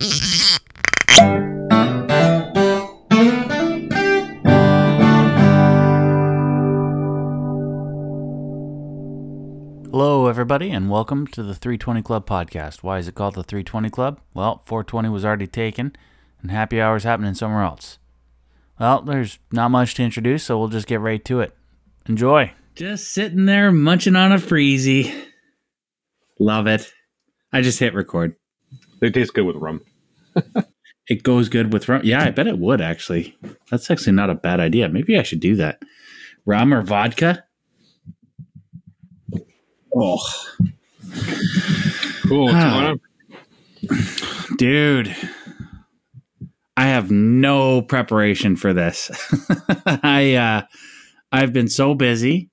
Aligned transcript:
Hello, 0.00 0.08
everybody, 10.26 10.70
and 10.70 10.88
welcome 10.88 11.26
to 11.26 11.42
the 11.42 11.54
320 11.54 12.00
Club 12.00 12.26
podcast. 12.26 12.82
Why 12.82 12.96
is 12.96 13.08
it 13.08 13.14
called 13.14 13.34
the 13.34 13.42
320 13.42 13.90
Club? 13.90 14.20
Well, 14.32 14.62
420 14.64 15.10
was 15.10 15.26
already 15.26 15.46
taken, 15.46 15.94
and 16.40 16.50
happy 16.50 16.80
hour's 16.80 17.04
happening 17.04 17.34
somewhere 17.34 17.62
else. 17.62 17.98
Well, 18.78 19.02
there's 19.02 19.38
not 19.52 19.70
much 19.70 19.92
to 19.96 20.02
introduce, 20.02 20.44
so 20.44 20.58
we'll 20.58 20.68
just 20.68 20.86
get 20.86 21.00
right 21.00 21.22
to 21.26 21.40
it. 21.40 21.54
Enjoy. 22.06 22.54
Just 22.74 23.12
sitting 23.12 23.44
there 23.44 23.70
munching 23.70 24.16
on 24.16 24.32
a 24.32 24.36
freezy. 24.36 25.14
Love 26.38 26.66
it. 26.66 26.90
I 27.52 27.60
just 27.60 27.80
hit 27.80 27.92
record. 27.92 28.36
They 29.00 29.10
taste 29.10 29.34
good 29.34 29.44
with 29.44 29.56
rum. 29.56 29.82
It 31.08 31.24
goes 31.24 31.48
good 31.48 31.72
with 31.72 31.88
rum. 31.88 32.02
Yeah, 32.04 32.22
I 32.22 32.30
bet 32.30 32.46
it 32.46 32.58
would 32.58 32.80
actually. 32.80 33.36
That's 33.68 33.90
actually 33.90 34.12
not 34.12 34.30
a 34.30 34.34
bad 34.36 34.60
idea. 34.60 34.88
Maybe 34.88 35.18
I 35.18 35.24
should 35.24 35.40
do 35.40 35.56
that. 35.56 35.82
Rum 36.46 36.72
or 36.72 36.82
vodka? 36.82 37.42
Oh, 39.92 40.18
Cool. 42.28 42.44
What's 42.44 42.54
going 42.54 43.00
on? 44.46 44.56
dude. 44.56 45.16
I 46.76 46.84
have 46.86 47.10
no 47.10 47.82
preparation 47.82 48.54
for 48.54 48.72
this. 48.72 49.10
I 49.86 50.34
uh 50.34 50.62
I've 51.32 51.52
been 51.52 51.68
so 51.68 51.94
busy 51.94 52.50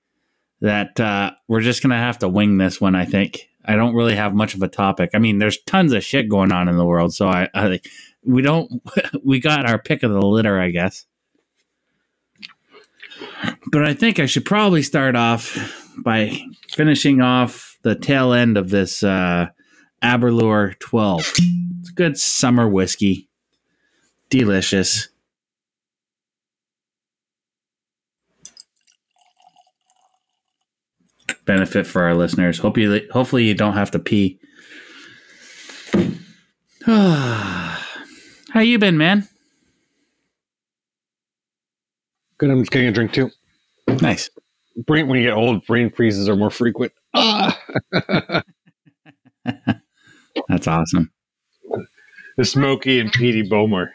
that 0.61 0.99
uh 0.99 1.31
we're 1.47 1.61
just 1.61 1.83
going 1.83 1.91
to 1.91 1.95
have 1.97 2.17
to 2.19 2.27
wing 2.27 2.57
this 2.57 2.81
one, 2.81 2.95
I 2.95 3.05
think. 3.05 3.46
I 3.67 3.75
don't 3.75 3.95
really 3.95 4.15
have 4.15 4.33
much 4.33 4.55
of 4.55 4.61
a 4.61 4.67
topic. 4.67 5.11
I 5.13 5.19
mean, 5.19 5.39
there's 5.39 5.61
tons 5.63 5.91
of 5.93 6.03
shit 6.03 6.29
going 6.29 6.51
on 6.51 6.69
in 6.69 6.77
the 6.77 6.85
world, 6.85 7.13
so 7.13 7.27
I, 7.27 7.49
I 7.53 7.81
we 8.23 8.41
don't 8.41 8.71
we 9.23 9.39
got 9.39 9.69
our 9.69 9.77
pick 9.77 10.03
of 10.03 10.11
the 10.11 10.21
litter, 10.21 10.59
I 10.59 10.69
guess. 10.69 11.05
But 13.71 13.83
I 13.83 13.93
think 13.93 14.19
I 14.19 14.25
should 14.25 14.45
probably 14.45 14.83
start 14.83 15.15
off 15.15 15.57
by 15.97 16.39
finishing 16.69 17.21
off 17.21 17.77
the 17.81 17.95
tail 17.95 18.33
end 18.33 18.57
of 18.57 18.69
this 18.69 19.03
uh 19.03 19.47
Aberlour 20.03 20.77
12. 20.79 21.33
It's 21.79 21.89
a 21.89 21.93
good 21.93 22.17
summer 22.17 22.67
whiskey. 22.67 23.27
Delicious. 24.29 25.09
Benefit 31.45 31.87
for 31.87 32.03
our 32.03 32.13
listeners. 32.15 32.59
Hope 32.59 32.77
you 32.77 33.01
hopefully 33.11 33.45
you 33.45 33.53
don't 33.53 33.73
have 33.73 33.91
to 33.91 33.99
pee. 33.99 34.39
How 36.85 38.61
you 38.61 38.79
been, 38.79 38.97
man? 38.97 39.27
Good. 42.37 42.49
I'm 42.49 42.61
just 42.61 42.71
getting 42.71 42.87
a 42.87 42.91
drink 42.91 43.13
too. 43.13 43.29
Nice. 44.01 44.29
Brain, 44.85 45.07
when 45.07 45.19
you 45.19 45.27
get 45.27 45.33
old, 45.33 45.65
brain 45.65 45.89
freezes 45.89 46.29
are 46.29 46.35
more 46.35 46.51
frequent. 46.51 46.91
Ah! 47.13 48.43
That's 50.49 50.67
awesome. 50.67 51.11
the 52.37 52.45
Smoky 52.45 52.99
and 52.99 53.11
peaty 53.11 53.43
Bowmore. 53.49 53.89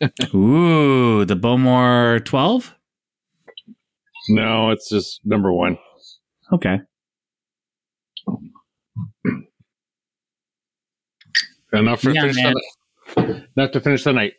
Ooh, 0.34 1.24
the 1.24 1.34
Bowmore 1.34 2.20
12? 2.24 2.74
No, 4.28 4.70
it's 4.70 4.88
just 4.88 5.20
number 5.24 5.52
one. 5.52 5.78
Okay. 6.52 6.80
Enough 11.72 12.00
for 12.00 12.10
Yeah, 12.10 12.22
finish 12.22 12.36
man. 12.36 12.54
the, 13.14 13.46
enough 13.56 13.72
to 13.72 13.80
finish 13.80 14.04
the 14.04 14.12
night. 14.12 14.34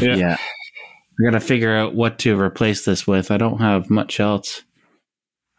Yeah. 0.00 0.14
Yeah. 0.16 0.36
I 0.38 1.24
gotta 1.24 1.40
figure 1.40 1.74
out 1.76 1.94
what 1.94 2.18
to 2.20 2.40
replace 2.40 2.84
this 2.84 3.06
with. 3.06 3.30
I 3.30 3.36
don't 3.36 3.58
have 3.60 3.90
much 3.90 4.20
else. 4.20 4.62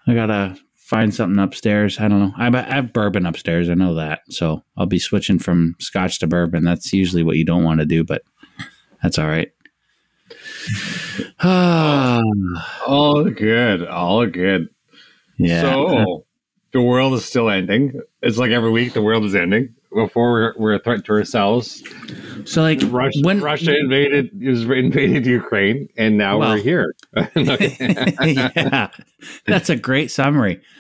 I 0.08 0.14
gotta 0.14 0.58
find 0.76 1.14
something 1.14 1.38
upstairs. 1.40 2.00
I 2.00 2.08
don't 2.08 2.20
know. 2.20 2.34
I 2.38 2.48
I 2.48 2.76
have 2.76 2.94
bourbon 2.94 3.26
upstairs. 3.26 3.70
I 3.70 3.74
know 3.76 3.94
that. 3.96 4.22
So 4.30 4.64
I'll 4.78 4.86
be 4.88 5.00
switching 5.00 5.38
from 5.38 5.76
scotch 5.80 6.20
to 6.20 6.28
bourbon. 6.28 6.64
That's 6.64 6.92
usually 6.94 7.24
what 7.24 7.38
you 7.38 7.46
don't 7.46 7.64
want 7.64 7.80
to 7.82 7.86
do, 7.86 8.04
but 8.04 8.24
that's 9.04 9.20
all 9.20 9.28
right. 9.28 9.52
All 11.44 13.24
good. 13.30 13.88
All 13.88 14.26
good. 14.28 14.70
yeah. 15.38 15.62
So 15.62 16.26
the 16.72 16.82
world 16.82 17.14
is 17.14 17.26
still 17.26 17.50
ending. 17.50 18.00
It's 18.22 18.38
like 18.38 18.52
every 18.52 18.72
week 18.72 18.94
the 18.94 19.02
world 19.02 19.24
is 19.26 19.36
ending. 19.36 19.76
Before 19.94 20.32
we're, 20.32 20.54
we're 20.58 20.74
a 20.76 20.80
threat 20.80 21.04
to 21.06 21.12
ourselves. 21.12 21.84
so 22.46 22.62
like 22.62 22.80
Russia, 22.86 23.20
when 23.24 23.42
Russia 23.42 23.78
invaded 23.78 24.30
is 24.42 24.64
invaded 24.64 25.26
Ukraine, 25.26 25.90
and 25.98 26.18
now 26.18 26.38
Well. 26.40 26.52
we're 26.52 26.62
here. 26.64 26.96
yeah, 27.36 28.90
that's 29.46 29.70
a 29.70 29.76
great 29.76 30.12
summary. 30.12 30.62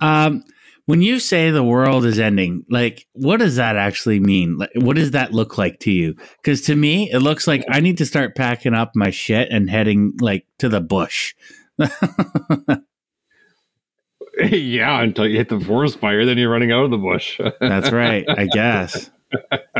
Um, 0.00 0.44
when 0.86 1.02
you 1.02 1.20
say 1.20 1.50
the 1.50 1.62
world 1.62 2.04
is 2.04 2.18
ending, 2.18 2.64
like, 2.68 3.06
what 3.12 3.38
does 3.38 3.56
that 3.56 3.76
actually 3.76 4.20
mean? 4.20 4.56
Like, 4.58 4.70
what 4.74 4.96
does 4.96 5.12
that 5.12 5.32
look 5.32 5.56
like 5.56 5.78
to 5.80 5.92
you? 5.92 6.14
Because 6.42 6.62
to 6.62 6.74
me, 6.74 7.10
it 7.10 7.20
looks 7.20 7.46
like 7.46 7.64
I 7.68 7.80
need 7.80 7.98
to 7.98 8.06
start 8.06 8.34
packing 8.34 8.74
up 8.74 8.92
my 8.94 9.10
shit 9.10 9.48
and 9.50 9.70
heading 9.70 10.14
like 10.20 10.46
to 10.58 10.68
the 10.68 10.80
bush. 10.80 11.34
yeah, 14.38 15.00
until 15.00 15.26
you 15.26 15.36
hit 15.36 15.48
the 15.48 15.60
forest 15.60 15.98
fire, 15.98 16.24
then 16.24 16.38
you're 16.38 16.50
running 16.50 16.72
out 16.72 16.84
of 16.84 16.90
the 16.90 16.98
bush. 16.98 17.40
That's 17.60 17.92
right, 17.92 18.24
I 18.28 18.46
guess. 18.46 19.10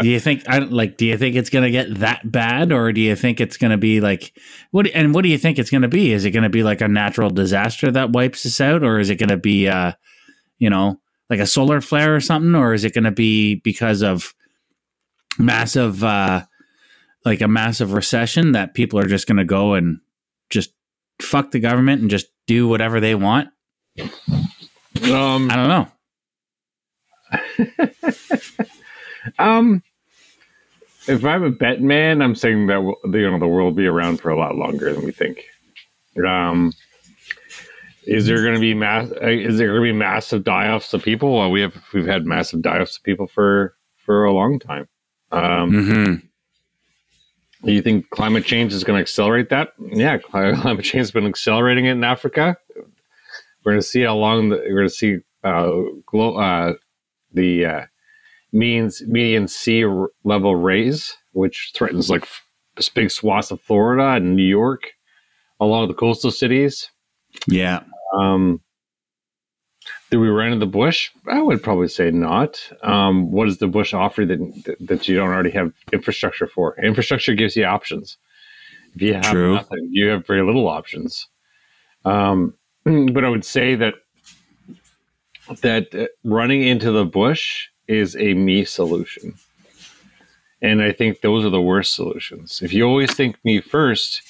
Do 0.01 0.09
you 0.09 0.19
think 0.19 0.49
I 0.49 0.59
like? 0.61 0.97
Do 0.97 1.05
you 1.05 1.19
think 1.19 1.37
it's 1.37 1.51
gonna 1.51 1.71
get 1.71 1.99
that 1.99 2.31
bad, 2.31 2.73
or 2.73 2.93
do 2.93 3.01
you 3.01 3.15
think 3.15 3.41
it's 3.41 3.57
gonna 3.59 3.77
be 3.77 4.01
like 4.01 4.33
what? 4.71 4.87
And 4.95 5.15
what 5.15 5.23
do 5.23 5.29
you 5.29 5.37
think 5.37 5.59
it's 5.59 5.71
gonna 5.71 5.89
be? 5.89 6.13
Is 6.13 6.25
it 6.25 6.31
gonna 6.31 6.49
be 6.49 6.63
like 6.63 6.81
a 6.81 6.89
natural 6.89 7.29
disaster 7.29 7.91
that 7.91 8.13
wipes 8.13 8.47
us 8.47 8.61
out, 8.61 8.83
or 8.83 8.99
is 8.99 9.11
it 9.11 9.17
gonna 9.17 9.37
be, 9.37 9.69
uh, 9.69 9.93
you 10.63 10.71
know, 10.71 11.01
like 11.29 11.41
a 11.41 11.47
solar 11.47 11.81
flare 11.81 12.15
or 12.15 12.21
something, 12.21 12.55
or 12.55 12.73
is 12.73 12.85
it 12.85 12.95
gonna 12.95 13.11
be 13.11 13.57
because 13.57 14.01
of 14.01 14.33
massive, 15.37 16.05
uh, 16.05 16.45
like 17.25 17.41
a 17.41 17.49
massive 17.49 17.95
recession 17.95 18.53
that 18.53 18.73
people 18.73 18.97
are 19.01 19.09
just 19.09 19.27
gonna 19.27 19.45
go 19.45 19.75
and 19.75 19.99
just 20.51 20.73
fuck 21.21 21.51
the 21.51 21.59
government 21.59 22.01
and 22.01 22.11
just 22.11 22.29
do 22.47 22.69
whatever 22.69 23.01
they 23.01 23.17
want? 23.17 23.49
um, 23.99 25.51
I 25.51 25.57
don't 25.57 25.69
know. 25.69 25.89
um, 29.41 29.83
if 31.09 31.25
I'm 31.25 31.43
a 31.43 31.51
bet 31.51 31.81
man, 31.81 32.23
I'm 32.23 32.37
saying 32.37 32.69
that 32.69 32.79
you 32.79 33.31
know 33.31 33.39
the 33.41 33.49
world 33.49 33.75
will 33.75 33.83
be 33.83 33.89
around 33.89 34.21
for 34.21 34.31
a 34.31 34.39
lot 34.39 34.55
longer 34.55 34.93
than 34.93 35.05
we 35.05 35.11
think. 35.11 35.45
Um, 36.25 36.73
is 38.07 38.27
there 38.27 38.43
going 38.43 38.55
to 38.55 38.61
be 38.61 38.75
mass? 38.75 39.11
uh, 39.23 39.29
Is 39.29 39.59
there 39.59 39.69
going 39.69 39.81
to 39.87 39.93
be 39.93 39.99
massive 39.99 40.45
die-offs 40.45 40.93
of 40.95 41.03
people? 41.03 41.37
Well, 41.39 41.51
we 41.51 41.61
have 41.61 41.75
we've 41.93 42.07
had 42.07 42.27
massive 42.27 42.63
die-offs 42.63 42.97
of 42.99 43.03
people 43.03 43.27
for 43.27 43.75
for 43.97 44.25
a 44.25 44.33
long 44.33 44.59
time. 44.59 44.89
Um, 45.31 45.71
hmm 45.73 46.15
Do 47.67 47.73
you 47.73 47.81
think 47.83 48.11
climate 48.11 48.45
change 48.45 48.73
is 48.73 48.85
going 48.85 48.97
to 48.99 49.03
accelerate 49.03 49.49
that? 49.51 49.71
Yeah, 49.79 50.19
climate 50.19 50.85
change 50.85 51.01
has 51.03 51.11
been 51.13 51.27
accelerating 51.27 51.87
it 51.87 51.93
in 51.93 52.05
Africa. 52.05 52.57
We're 53.65 53.73
going 53.73 53.81
to 53.83 53.87
see 53.87 54.03
how 54.03 54.17
long 54.17 54.49
the, 54.49 54.57
we're 54.57 54.75
going 54.77 54.89
to 54.89 54.95
see 54.95 55.19
uh, 55.45 55.71
glo- 56.07 56.37
uh, 56.37 56.75
the 57.33 57.65
uh, 57.67 57.81
means 58.53 59.03
median 59.07 59.47
sea 59.49 59.85
r- 59.85 60.09
level 60.25 60.57
raise, 60.57 61.17
which 61.33 61.71
threatens 61.75 62.11
like 62.11 62.23
f- 62.23 62.43
this 62.77 62.89
big 62.89 63.11
swaths 63.13 63.53
of 63.53 63.61
Florida 63.61 64.17
and 64.17 64.35
New 64.37 64.43
York, 64.43 64.91
along 65.61 65.87
the 65.89 65.95
coastal 65.95 66.33
cities. 66.33 66.91
Yeah. 67.47 67.85
Um, 68.13 68.61
do 70.11 70.21
we 70.21 70.29
run 70.29 70.53
into 70.53 70.59
the 70.59 70.71
bush? 70.71 71.11
I 71.27 71.41
would 71.41 71.63
probably 71.63 71.89
say 71.89 72.11
not. 72.11 72.61
Um, 72.83 73.33
what 73.33 73.47
does 73.47 73.59
the 73.59 73.67
bush 73.67 73.95
offer 73.95 74.27
that 74.27 74.77
that 74.81 75.09
you 75.09 75.17
don't 75.17 75.31
already 75.31 75.51
have 75.51 75.73
infrastructure 75.93 76.47
for? 76.47 76.79
Infrastructure 76.79 77.35
gives 77.35 77.57
you 77.57 77.65
options. 77.65 78.19
If 78.95 79.03
you 79.03 79.15
have 79.15 79.25
True. 79.25 79.55
nothing, 79.55 79.89
you 79.91 80.09
have 80.09 80.27
very 80.27 80.43
little 80.43 80.69
options. 80.69 81.29
Um, 82.05 82.55
but 82.85 83.25
I 83.25 83.29
would 83.29 83.45
say 83.45 83.75
that 83.77 83.95
that 85.63 85.95
uh, 85.95 86.07
running 86.25 86.63
into 86.63 86.93
the 86.93 87.05
bush 87.05 87.69
is 87.89 88.15
a 88.17 88.35
me 88.35 88.65
solution, 88.65 89.35
and 90.61 90.83
I 90.83 90.93
think 90.93 91.21
those 91.21 91.45
are 91.45 91.51
the 91.51 91.61
worst 91.61 91.95
solutions. 91.95 92.61
If 92.63 92.73
you 92.73 92.85
always 92.85 93.15
think 93.15 93.37
me 93.45 93.61
first, 93.61 94.23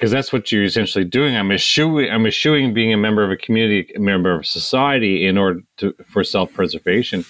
because 0.00 0.10
that's 0.10 0.32
what 0.32 0.50
you're 0.50 0.64
essentially 0.64 1.04
doing. 1.04 1.36
I'm 1.36 1.52
eschewing, 1.52 2.10
I'm 2.10 2.24
eschewing 2.26 2.72
being 2.72 2.90
a 2.90 2.96
member 2.96 3.22
of 3.22 3.30
a 3.30 3.36
community, 3.36 3.92
a 3.94 3.98
member 4.00 4.32
of 4.34 4.46
society 4.46 5.26
in 5.26 5.36
order 5.36 5.60
to 5.76 5.92
for 6.08 6.24
self 6.24 6.50
preservation. 6.54 7.22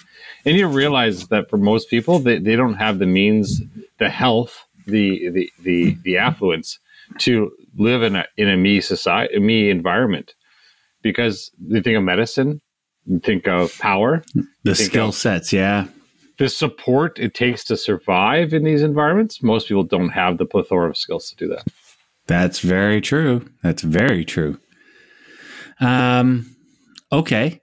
And 0.45 0.55
you 0.55 0.67
realize 0.67 1.27
that 1.27 1.49
for 1.49 1.57
most 1.57 1.89
people, 1.89 2.19
they, 2.19 2.39
they 2.39 2.55
don't 2.55 2.75
have 2.75 2.99
the 2.99 3.05
means, 3.05 3.61
the 3.99 4.09
health, 4.09 4.65
the 4.87 5.29
the 5.29 5.51
the, 5.63 5.97
the 6.03 6.17
affluence 6.17 6.79
to 7.19 7.51
live 7.77 8.03
in 8.03 8.15
a 8.15 8.25
in 8.37 8.47
a 8.47 8.55
me 8.55 8.79
society, 8.79 9.35
a 9.35 9.41
me 9.41 9.69
environment, 9.69 10.33
because 11.01 11.51
they 11.59 11.81
think 11.81 11.97
of 11.97 12.03
medicine, 12.03 12.61
you 13.05 13.19
think 13.19 13.49
of 13.49 13.77
power, 13.79 14.23
The 14.63 14.75
skill 14.75 15.09
of- 15.09 15.15
sets. 15.15 15.51
Yeah. 15.51 15.87
the 16.37 16.47
support 16.47 17.19
it 17.19 17.33
takes 17.33 17.65
to 17.65 17.75
survive 17.75 18.53
in 18.53 18.63
these 18.63 18.81
environments, 18.81 19.43
most 19.43 19.67
people 19.67 19.83
don't 19.83 20.09
have 20.09 20.37
the 20.37 20.45
plethora 20.45 20.89
of 20.89 20.95
skills 20.97 21.29
to 21.29 21.35
do 21.35 21.47
that. 21.49 21.67
That's 22.31 22.59
very 22.59 23.01
true. 23.01 23.45
That's 23.61 23.81
very 23.81 24.23
true. 24.23 24.57
Um, 25.81 26.55
okay. 27.11 27.59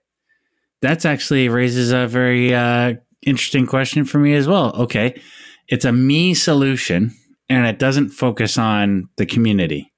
That's 0.82 1.06
actually 1.06 1.48
raises 1.48 1.90
a 1.90 2.06
very 2.06 2.54
uh, 2.54 2.96
interesting 3.22 3.64
question 3.64 4.04
for 4.04 4.18
me 4.18 4.34
as 4.34 4.46
well. 4.46 4.76
Okay. 4.76 5.22
It's 5.68 5.86
a 5.86 5.92
me 5.92 6.34
solution 6.34 7.14
and 7.48 7.64
it 7.64 7.78
doesn't 7.78 8.10
focus 8.10 8.58
on 8.58 9.08
the 9.16 9.24
community. 9.24 9.90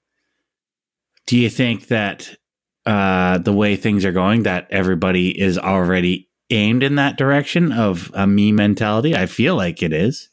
Do 1.27 1.37
you 1.37 1.51
think 1.51 1.89
that 1.89 2.37
uh, 2.87 3.39
the 3.39 3.53
way 3.53 3.75
things 3.75 4.05
are 4.05 4.13
going, 4.13 4.45
that 4.45 4.69
everybody 4.71 5.37
is 5.37 5.59
already 5.59 6.29
aimed 6.51 6.85
in 6.85 6.95
that 6.95 7.19
direction 7.19 7.73
of 7.73 8.13
a 8.15 8.25
me 8.25 8.53
mentality? 8.53 9.17
I 9.17 9.27
feel 9.27 9.57
like 9.57 9.83
it 9.83 9.93
is. 9.93 10.29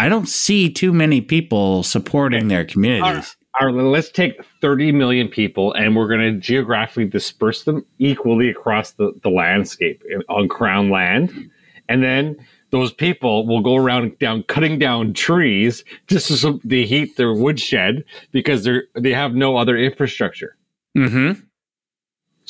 I 0.00 0.08
don't 0.08 0.26
see 0.26 0.70
too 0.72 0.94
many 0.94 1.20
people 1.20 1.82
supporting 1.82 2.48
their 2.48 2.64
communities. 2.64 3.36
All 3.60 3.66
right, 3.66 3.74
let's 3.84 4.10
take 4.10 4.42
30 4.62 4.92
million 4.92 5.28
people 5.28 5.74
and 5.74 5.94
we're 5.94 6.08
going 6.08 6.20
to 6.20 6.40
geographically 6.40 7.04
disperse 7.04 7.64
them 7.64 7.84
equally 7.98 8.48
across 8.48 8.92
the, 8.92 9.12
the 9.22 9.28
landscape 9.28 10.02
on 10.30 10.48
crown 10.48 10.88
land. 10.88 11.50
And 11.90 12.02
then 12.02 12.42
those 12.70 12.94
people 12.94 13.46
will 13.46 13.60
go 13.60 13.76
around 13.76 14.18
down 14.18 14.42
cutting 14.44 14.78
down 14.78 15.12
trees 15.12 15.84
just 16.06 16.28
to, 16.40 16.60
heat 16.86 17.18
their 17.18 17.34
woodshed 17.34 18.02
because 18.32 18.64
they're 18.64 18.84
they 18.94 19.12
have 19.12 19.34
no 19.34 19.58
other 19.58 19.76
infrastructure. 19.76 20.56
Mm-hmm. 20.96 21.42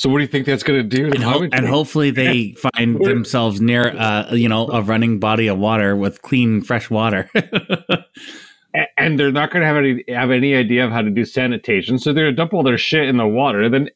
So 0.01 0.09
what 0.09 0.17
do 0.17 0.23
you 0.23 0.27
think 0.29 0.47
that's 0.47 0.63
going 0.63 0.81
to 0.81 0.97
do? 0.97 1.11
And, 1.11 1.21
ho- 1.21 1.47
and, 1.51 1.67
hopefully 1.67 2.09
they 2.09 2.53
find 2.53 2.99
themselves 3.05 3.61
near, 3.61 3.95
uh, 3.95 4.33
you 4.33 4.49
know, 4.49 4.67
a 4.69 4.81
running 4.81 5.19
body 5.19 5.45
of 5.45 5.59
water 5.59 5.95
with 5.95 6.23
clean, 6.23 6.63
fresh 6.63 6.89
water. 6.89 7.29
and 8.97 9.19
they're 9.19 9.31
not 9.31 9.51
going 9.51 9.61
to 9.61 9.67
have 9.67 9.77
any 9.77 10.03
have 10.07 10.31
any 10.31 10.55
idea 10.55 10.83
of 10.85 10.91
how 10.91 11.03
to 11.03 11.11
do 11.11 11.23
sanitation, 11.23 11.99
so 11.99 12.13
they're 12.13 12.23
going 12.23 12.35
to 12.35 12.35
dump 12.35 12.51
all 12.51 12.63
their 12.63 12.79
shit 12.79 13.07
in 13.09 13.17
the 13.17 13.27
water. 13.27 13.69
Then, 13.69 13.91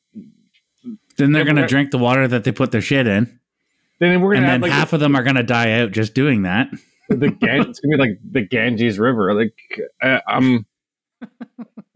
then 1.17 1.31
they're 1.31 1.43
going 1.43 1.55
to 1.55 1.65
drink 1.65 1.89
the 1.89 1.97
water 1.97 2.27
that 2.27 2.43
they 2.43 2.51
put 2.51 2.71
their 2.71 2.81
shit 2.81 3.07
in. 3.07 3.39
Then 3.97 4.21
we're 4.21 4.33
going 4.33 4.43
to 4.43 4.51
and 4.51 4.63
then 4.63 4.69
like 4.69 4.77
half 4.77 4.93
a, 4.93 4.97
of 4.97 4.99
them 4.99 5.15
are 5.15 5.23
going 5.23 5.37
to 5.37 5.43
die 5.43 5.79
out 5.79 5.91
just 5.91 6.13
doing 6.13 6.43
that. 6.43 6.69
The 7.09 7.31
Gan- 7.31 7.61
it's 7.61 7.79
going 7.79 7.93
to 7.93 7.97
be 7.97 7.97
like 7.97 8.19
the 8.29 8.41
Ganges 8.41 8.99
River. 8.99 9.33
Like 9.33 9.57
uh, 10.03 10.19
I'm. 10.27 10.67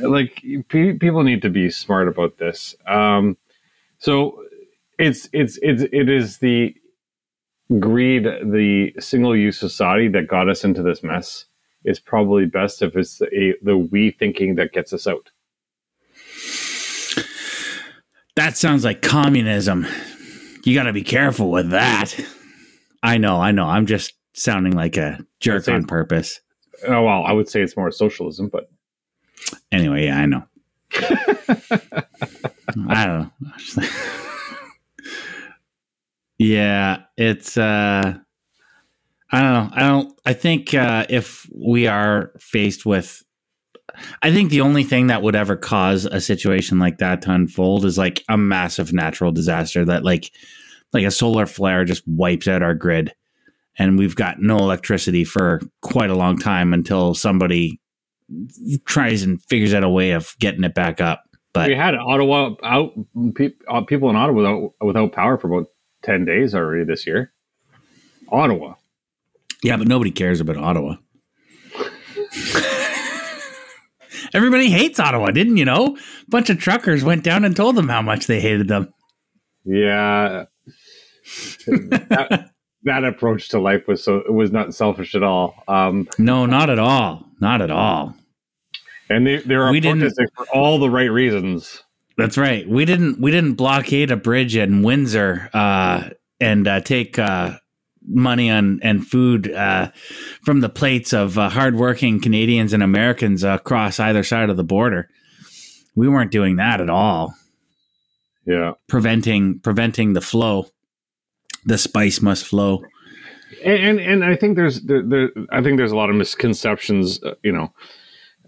like 0.00 0.44
people 0.68 1.22
need 1.22 1.42
to 1.42 1.50
be 1.50 1.70
smart 1.70 2.08
about 2.08 2.38
this. 2.38 2.74
Um, 2.86 3.36
so 3.98 4.42
it's 4.98 5.28
it's 5.32 5.58
it's 5.62 5.82
it 5.92 6.08
is 6.08 6.38
the 6.38 6.74
greed, 7.78 8.24
the 8.24 8.94
single 8.98 9.36
use 9.36 9.58
society 9.58 10.08
that 10.08 10.28
got 10.28 10.48
us 10.48 10.64
into 10.64 10.82
this 10.82 11.02
mess. 11.02 11.46
Is 11.84 12.00
probably 12.00 12.46
best 12.46 12.82
if 12.82 12.96
it's 12.96 13.22
a, 13.22 13.54
the 13.62 13.78
we 13.78 14.10
thinking 14.10 14.56
that 14.56 14.72
gets 14.72 14.92
us 14.92 15.06
out. 15.06 15.30
That 18.34 18.56
sounds 18.56 18.84
like 18.84 19.02
communism. 19.02 19.86
You 20.64 20.74
got 20.74 20.84
to 20.84 20.92
be 20.92 21.04
careful 21.04 21.50
with 21.52 21.70
that. 21.70 22.12
I 23.04 23.18
know, 23.18 23.40
I 23.40 23.52
know. 23.52 23.66
I'm 23.66 23.86
just 23.86 24.14
sounding 24.32 24.74
like 24.74 24.96
a 24.96 25.24
jerk 25.38 25.68
on 25.68 25.84
purpose. 25.84 26.40
Oh 26.88 27.04
well, 27.04 27.24
I 27.24 27.32
would 27.32 27.48
say 27.48 27.62
it's 27.62 27.76
more 27.76 27.92
socialism, 27.92 28.48
but 28.48 28.68
Anyway, 29.72 30.06
yeah, 30.06 30.18
I 30.18 30.26
know. 30.26 30.44
I 32.88 33.06
don't 33.06 33.32
know. 33.40 33.88
yeah, 36.38 37.02
it's 37.16 37.56
uh 37.56 38.14
I 39.32 39.42
don't 39.42 39.52
know. 39.52 39.70
I 39.72 39.80
don't 39.80 40.20
I 40.24 40.32
think 40.32 40.74
uh 40.74 41.06
if 41.08 41.46
we 41.54 41.86
are 41.86 42.32
faced 42.38 42.86
with 42.86 43.22
I 44.22 44.32
think 44.32 44.50
the 44.50 44.60
only 44.60 44.84
thing 44.84 45.06
that 45.08 45.22
would 45.22 45.36
ever 45.36 45.56
cause 45.56 46.04
a 46.04 46.20
situation 46.20 46.78
like 46.78 46.98
that 46.98 47.22
to 47.22 47.32
unfold 47.32 47.84
is 47.84 47.98
like 47.98 48.24
a 48.28 48.36
massive 48.36 48.92
natural 48.92 49.32
disaster 49.32 49.84
that 49.84 50.04
like 50.04 50.32
like 50.92 51.04
a 51.04 51.10
solar 51.10 51.46
flare 51.46 51.84
just 51.84 52.06
wipes 52.06 52.48
out 52.48 52.62
our 52.62 52.74
grid 52.74 53.12
and 53.78 53.98
we've 53.98 54.16
got 54.16 54.40
no 54.40 54.58
electricity 54.58 55.24
for 55.24 55.60
quite 55.82 56.10
a 56.10 56.16
long 56.16 56.38
time 56.38 56.72
until 56.72 57.14
somebody 57.14 57.80
tries 58.84 59.22
and 59.22 59.42
figures 59.44 59.74
out 59.74 59.84
a 59.84 59.88
way 59.88 60.12
of 60.12 60.34
getting 60.38 60.64
it 60.64 60.74
back 60.74 61.00
up. 61.00 61.22
But 61.52 61.68
we 61.68 61.74
had 61.74 61.94
Ottawa 61.94 62.54
out 62.62 62.92
uh, 63.68 63.80
people 63.82 64.10
in 64.10 64.16
Ottawa 64.16 64.36
without, 64.36 64.72
without 64.80 65.12
power 65.12 65.38
for 65.38 65.52
about 65.52 65.68
ten 66.02 66.24
days 66.24 66.54
already 66.54 66.84
this 66.84 67.06
year. 67.06 67.32
Ottawa. 68.30 68.74
Yeah, 69.62 69.76
but 69.76 69.88
nobody 69.88 70.10
cares 70.10 70.40
about 70.40 70.56
Ottawa. 70.56 70.96
Everybody 74.34 74.70
hates 74.70 75.00
Ottawa, 75.00 75.30
didn't 75.30 75.56
you 75.56 75.64
know? 75.64 75.96
A 75.96 76.30
bunch 76.30 76.50
of 76.50 76.58
truckers 76.58 77.02
went 77.04 77.24
down 77.24 77.44
and 77.44 77.56
told 77.56 77.76
them 77.76 77.88
how 77.88 78.02
much 78.02 78.26
they 78.26 78.40
hated 78.40 78.68
them. 78.68 78.92
Yeah. 79.64 80.44
that, 81.66 82.50
that 82.84 83.04
approach 83.04 83.48
to 83.50 83.60
life 83.60 83.88
was 83.88 84.02
so 84.04 84.18
it 84.18 84.32
was 84.32 84.52
not 84.52 84.74
selfish 84.74 85.14
at 85.14 85.22
all. 85.22 85.62
Um, 85.68 86.08
no, 86.18 86.46
not 86.46 86.70
at 86.70 86.78
all. 86.78 87.25
Not 87.40 87.62
at 87.62 87.70
all. 87.70 88.14
And 89.08 89.26
they 89.26 89.38
they 89.38 89.54
are 89.54 89.70
we 89.70 89.80
protesting 89.80 90.26
for 90.34 90.46
all 90.52 90.78
the 90.78 90.90
right 90.90 91.10
reasons. 91.10 91.82
That's 92.16 92.38
right. 92.38 92.68
We 92.68 92.84
didn't 92.84 93.20
we 93.20 93.30
didn't 93.30 93.54
blockade 93.54 94.10
a 94.10 94.16
bridge 94.16 94.56
in 94.56 94.82
Windsor 94.82 95.50
uh, 95.52 96.10
and 96.40 96.66
uh, 96.66 96.80
take 96.80 97.18
uh, 97.18 97.58
money 98.06 98.50
on 98.50 98.80
and 98.82 99.06
food 99.06 99.52
uh, 99.52 99.90
from 100.42 100.60
the 100.60 100.68
plates 100.68 101.12
of 101.12 101.38
uh, 101.38 101.50
hardworking 101.50 102.20
Canadians 102.20 102.72
and 102.72 102.82
Americans 102.82 103.44
across 103.44 104.00
either 104.00 104.22
side 104.22 104.48
of 104.48 104.56
the 104.56 104.64
border. 104.64 105.08
We 105.94 106.08
weren't 106.08 106.32
doing 106.32 106.56
that 106.56 106.80
at 106.80 106.90
all. 106.90 107.34
Yeah, 108.46 108.72
preventing 108.86 109.60
preventing 109.60 110.14
the 110.14 110.20
flow. 110.20 110.66
The 111.64 111.78
spice 111.78 112.22
must 112.22 112.46
flow. 112.46 112.82
And 113.64 113.98
and, 113.98 114.00
and 114.00 114.24
I 114.24 114.36
think 114.36 114.56
there's 114.56 114.82
there, 114.82 115.02
there, 115.02 115.30
I 115.50 115.62
think 115.62 115.78
there's 115.78 115.92
a 115.92 115.96
lot 115.96 116.10
of 116.10 116.16
misconceptions. 116.16 117.22
Uh, 117.22 117.34
you 117.42 117.52
know 117.52 117.72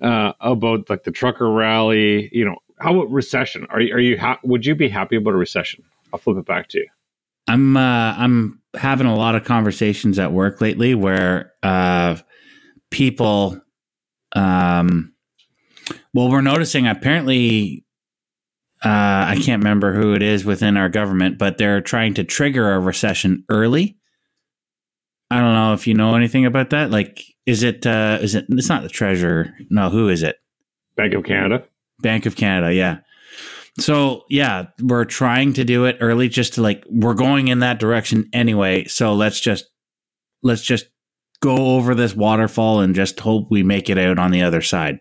uh, 0.02 0.32
about 0.40 0.88
like 0.90 1.04
the 1.04 1.10
trucker 1.10 1.50
rally. 1.50 2.28
You 2.32 2.44
know, 2.44 2.56
how 2.78 2.94
about 2.94 3.10
recession? 3.10 3.66
Are 3.70 3.80
you, 3.80 3.94
are 3.94 4.00
you 4.00 4.18
ha- 4.18 4.40
would 4.42 4.66
you 4.66 4.74
be 4.74 4.88
happy 4.88 5.16
about 5.16 5.34
a 5.34 5.36
recession? 5.36 5.84
I'll 6.12 6.18
flip 6.18 6.38
it 6.38 6.46
back 6.46 6.68
to 6.68 6.78
you. 6.78 6.86
I'm 7.46 7.76
uh, 7.76 8.14
I'm 8.16 8.60
having 8.74 9.06
a 9.06 9.16
lot 9.16 9.34
of 9.34 9.44
conversations 9.44 10.18
at 10.18 10.32
work 10.32 10.60
lately 10.60 10.94
where 10.94 11.52
uh, 11.62 12.16
people, 12.90 13.60
um, 14.32 15.14
well, 16.14 16.30
we're 16.30 16.40
noticing 16.40 16.86
apparently. 16.86 17.84
Uh, 18.84 19.34
I 19.34 19.40
can't 19.42 19.60
remember 19.60 19.92
who 19.92 20.14
it 20.14 20.22
is 20.22 20.44
within 20.44 20.76
our 20.76 20.88
government, 20.88 21.36
but 21.36 21.58
they're 21.58 21.80
trying 21.80 22.14
to 22.14 22.22
trigger 22.22 22.74
a 22.74 22.78
recession 22.78 23.44
early. 23.48 23.97
I 25.30 25.40
don't 25.40 25.54
know 25.54 25.74
if 25.74 25.86
you 25.86 25.94
know 25.94 26.14
anything 26.14 26.46
about 26.46 26.70
that. 26.70 26.90
Like, 26.90 27.22
is 27.46 27.62
it? 27.62 27.86
Uh, 27.86 28.18
is 28.20 28.34
it? 28.34 28.46
It's 28.48 28.68
not 28.68 28.82
the 28.82 28.88
treasurer. 28.88 29.54
No, 29.70 29.90
who 29.90 30.08
is 30.08 30.22
it? 30.22 30.36
Bank 30.96 31.14
of 31.14 31.24
Canada. 31.24 31.64
Bank 32.00 32.26
of 32.26 32.36
Canada. 32.36 32.72
Yeah. 32.72 32.98
So 33.78 34.24
yeah, 34.28 34.66
we're 34.80 35.04
trying 35.04 35.52
to 35.54 35.64
do 35.64 35.84
it 35.84 35.98
early, 36.00 36.28
just 36.28 36.54
to 36.54 36.62
like 36.62 36.84
we're 36.88 37.14
going 37.14 37.48
in 37.48 37.60
that 37.60 37.78
direction 37.78 38.28
anyway. 38.32 38.84
So 38.84 39.14
let's 39.14 39.40
just 39.40 39.66
let's 40.42 40.62
just 40.62 40.86
go 41.40 41.76
over 41.76 41.94
this 41.94 42.14
waterfall 42.16 42.80
and 42.80 42.94
just 42.94 43.20
hope 43.20 43.48
we 43.50 43.62
make 43.62 43.88
it 43.88 43.98
out 43.98 44.18
on 44.18 44.30
the 44.30 44.42
other 44.42 44.62
side. 44.62 44.98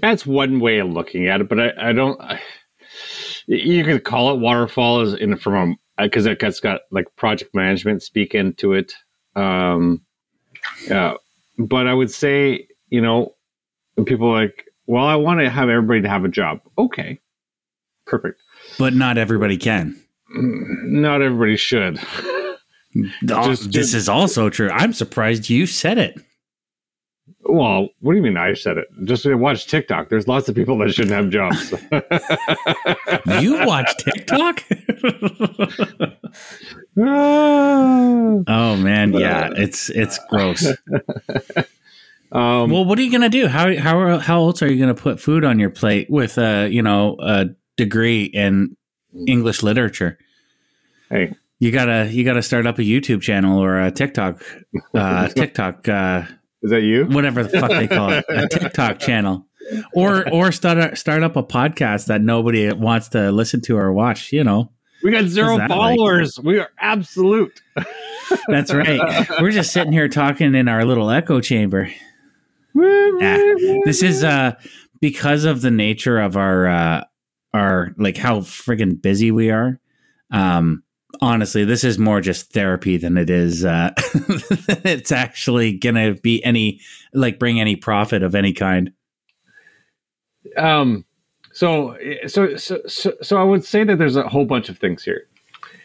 That's 0.00 0.24
one 0.24 0.60
way 0.60 0.78
of 0.78 0.88
looking 0.88 1.28
at 1.28 1.40
it, 1.40 1.48
but 1.48 1.60
I, 1.60 1.90
I 1.90 1.92
don't. 1.92 2.20
I, 2.20 2.40
you 3.46 3.84
could 3.84 4.04
call 4.04 4.34
it 4.34 4.40
waterfall 4.40 5.00
as 5.00 5.14
in 5.14 5.36
from 5.36 5.76
because 5.98 6.26
it's 6.26 6.60
got 6.60 6.82
like 6.90 7.06
project 7.16 7.54
management 7.54 8.02
speak 8.02 8.34
into 8.34 8.72
it. 8.72 8.94
Um, 9.34 10.02
yeah, 10.86 11.14
but 11.58 11.86
I 11.86 11.94
would 11.94 12.10
say, 12.10 12.68
you 12.88 13.00
know, 13.00 13.34
people 14.06 14.30
like, 14.30 14.66
well, 14.86 15.04
I 15.04 15.16
want 15.16 15.40
to 15.40 15.50
have 15.50 15.68
everybody 15.68 16.02
to 16.02 16.08
have 16.08 16.24
a 16.24 16.28
job. 16.28 16.60
Okay, 16.78 17.20
perfect. 18.06 18.40
But 18.78 18.94
not 18.94 19.18
everybody 19.18 19.56
can. 19.56 20.00
Not 20.30 21.22
everybody 21.22 21.56
should. 21.56 21.98
just, 23.24 23.72
this 23.72 23.94
is 23.94 24.08
also 24.08 24.50
true. 24.50 24.70
I'm 24.70 24.92
surprised 24.92 25.48
you 25.48 25.66
said 25.66 25.98
it. 25.98 26.20
Well, 27.42 27.88
what 28.00 28.12
do 28.12 28.16
you 28.16 28.22
mean 28.22 28.36
I 28.36 28.54
said 28.54 28.78
it? 28.78 28.88
Just 29.04 29.24
watch 29.26 29.66
TikTok. 29.66 30.08
There's 30.08 30.28
lots 30.28 30.48
of 30.48 30.54
people 30.54 30.76
that 30.78 30.92
shouldn't 30.92 31.14
have 31.14 31.30
jobs. 31.30 31.72
you 33.42 33.64
watch 33.66 33.96
TikTok? 33.98 34.64
oh 38.46 38.76
man, 38.76 39.12
yeah, 39.12 39.50
it's 39.56 39.90
it's 39.90 40.18
gross. 40.28 40.66
Um, 42.30 42.70
well, 42.70 42.84
what 42.84 42.98
are 42.98 43.02
you 43.02 43.10
gonna 43.10 43.30
do? 43.30 43.46
How 43.46 43.74
how 43.78 44.18
how 44.18 44.42
else 44.42 44.62
are 44.62 44.70
you 44.70 44.78
gonna 44.78 44.94
put 44.94 45.18
food 45.18 45.46
on 45.46 45.58
your 45.58 45.70
plate 45.70 46.10
with 46.10 46.36
a 46.36 46.68
you 46.68 46.82
know 46.82 47.16
a 47.20 47.46
degree 47.78 48.24
in 48.24 48.76
English 49.26 49.62
literature. 49.62 50.18
Hey, 51.08 51.34
You 51.58 51.72
gotta 51.72 52.08
you 52.12 52.24
gotta 52.24 52.42
start 52.42 52.66
up 52.66 52.78
a 52.78 52.82
YouTube 52.82 53.22
channel 53.22 53.58
or 53.58 53.80
a 53.80 53.90
TikTok 53.90 54.44
uh, 54.94 55.28
TikTok 55.28 55.88
uh, 55.88 56.26
is 56.62 56.70
that 56.70 56.82
you? 56.82 57.04
whatever 57.06 57.42
the 57.42 57.50
fuck 57.60 57.70
they 57.70 57.86
call 57.88 58.10
it 58.12 58.24
a 58.28 58.48
TikTok 58.50 58.98
channel. 58.98 59.46
Or 59.92 60.28
or 60.32 60.50
start 60.52 60.78
a, 60.78 60.96
start 60.96 61.22
up 61.22 61.36
a 61.36 61.42
podcast 61.42 62.06
that 62.06 62.22
nobody 62.22 62.72
wants 62.72 63.08
to 63.10 63.30
listen 63.30 63.60
to 63.62 63.76
or 63.76 63.92
watch. 63.92 64.32
You 64.32 64.42
know, 64.44 64.72
We 65.02 65.10
got 65.10 65.24
zero 65.26 65.58
that 65.58 65.68
like? 65.70 65.96
followers. 65.96 66.38
we 66.42 66.58
are 66.58 66.70
absolute. 66.80 67.60
that's 68.48 68.72
right. 68.72 69.28
We're 69.40 69.50
just 69.50 69.72
sitting 69.72 69.92
here 69.92 70.08
talking 70.08 70.54
in 70.54 70.68
our 70.68 70.84
little 70.86 71.10
echo 71.10 71.40
chamber. 71.40 71.90
Nah. 72.74 73.36
This 73.84 74.02
is 74.02 74.24
uh 74.24 74.52
because 75.00 75.44
of 75.44 75.60
the 75.60 75.70
nature 75.70 76.18
of 76.18 76.36
our 76.36 76.66
uh 76.66 77.04
our 77.52 77.94
like 77.98 78.16
how 78.16 78.40
friggin' 78.40 79.00
busy 79.02 79.30
we 79.30 79.50
are. 79.50 79.80
Um 80.30 80.82
honestly, 81.20 81.64
this 81.64 81.84
is 81.84 81.98
more 81.98 82.20
just 82.20 82.52
therapy 82.52 82.96
than 82.96 83.16
it 83.16 83.30
is 83.30 83.64
uh 83.64 83.90
it's 84.84 85.12
actually 85.12 85.72
gonna 85.72 86.14
be 86.14 86.42
any 86.44 86.80
like 87.12 87.38
bring 87.38 87.60
any 87.60 87.76
profit 87.76 88.22
of 88.22 88.34
any 88.34 88.52
kind. 88.52 88.92
um. 90.56 91.04
So, 91.52 91.96
so, 92.28 92.54
so, 92.56 92.78
so, 92.86 93.12
so 93.20 93.36
I 93.36 93.42
would 93.42 93.64
say 93.64 93.82
that 93.82 93.98
there's 93.98 94.14
a 94.14 94.28
whole 94.28 94.44
bunch 94.44 94.68
of 94.68 94.78
things 94.78 95.02
here. 95.02 95.26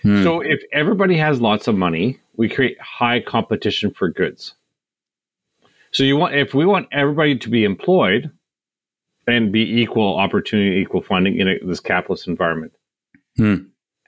Hmm. 0.03 0.21
So, 0.21 0.41
if 0.41 0.61
everybody 0.71 1.17
has 1.17 1.41
lots 1.41 1.67
of 1.67 1.73
money, 1.75 2.19
we 2.35 2.47
create 2.47 2.79
high 2.79 3.21
competition 3.21 3.89
for 3.91 4.09
goods. 4.09 4.53
So, 5.91 6.03
you 6.03 6.15
want 6.17 6.35
if 6.35 6.53
we 6.53 6.65
want 6.67 6.89
everybody 6.91 7.39
to 7.39 7.49
be 7.49 7.63
employed 7.63 8.29
and 9.25 9.51
be 9.51 9.61
equal 9.81 10.15
opportunity, 10.19 10.79
equal 10.79 11.01
funding 11.01 11.39
in 11.39 11.47
a, 11.47 11.57
this 11.65 11.79
capitalist 11.79 12.27
environment, 12.27 12.73
Hmm. 13.37 13.55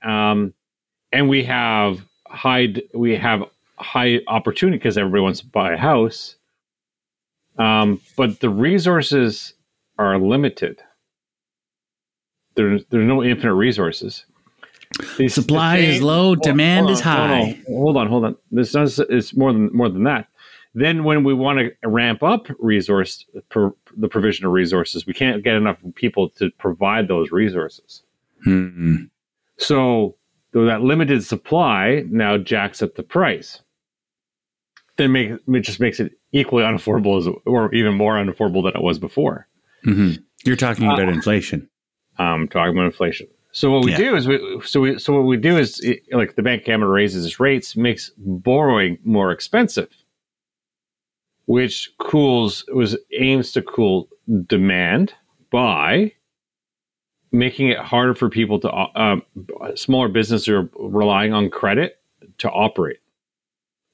um, 0.07 0.53
and 1.15 1.29
we 1.29 1.43
have 1.45 2.05
high 2.27 2.73
we 2.93 3.15
have 3.15 3.43
high 3.77 4.19
opportunity 4.27 4.77
because 4.77 4.97
everybody 4.97 5.21
wants 5.21 5.39
to 5.39 5.47
buy 5.47 5.73
a 5.73 5.77
house, 5.77 6.35
um, 7.57 8.01
but 8.17 8.41
the 8.41 8.49
resources 8.49 9.53
are 9.97 10.19
limited. 10.19 10.81
There's 12.55 12.83
there's 12.89 13.07
no 13.07 13.23
infinite 13.23 13.55
resources. 13.55 14.25
The 15.17 15.27
Supply 15.29 15.77
is 15.77 16.01
low, 16.01 16.23
hold- 16.23 16.41
demand 16.41 16.87
hold 16.87 16.99
is 16.99 17.05
on, 17.05 17.19
on, 17.19 17.29
high. 17.29 17.61
Hold 17.67 17.97
on, 17.97 18.07
hold 18.07 18.25
on. 18.25 18.35
This 18.51 18.73
does 18.73 18.99
it's 18.99 19.35
more 19.35 19.53
than 19.53 19.69
more 19.73 19.89
than 19.89 20.03
that. 20.03 20.27
Then 20.73 21.05
when 21.05 21.23
we 21.23 21.33
want 21.33 21.59
to 21.59 21.87
ramp 21.87 22.21
up 22.21 22.47
resource 22.59 23.25
per, 23.47 23.73
the 23.95 24.09
provision 24.09 24.45
of 24.45 24.51
resources, 24.51 25.07
we 25.07 25.13
can't 25.13 25.41
get 25.41 25.55
enough 25.55 25.77
people 25.95 26.29
to 26.31 26.51
provide 26.57 27.07
those 27.07 27.31
resources. 27.31 28.03
Hmm. 28.43 29.05
So 29.57 30.17
though 30.55 30.63
that 30.65 30.81
limited 30.81 31.21
supply 31.21 32.05
now 32.09 32.37
jacks 32.37 32.81
up 32.81 32.95
the 32.95 33.03
price. 33.03 33.61
Then 34.97 35.11
make 35.11 35.31
it 35.31 35.59
just 35.61 35.81
makes 35.81 35.99
it 35.99 36.13
equally 36.31 36.63
unaffordable 36.63 37.17
as 37.19 37.27
or 37.45 37.73
even 37.75 37.93
more 37.95 38.13
unaffordable 38.15 38.63
than 38.63 38.73
it 38.73 38.81
was 38.81 38.97
before. 38.97 39.47
Mhm. 39.85 40.23
You're 40.45 40.55
talking 40.55 40.85
about 40.85 41.09
Uh, 41.09 41.11
inflation. 41.11 41.67
um, 42.19 42.47
talking 42.47 42.73
about 42.73 42.85
inflation. 42.85 43.27
So 43.51 43.69
what 43.69 43.83
we 43.83 43.91
Yeah. 43.91 43.97
do 43.97 44.15
is 44.15 44.27
we 44.29 44.61
so 44.63 44.79
we 44.79 44.97
so 44.97 45.11
what 45.13 45.25
we 45.25 45.35
do 45.35 45.57
is 45.57 45.81
it, 45.81 46.03
like 46.13 46.35
the 46.35 46.41
Bank 46.43 46.61
of 46.61 46.65
Canada 46.65 46.87
raises 46.87 47.25
its 47.25 47.37
rates, 47.39 47.75
makes 47.75 48.11
borrowing 48.17 48.97
more 49.03 49.31
expensive, 49.33 49.89
which 51.45 51.91
cools 51.99 52.63
was 52.73 52.97
aims 53.19 53.51
to 53.51 53.61
cool 53.61 54.07
demand 54.47 55.13
by 55.51 56.13
making 57.35 57.69
it 57.69 57.77
harder 57.77 58.13
for 58.15 58.29
people 58.29 58.59
to 58.61 58.69
uh, 58.71 58.87
um, 58.95 59.23
smaller 59.75 60.07
businesses 60.07 60.47
are 60.49 60.69
relying 60.79 61.33
on 61.33 61.49
credit 61.49 61.99
to 62.39 62.49
operate, 62.49 62.99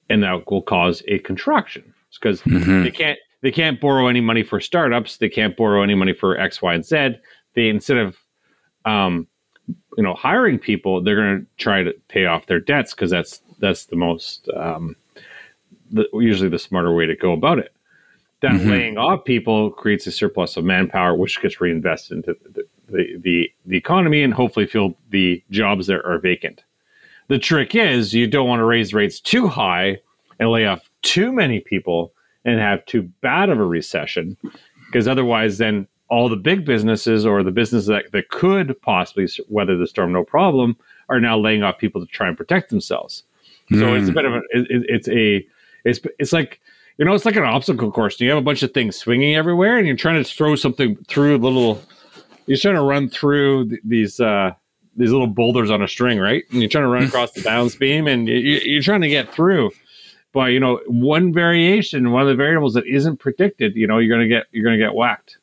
and 0.10 0.24
that 0.24 0.50
will 0.50 0.62
cause 0.62 1.02
a 1.08 1.20
contraction 1.20 1.94
because 2.14 2.42
Mhm. 2.44 2.84
they 2.84 2.92
can't 2.92 3.20
they 3.42 3.52
can't 3.52 3.82
borrow 3.82 4.08
any 4.08 4.22
money 4.22 4.44
for 4.44 4.60
startups. 4.60 5.18
They 5.18 5.30
can't 5.30 5.58
borrow 5.58 5.82
any 5.82 5.96
money 5.96 6.14
for 6.14 6.38
X, 6.38 6.62
Y, 6.62 6.74
and 6.76 6.86
Z. 6.86 7.16
They 7.56 7.70
instead 7.70 7.98
of 7.98 8.18
um, 8.86 9.28
you 9.98 10.04
know 10.04 10.14
hiring 10.14 10.60
people, 10.60 11.02
they're 11.02 11.16
going 11.16 11.42
to 11.42 11.48
try 11.58 11.84
to 11.84 11.94
pay 12.08 12.26
off 12.26 12.46
their 12.46 12.60
debts 12.60 12.94
because 12.94 13.10
that's 13.12 13.42
that's 13.60 13.86
the 13.86 13.96
most 13.96 14.48
um, 14.56 14.96
the, 15.92 16.08
usually 16.14 16.50
the 16.50 16.60
smarter 16.60 16.94
way 16.94 17.06
to 17.06 17.16
go 17.16 17.32
about 17.34 17.60
it. 17.60 17.74
That 18.42 18.54
Mhm. 18.54 18.70
laying 18.70 18.98
off 18.98 19.24
people 19.24 19.70
creates 19.72 20.08
a 20.08 20.12
surplus 20.12 20.58
of 20.58 20.64
manpower, 20.64 21.16
which 21.16 21.40
gets 21.42 21.62
reinvested 21.62 22.18
into 22.18 22.36
the 22.54 22.64
the, 22.92 23.18
the, 23.20 23.52
the 23.66 23.78
economy 23.78 24.22
and 24.24 24.34
hopefully 24.34 24.66
fill 24.68 24.96
the 25.10 25.42
jobs 25.50 25.88
that 25.88 26.04
are 26.06 26.18
vacant. 26.20 26.64
The 27.28 27.40
trick 27.40 27.76
is 27.76 28.14
you 28.14 28.28
don't 28.28 28.48
want 28.48 28.60
to 28.60 28.66
raise 28.66 28.94
rates 28.94 29.20
too 29.20 29.48
high 29.48 30.00
and 30.40 30.50
lay 30.50 30.66
off 30.66 30.90
too 31.02 31.32
many 31.32 31.60
people 31.60 32.14
and 32.46 32.60
have 32.60 32.86
too 32.86 33.04
bad 33.22 33.50
of 33.50 33.60
a 33.60 33.66
recession 33.66 34.36
because 34.88 35.08
otherwise 35.08 35.58
then 35.58 35.88
all 36.10 36.28
the 36.28 36.36
big 36.36 36.66
businesses 36.66 37.26
or 37.26 37.42
the 37.44 37.52
businesses 37.52 37.88
that, 37.88 38.12
that 38.12 38.30
could 38.30 38.80
possibly 38.82 39.28
weather 39.48 39.78
the 39.78 39.88
storm 39.88 40.12
no 40.12 40.24
problem 40.26 40.76
are 41.08 41.20
now 41.22 41.38
laying 41.38 41.64
off 41.64 41.78
people 41.78 42.02
to 42.02 42.08
try 42.12 42.28
and 42.28 42.36
protect 42.38 42.70
themselves 42.70 43.24
so 43.74 43.94
it's 43.96 44.10
a 44.10 44.12
Mm. 44.12 44.16
bit 44.16 44.26
of 44.26 44.34
a 44.34 44.42
it- 44.52 44.86
it's 44.90 45.08
a 45.08 45.48
it's 45.86 46.00
it's 46.20 46.34
like 46.34 46.60
you 46.98 47.06
know 47.06 47.14
it's 47.14 47.24
like 47.26 47.38
an 47.38 47.44
obstacle 47.44 47.90
course 47.92 48.20
you 48.20 48.28
have 48.30 48.38
a 48.38 48.42
bunch 48.42 48.64
of 48.64 48.74
things 48.74 48.98
swinging 48.98 49.36
everywhere 49.36 49.78
and 49.78 49.88
you're 49.88 49.96
trying 49.96 50.22
to 50.22 50.30
throw 50.30 50.56
something 50.56 50.98
through 51.08 51.38
little 51.38 51.82
you're 52.52 52.58
trying 52.58 52.76
to 52.76 52.82
run 52.82 53.10
through 53.10 53.70
th- 53.70 53.82
these 53.84 54.20
uh 54.20 54.52
these 54.98 55.12
little 55.12 55.28
boulders 55.28 55.72
on 55.72 55.82
a 55.82 55.88
string 55.88 56.20
right 56.20 56.44
and 56.52 56.60
you're 56.62 56.70
trying 56.70 56.84
to 56.84 56.90
run 56.90 57.04
across 57.04 57.32
the 57.32 57.42
balance 57.42 57.76
beam 57.76 58.08
and 58.08 58.28
you, 58.28 58.36
you- 58.36 58.62
you're 58.74 58.82
trying 58.84 59.02
to 59.02 59.08
get 59.10 59.34
through 59.34 59.72
but 60.34 60.52
you 60.52 60.60
know 60.60 60.80
one 60.88 61.32
variation 61.34 62.12
one 62.12 62.22
of 62.24 62.28
the 62.28 62.36
variables 62.36 62.74
that 62.74 62.86
isn't 62.86 63.18
predicted 63.18 63.76
you 63.76 63.88
know 63.88 63.98
you're 64.00 64.14
gonna 64.16 64.28
get 64.28 64.46
you're 64.52 64.64
gonna 64.66 64.78
get 64.78 64.94
whacked 64.94 65.38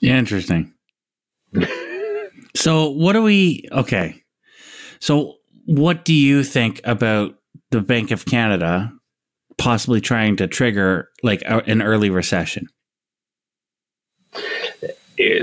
Yeah, 0.00 0.18
interesting. 0.18 0.72
so, 2.54 2.90
what 2.90 3.12
do 3.14 3.22
we? 3.22 3.66
Okay. 3.72 4.22
So, 5.00 5.36
what 5.66 6.04
do 6.04 6.12
you 6.14 6.44
think 6.44 6.80
about 6.84 7.34
the 7.70 7.80
Bank 7.80 8.10
of 8.10 8.24
Canada 8.26 8.92
possibly 9.58 10.00
trying 10.00 10.36
to 10.36 10.46
trigger 10.46 11.08
like 11.22 11.42
a, 11.42 11.58
an 11.66 11.82
early 11.82 12.10
recession? 12.10 12.66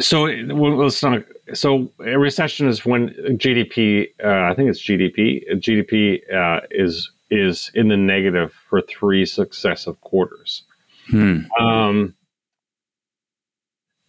So 0.01 0.25
well, 0.53 0.77
let's 0.77 1.01
not 1.03 1.23
so 1.53 1.91
a 2.05 2.17
recession 2.17 2.67
is 2.67 2.85
when 2.85 3.09
gdp 3.37 4.07
uh, 4.23 4.51
i 4.51 4.53
think 4.53 4.69
it's 4.69 4.83
gdp 4.83 5.43
gdp 5.53 6.33
uh, 6.33 6.61
is 6.71 7.11
is 7.31 7.71
in 7.73 7.87
the 7.87 7.97
negative 7.97 8.53
for 8.69 8.81
three 8.81 9.25
successive 9.25 9.99
quarters. 10.01 10.63
Hmm. 11.07 11.41
um 11.59 12.15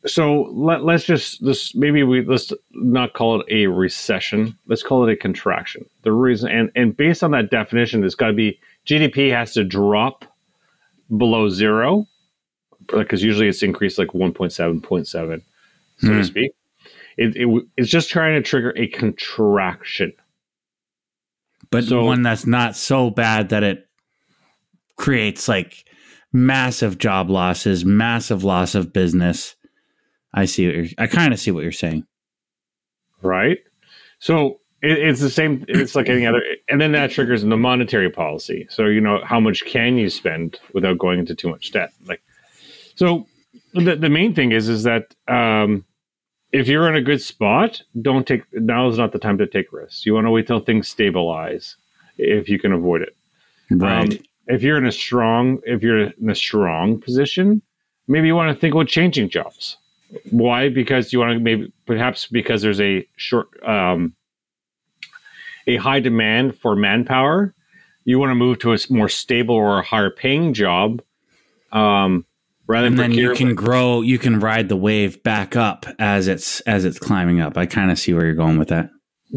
so 0.06 0.42
let, 0.52 0.82
let's 0.84 1.04
just 1.04 1.44
this 1.44 1.74
maybe 1.74 2.02
we 2.02 2.24
let's 2.24 2.52
not 2.72 3.12
call 3.12 3.40
it 3.40 3.46
a 3.50 3.66
recession. 3.66 4.56
Let's 4.66 4.82
call 4.82 5.06
it 5.06 5.12
a 5.12 5.16
contraction. 5.16 5.84
The 6.02 6.12
reason 6.12 6.50
and 6.50 6.70
and 6.74 6.96
based 6.96 7.22
on 7.22 7.32
that 7.32 7.50
definition 7.50 8.04
it's 8.04 8.14
got 8.14 8.28
to 8.28 8.32
be 8.32 8.58
gdp 8.86 9.30
has 9.30 9.52
to 9.54 9.64
drop 9.64 10.24
below 11.16 11.48
zero 11.48 12.06
because 12.86 13.22
usually 13.22 13.48
it's 13.48 13.62
increased 13.62 13.98
like 13.98 14.08
1.7 14.08 14.80
0.7 14.80 15.42
so 16.00 16.08
Hmm. 16.08 16.18
to 16.18 16.24
speak 16.24 16.52
it, 17.16 17.36
it, 17.36 17.64
it's 17.76 17.90
just 17.90 18.08
trying 18.10 18.34
to 18.34 18.48
trigger 18.48 18.72
a 18.76 18.86
contraction 18.88 20.12
But 21.70 21.84
So- 21.84 22.04
one 22.04 22.22
that's 22.22 22.46
not 22.46 22.76
so 22.76 23.10
bad 23.10 23.50
that 23.50 23.62
it 23.62 23.86
creates 24.96 25.48
like 25.48 25.84
massive 26.32 26.98
job 26.98 27.30
losses, 27.30 27.84
massive 27.84 28.44
loss 28.44 28.74
of 28.74 28.92
business. 28.92 29.56
I 30.32 30.44
see 30.46 30.66
what 30.66 30.74
you're. 30.76 30.86
I 30.98 31.06
kind 31.06 31.32
of 31.32 31.40
see 31.40 31.50
what 31.50 31.62
you're 31.62 31.72
saying. 31.72 32.04
right? 33.22 33.58
So 34.20 34.60
it, 34.82 34.98
it's 34.98 35.20
the 35.20 35.30
same. 35.30 35.64
It's 35.68 35.94
like 35.94 36.08
any 36.08 36.26
other, 36.26 36.40
and 36.68 36.80
then 36.80 36.92
that 36.92 37.10
triggers 37.10 37.42
the 37.42 37.56
monetary 37.56 38.10
policy. 38.10 38.66
So 38.70 38.86
you 38.86 39.00
know 39.00 39.20
how 39.24 39.40
much 39.40 39.64
can 39.64 39.96
you 39.98 40.08
spend 40.10 40.58
without 40.72 40.98
going 40.98 41.18
into 41.18 41.34
too 41.34 41.48
much 41.50 41.72
debt? 41.72 41.92
Like, 42.06 42.22
so 42.94 43.26
the 43.74 43.96
the 43.96 44.08
main 44.08 44.34
thing 44.34 44.52
is 44.52 44.68
is 44.68 44.84
that 44.84 45.14
um, 45.28 45.84
if 46.52 46.68
you're 46.68 46.88
in 46.88 46.96
a 46.96 47.02
good 47.02 47.22
spot, 47.22 47.82
don't 48.02 48.26
take. 48.26 48.42
Now 48.52 48.88
is 48.88 48.98
not 48.98 49.12
the 49.12 49.18
time 49.18 49.38
to 49.38 49.46
take 49.46 49.72
risks. 49.72 50.04
You 50.04 50.14
want 50.14 50.26
to 50.26 50.30
wait 50.30 50.46
till 50.46 50.60
things 50.60 50.88
stabilize 50.88 51.76
if 52.18 52.48
you 52.48 52.58
can 52.58 52.72
avoid 52.72 53.02
it. 53.02 53.16
Right. 53.70 54.12
Um, 54.12 54.18
if 54.46 54.62
you're 54.62 54.78
in 54.78 54.86
a 54.86 54.92
strong, 54.92 55.60
if 55.64 55.82
you're 55.82 56.10
in 56.10 56.30
a 56.30 56.34
strong 56.34 57.00
position, 57.00 57.62
maybe 58.08 58.26
you 58.26 58.34
want 58.34 58.54
to 58.54 58.60
think 58.60 58.74
about 58.74 58.88
changing 58.88 59.28
jobs. 59.28 59.76
Why? 60.30 60.68
Because 60.68 61.12
you 61.12 61.20
want 61.20 61.34
to 61.34 61.38
maybe 61.38 61.72
perhaps 61.86 62.26
because 62.26 62.62
there's 62.62 62.80
a 62.80 63.06
short, 63.16 63.48
um, 63.66 64.14
a 65.68 65.76
high 65.76 66.00
demand 66.00 66.58
for 66.58 66.74
manpower. 66.74 67.54
You 68.04 68.18
want 68.18 68.30
to 68.30 68.34
move 68.34 68.58
to 68.60 68.72
a 68.72 68.78
more 68.88 69.08
stable 69.08 69.54
or 69.54 69.78
a 69.78 69.84
higher 69.84 70.10
paying 70.10 70.52
job, 70.52 71.00
um, 71.70 72.26
and 72.74 72.98
then 72.98 73.12
you 73.12 73.34
can 73.34 73.54
grow. 73.54 74.00
You 74.00 74.18
can 74.18 74.40
ride 74.40 74.68
the 74.68 74.76
wave 74.76 75.22
back 75.22 75.56
up 75.56 75.86
as 75.98 76.28
it's 76.28 76.60
as 76.62 76.84
it's 76.84 76.98
climbing 76.98 77.40
up. 77.40 77.56
I 77.56 77.66
kind 77.66 77.90
of 77.90 77.98
see 77.98 78.12
where 78.14 78.24
you're 78.24 78.34
going 78.34 78.58
with 78.58 78.68
that. 78.68 78.90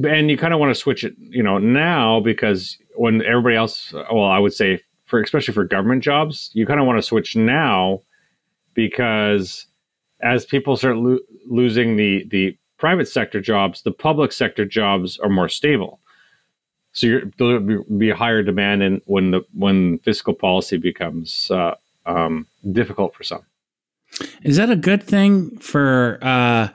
and 0.03 0.29
you 0.29 0.37
kind 0.37 0.53
of 0.53 0.59
want 0.59 0.73
to 0.73 0.79
switch 0.79 1.03
it, 1.03 1.13
you 1.17 1.43
know, 1.43 1.57
now 1.57 2.19
because 2.19 2.77
when 2.95 3.21
everybody 3.23 3.55
else, 3.55 3.93
well, 3.93 4.25
I 4.25 4.39
would 4.39 4.53
say 4.53 4.81
for 5.05 5.21
especially 5.21 5.53
for 5.53 5.63
government 5.63 6.03
jobs, 6.03 6.49
you 6.53 6.65
kind 6.65 6.79
of 6.79 6.85
want 6.85 6.97
to 6.97 7.03
switch 7.03 7.35
now 7.35 8.01
because 8.73 9.67
as 10.21 10.45
people 10.45 10.75
start 10.77 10.97
lo- 10.97 11.19
losing 11.47 11.95
the 11.97 12.25
the 12.29 12.57
private 12.77 13.07
sector 13.07 13.39
jobs, 13.39 13.83
the 13.83 13.91
public 13.91 14.31
sector 14.31 14.65
jobs 14.65 15.17
are 15.19 15.29
more 15.29 15.49
stable. 15.49 15.99
So 16.91 17.07
you're, 17.07 17.21
there'll 17.37 17.83
be 17.97 18.09
a 18.09 18.15
higher 18.15 18.43
demand 18.43 18.83
in 18.83 19.01
when 19.05 19.31
the 19.31 19.41
when 19.53 19.99
fiscal 19.99 20.33
policy 20.33 20.77
becomes 20.77 21.49
uh, 21.51 21.75
um, 22.05 22.47
difficult 22.71 23.15
for 23.15 23.23
some. 23.23 23.45
Is 24.43 24.57
that 24.57 24.69
a 24.69 24.75
good 24.75 25.03
thing 25.03 25.57
for 25.57 26.19
uh, 26.21 26.69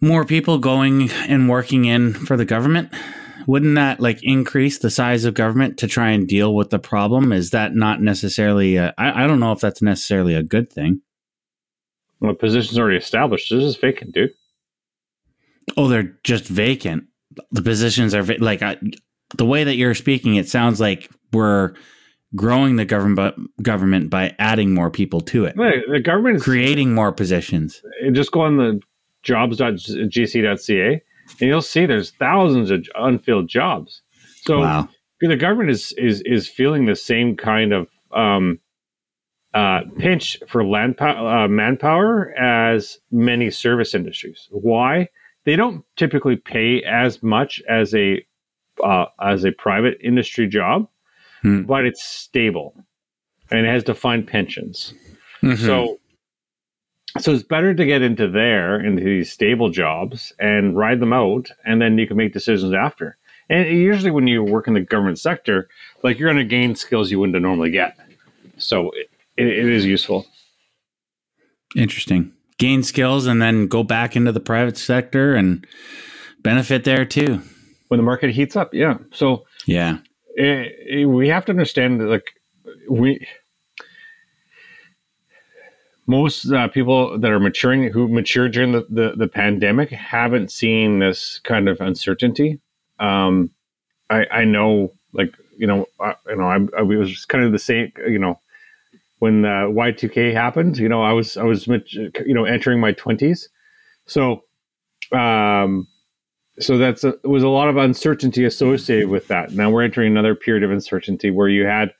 more 0.00 0.24
people 0.24 0.58
going 0.58 1.10
and 1.28 1.48
working 1.48 1.84
in 1.84 2.14
for 2.14 2.36
the 2.36 2.44
government? 2.44 2.92
Wouldn't 3.46 3.76
that 3.76 4.00
like 4.00 4.18
increase 4.24 4.78
the 4.78 4.90
size 4.90 5.24
of 5.24 5.34
government 5.34 5.78
to 5.78 5.86
try 5.86 6.10
and 6.10 6.26
deal 6.26 6.54
with 6.54 6.70
the 6.70 6.80
problem? 6.80 7.32
Is 7.32 7.50
that 7.50 7.76
not 7.76 8.02
necessarily? 8.02 8.78
I 8.78 8.92
I 8.96 9.26
don't 9.26 9.38
know 9.38 9.52
if 9.52 9.60
that's 9.60 9.82
necessarily 9.82 10.34
a 10.34 10.42
good 10.42 10.72
thing. 10.72 11.02
Well, 12.18 12.32
the 12.32 12.38
position's 12.38 12.78
already 12.78 12.96
established. 12.96 13.50
This 13.50 13.62
is 13.62 13.76
vacant, 13.76 14.14
dude. 14.14 14.32
Oh, 15.76 15.86
they're 15.86 16.16
just 16.24 16.46
vacant. 16.46 17.04
The 17.52 17.62
positions 17.62 18.14
are 18.14 18.22
va- 18.22 18.36
like 18.40 18.62
I, 18.62 18.78
the 19.36 19.44
way 19.44 19.62
that 19.62 19.76
you're 19.76 19.94
speaking. 19.94 20.34
It 20.36 20.48
sounds 20.48 20.80
like 20.80 21.08
we're 21.32 21.74
growing 22.36 22.76
the 22.76 22.84
government 22.84 23.50
government 23.62 24.10
by 24.10 24.34
adding 24.38 24.74
more 24.74 24.90
people 24.90 25.20
to 25.22 25.44
it. 25.46 25.56
The 25.56 26.00
government 26.04 26.36
is 26.36 26.42
creating 26.42 26.94
more 26.94 27.12
positions. 27.12 27.82
Just 28.12 28.30
go 28.30 28.42
on 28.42 28.58
the 28.58 28.80
jobs.gc.ca 29.22 31.02
and 31.40 31.48
you'll 31.48 31.62
see 31.62 31.86
there's 31.86 32.10
thousands 32.12 32.70
of 32.70 32.86
unfilled 32.94 33.48
jobs. 33.48 34.02
So 34.42 34.60
wow. 34.60 34.88
the 35.20 35.36
government 35.36 35.70
is 35.70 35.92
is 35.98 36.22
is 36.24 36.48
feeling 36.48 36.86
the 36.86 36.96
same 36.96 37.36
kind 37.36 37.72
of 37.72 37.88
um, 38.12 38.60
uh, 39.54 39.80
pinch 39.98 40.38
for 40.46 40.64
land 40.64 40.96
po- 40.96 41.26
uh, 41.26 41.48
manpower 41.48 42.32
as 42.38 42.98
many 43.10 43.50
service 43.50 43.94
industries. 43.94 44.48
Why? 44.50 45.08
They 45.44 45.56
don't 45.56 45.84
typically 45.96 46.36
pay 46.36 46.82
as 46.82 47.22
much 47.22 47.62
as 47.68 47.94
a 47.94 48.24
uh, 48.84 49.06
as 49.20 49.44
a 49.44 49.52
private 49.52 49.98
industry 50.02 50.46
job, 50.46 50.88
hmm. 51.42 51.62
but 51.62 51.84
it's 51.84 52.04
stable 52.04 52.74
and 53.50 53.66
it 53.66 53.70
has 53.70 53.84
defined 53.84 54.26
pensions. 54.26 54.94
Mm-hmm. 55.42 55.64
So 55.64 55.98
so 57.18 57.32
it's 57.32 57.42
better 57.42 57.74
to 57.74 57.86
get 57.86 58.02
into 58.02 58.28
there 58.28 58.78
into 58.80 59.02
these 59.02 59.32
stable 59.32 59.70
jobs 59.70 60.32
and 60.38 60.76
ride 60.76 61.00
them 61.00 61.12
out 61.12 61.50
and 61.64 61.80
then 61.80 61.98
you 61.98 62.06
can 62.06 62.16
make 62.16 62.32
decisions 62.32 62.74
after. 62.74 63.16
And 63.48 63.68
usually 63.68 64.10
when 64.10 64.26
you 64.26 64.42
work 64.42 64.66
in 64.66 64.74
the 64.74 64.80
government 64.80 65.18
sector 65.18 65.68
like 66.02 66.18
you're 66.18 66.32
going 66.32 66.44
to 66.44 66.48
gain 66.48 66.74
skills 66.74 67.10
you 67.10 67.18
wouldn't 67.18 67.40
normally 67.40 67.70
get. 67.70 67.96
So 68.58 68.90
it, 68.90 69.10
it, 69.36 69.46
it 69.46 69.68
is 69.68 69.84
useful. 69.84 70.26
Interesting. 71.76 72.32
Gain 72.58 72.82
skills 72.82 73.26
and 73.26 73.40
then 73.40 73.66
go 73.66 73.82
back 73.82 74.16
into 74.16 74.32
the 74.32 74.40
private 74.40 74.76
sector 74.76 75.34
and 75.34 75.66
benefit 76.40 76.84
there 76.84 77.04
too. 77.04 77.42
When 77.88 77.98
the 77.98 78.04
market 78.04 78.30
heats 78.30 78.56
up 78.56 78.74
yeah. 78.74 78.98
So 79.12 79.46
yeah 79.66 79.98
it, 80.36 80.72
eh, 80.90 81.00
eh, 81.00 81.04
we 81.04 81.28
have 81.28 81.44
to 81.46 81.52
understand 81.52 82.00
that 82.00 82.06
like 82.06 82.30
we 82.88 83.26
most 86.06 86.50
uh, 86.52 86.68
people 86.68 87.18
that 87.18 87.30
are 87.30 87.40
maturing 87.40 87.90
who 87.90 88.08
matured 88.08 88.52
during 88.52 88.72
the, 88.72 88.86
the, 88.88 89.14
the, 89.16 89.26
pandemic 89.26 89.90
haven't 89.90 90.52
seen 90.52 91.00
this 91.00 91.40
kind 91.40 91.68
of 91.68 91.80
uncertainty. 91.80 92.60
Um, 93.00 93.50
I, 94.08 94.24
I 94.30 94.44
know, 94.44 94.92
like 95.12 95.34
you 95.58 95.66
know, 95.66 95.86
I, 96.00 96.14
you 96.28 96.36
know, 96.36 96.46
I, 96.46 96.58
I 96.78 96.82
was 96.82 97.24
kind 97.24 97.44
of 97.44 97.52
the 97.52 97.58
same. 97.58 97.92
You 98.06 98.18
know, 98.18 98.40
when 99.18 99.44
uh, 99.44 99.68
Y 99.68 99.90
two 99.92 100.08
K 100.08 100.32
happened, 100.32 100.78
you 100.78 100.88
know, 100.88 101.02
I 101.02 101.12
was 101.12 101.36
I 101.36 101.42
was 101.42 101.66
you 101.66 102.12
know 102.34 102.44
entering 102.44 102.78
my 102.78 102.92
twenties, 102.92 103.48
so 104.06 104.44
um, 105.12 105.88
so 106.58 106.78
that's 106.78 107.04
a, 107.04 107.08
it 107.08 107.26
was 107.26 107.42
a 107.42 107.48
lot 107.48 107.68
of 107.68 107.76
uncertainty 107.76 108.44
associated 108.44 109.08
with 109.08 109.28
that. 109.28 109.52
Now 109.52 109.70
we're 109.70 109.82
entering 109.82 110.12
another 110.12 110.34
period 110.34 110.62
of 110.62 110.70
uncertainty 110.70 111.30
where 111.30 111.48
you 111.48 111.66
had 111.66 111.92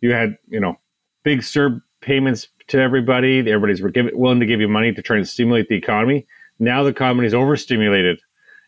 you 0.00 0.12
had 0.12 0.36
you 0.48 0.60
know 0.60 0.76
big 1.22 1.40
CERB 1.40 1.80
payments 2.00 2.48
to 2.68 2.80
everybody. 2.80 3.38
Everybody's 3.38 3.82
willing 3.82 4.40
to 4.40 4.46
give 4.46 4.60
you 4.60 4.68
money 4.68 4.92
to 4.92 5.02
try 5.02 5.16
and 5.16 5.28
stimulate 5.28 5.68
the 5.68 5.76
economy. 5.76 6.26
Now 6.58 6.82
the 6.82 6.90
economy 6.90 7.26
is 7.26 7.34
overstimulated 7.34 8.20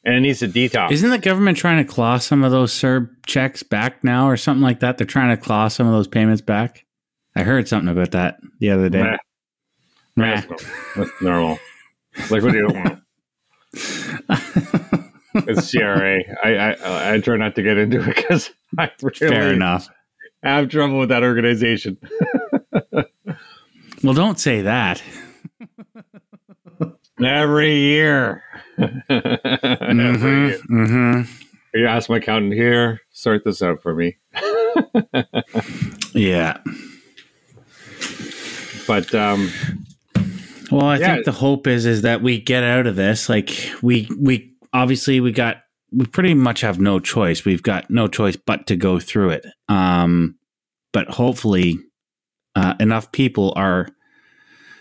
and 0.05 0.14
it 0.14 0.20
needs 0.20 0.40
to 0.40 0.48
detox. 0.48 0.92
Isn't 0.92 1.11
the 1.11 1.18
government 1.18 1.59
trying 1.59 1.85
to 1.85 1.90
claw 1.90 2.18
some 2.18 2.44
of 2.44 2.50
those 2.50 2.72
CERB 2.72 3.09
checks 3.26 3.62
back 3.62 4.02
now 4.02 4.28
or 4.28 4.37
something 4.37 4.62
like 4.62 4.81
that? 4.81 4.98
They're 4.98 5.07
trying 5.07 5.37
to 5.37 5.42
claw 5.42 5.68
some 5.68 5.87
of 5.87 5.92
those 5.92 6.09
payments 6.09 6.42
back. 6.42 6.85
I 7.35 7.42
heard 7.42 7.68
something 7.68 7.88
about 7.88 8.11
that 8.12 8.38
the 8.59 8.70
other 8.70 8.88
day. 8.88 9.02
Nah. 9.02 9.16
Nah. 10.16 10.40
That's, 10.40 10.64
that's 10.96 11.22
normal. 11.22 11.59
Like, 12.31 12.42
what 12.42 12.52
do 12.52 12.59
you 12.59 12.68
want? 12.68 13.01
It's 15.34 15.70
CRA. 15.70 16.20
I, 16.44 16.54
I 16.54 17.14
I 17.14 17.20
try 17.20 17.36
not 17.36 17.54
to 17.56 17.62
get 17.62 17.78
into 17.78 18.00
it 18.00 18.16
because 18.16 18.50
I 18.78 18.90
really 19.02 19.14
fair 19.18 19.52
enough. 19.52 19.88
have 20.42 20.68
trouble 20.68 20.98
with 20.98 21.08
that 21.10 21.22
organization. 21.22 21.96
Well, 24.02 24.14
don't 24.14 24.38
say 24.38 24.62
that. 24.62 25.02
Every 27.24 27.76
year. 27.76 28.42
mm-hmm, 28.78 30.00
Every 30.00 30.48
year. 30.48 30.58
Mm-hmm. 30.70 31.32
You 31.74 31.86
ask 31.86 32.10
my 32.10 32.16
accountant 32.18 32.54
here, 32.54 33.00
sort 33.12 33.44
this 33.44 33.62
out 33.62 33.80
for 33.80 33.94
me. 33.94 34.16
yeah. 36.14 36.58
But 38.86 39.14
um 39.14 39.50
well, 40.70 40.86
I 40.86 40.98
yeah. 40.98 41.14
think 41.14 41.26
the 41.26 41.32
hope 41.32 41.66
is 41.66 41.86
is 41.86 42.02
that 42.02 42.22
we 42.22 42.40
get 42.40 42.64
out 42.64 42.86
of 42.86 42.96
this. 42.96 43.28
Like 43.28 43.50
we 43.82 44.08
we 44.18 44.51
obviously 44.72 45.20
we 45.20 45.32
got 45.32 45.58
we 45.90 46.06
pretty 46.06 46.35
much 46.35 46.62
have 46.62 46.80
no 46.80 46.98
choice. 46.98 47.44
We've 47.44 47.62
got 47.62 47.90
no 47.90 48.08
choice 48.08 48.37
but 48.37 48.66
to 48.68 48.76
go 48.76 48.98
through 48.98 49.30
it. 49.30 49.46
Um 49.68 50.37
but 50.92 51.08
hopefully 51.08 51.78
uh, 52.54 52.74
enough 52.80 53.12
people 53.12 53.52
are, 53.56 53.88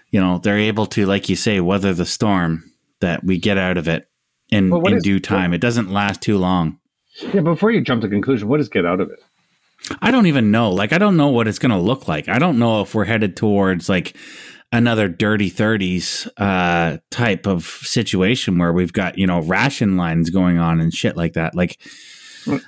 you 0.09 0.19
know, 0.19 0.39
they're 0.39 0.57
able 0.57 0.85
to, 0.87 1.05
like 1.05 1.29
you 1.29 1.35
say, 1.35 1.59
weather 1.59 1.93
the 1.93 2.05
storm 2.05 2.71
that 2.99 3.23
we 3.23 3.37
get 3.37 3.57
out 3.57 3.77
of 3.77 3.87
it 3.87 4.09
in, 4.49 4.69
well, 4.69 4.85
in 4.87 4.97
is, 4.97 5.03
due 5.03 5.19
time. 5.19 5.51
What, 5.51 5.55
it 5.55 5.61
doesn't 5.61 5.91
last 5.91 6.21
too 6.21 6.37
long. 6.37 6.79
Yeah, 7.33 7.41
before 7.41 7.71
you 7.71 7.81
jump 7.81 8.01
to 8.01 8.09
conclusion, 8.09 8.47
what 8.47 8.57
does 8.57 8.69
get 8.69 8.85
out 8.85 8.99
of 8.99 9.09
it? 9.09 9.19
I 10.01 10.11
don't 10.11 10.27
even 10.27 10.51
know. 10.51 10.69
Like, 10.71 10.93
I 10.93 10.97
don't 10.97 11.17
know 11.17 11.29
what 11.29 11.47
it's 11.47 11.59
going 11.59 11.71
to 11.71 11.77
look 11.77 12.07
like. 12.07 12.29
I 12.29 12.39
don't 12.39 12.59
know 12.59 12.81
if 12.81 12.93
we're 12.93 13.05
headed 13.05 13.35
towards 13.35 13.89
like 13.89 14.15
another 14.71 15.07
dirty 15.07 15.51
30s 15.51 16.27
uh, 16.37 16.97
type 17.09 17.45
of 17.45 17.65
situation 17.65 18.57
where 18.57 18.73
we've 18.73 18.93
got, 18.93 19.17
you 19.17 19.27
know, 19.27 19.41
ration 19.41 19.97
lines 19.97 20.29
going 20.29 20.57
on 20.57 20.79
and 20.79 20.93
shit 20.93 21.17
like 21.17 21.33
that. 21.33 21.55
Like, 21.55 21.79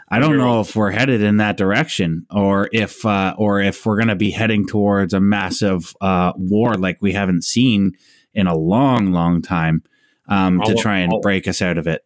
I 0.09 0.19
don't 0.19 0.37
know 0.37 0.59
if 0.59 0.75
we're 0.75 0.91
headed 0.91 1.21
in 1.21 1.37
that 1.37 1.57
direction, 1.57 2.27
or 2.29 2.69
if 2.71 3.05
uh, 3.05 3.33
or 3.37 3.59
if 3.59 3.85
we're 3.85 3.97
going 3.97 4.09
to 4.09 4.15
be 4.15 4.29
heading 4.29 4.67
towards 4.67 5.13
a 5.13 5.19
massive 5.19 5.95
uh, 5.99 6.33
war 6.35 6.75
like 6.75 7.01
we 7.01 7.13
haven't 7.13 7.43
seen 7.43 7.93
in 8.33 8.47
a 8.47 8.55
long, 8.55 9.11
long 9.11 9.41
time 9.41 9.83
um, 10.27 10.61
to 10.61 10.75
try 10.75 10.99
and 10.99 11.13
break 11.21 11.47
us 11.47 11.61
out 11.61 11.77
of 11.77 11.87
it. 11.87 12.05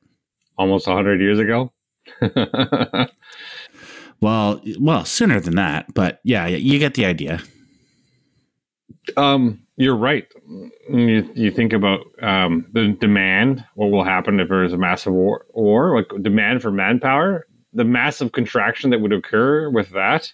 Almost 0.58 0.86
hundred 0.86 1.20
years 1.20 1.40
ago. 1.40 1.74
well, 4.22 4.62
well, 4.80 5.06
sooner 5.06 5.40
than 5.40 5.56
that, 5.56 5.94
but 5.94 6.20
yeah, 6.24 6.48
you 6.48 6.80
get 6.80 6.94
the 6.94 7.06
idea. 7.06 7.42
Um, 9.16 9.67
you're 9.78 9.96
right. 9.96 10.28
You, 10.90 11.30
you 11.34 11.52
think 11.52 11.72
about 11.72 12.02
um, 12.22 12.66
the 12.74 12.90
demand. 13.00 13.64
What 13.76 13.92
will 13.92 14.04
happen 14.04 14.40
if 14.40 14.50
there's 14.50 14.74
a 14.74 14.78
massive 14.78 15.14
war? 15.14 15.46
War, 15.54 15.96
like 15.96 16.24
demand 16.24 16.62
for 16.62 16.72
manpower 16.72 17.48
the 17.78 17.84
massive 17.84 18.32
contraction 18.32 18.90
that 18.90 19.00
would 19.00 19.14
occur 19.14 19.70
with 19.70 19.90
that, 19.92 20.34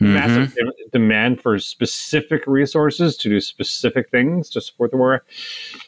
mm-hmm. 0.00 0.14
massive 0.14 0.56
demand 0.92 1.40
for 1.40 1.58
specific 1.58 2.46
resources 2.46 3.16
to 3.18 3.28
do 3.28 3.40
specific 3.40 4.10
things 4.10 4.48
to 4.50 4.60
support 4.60 4.90
the 4.90 4.96
war. 4.96 5.24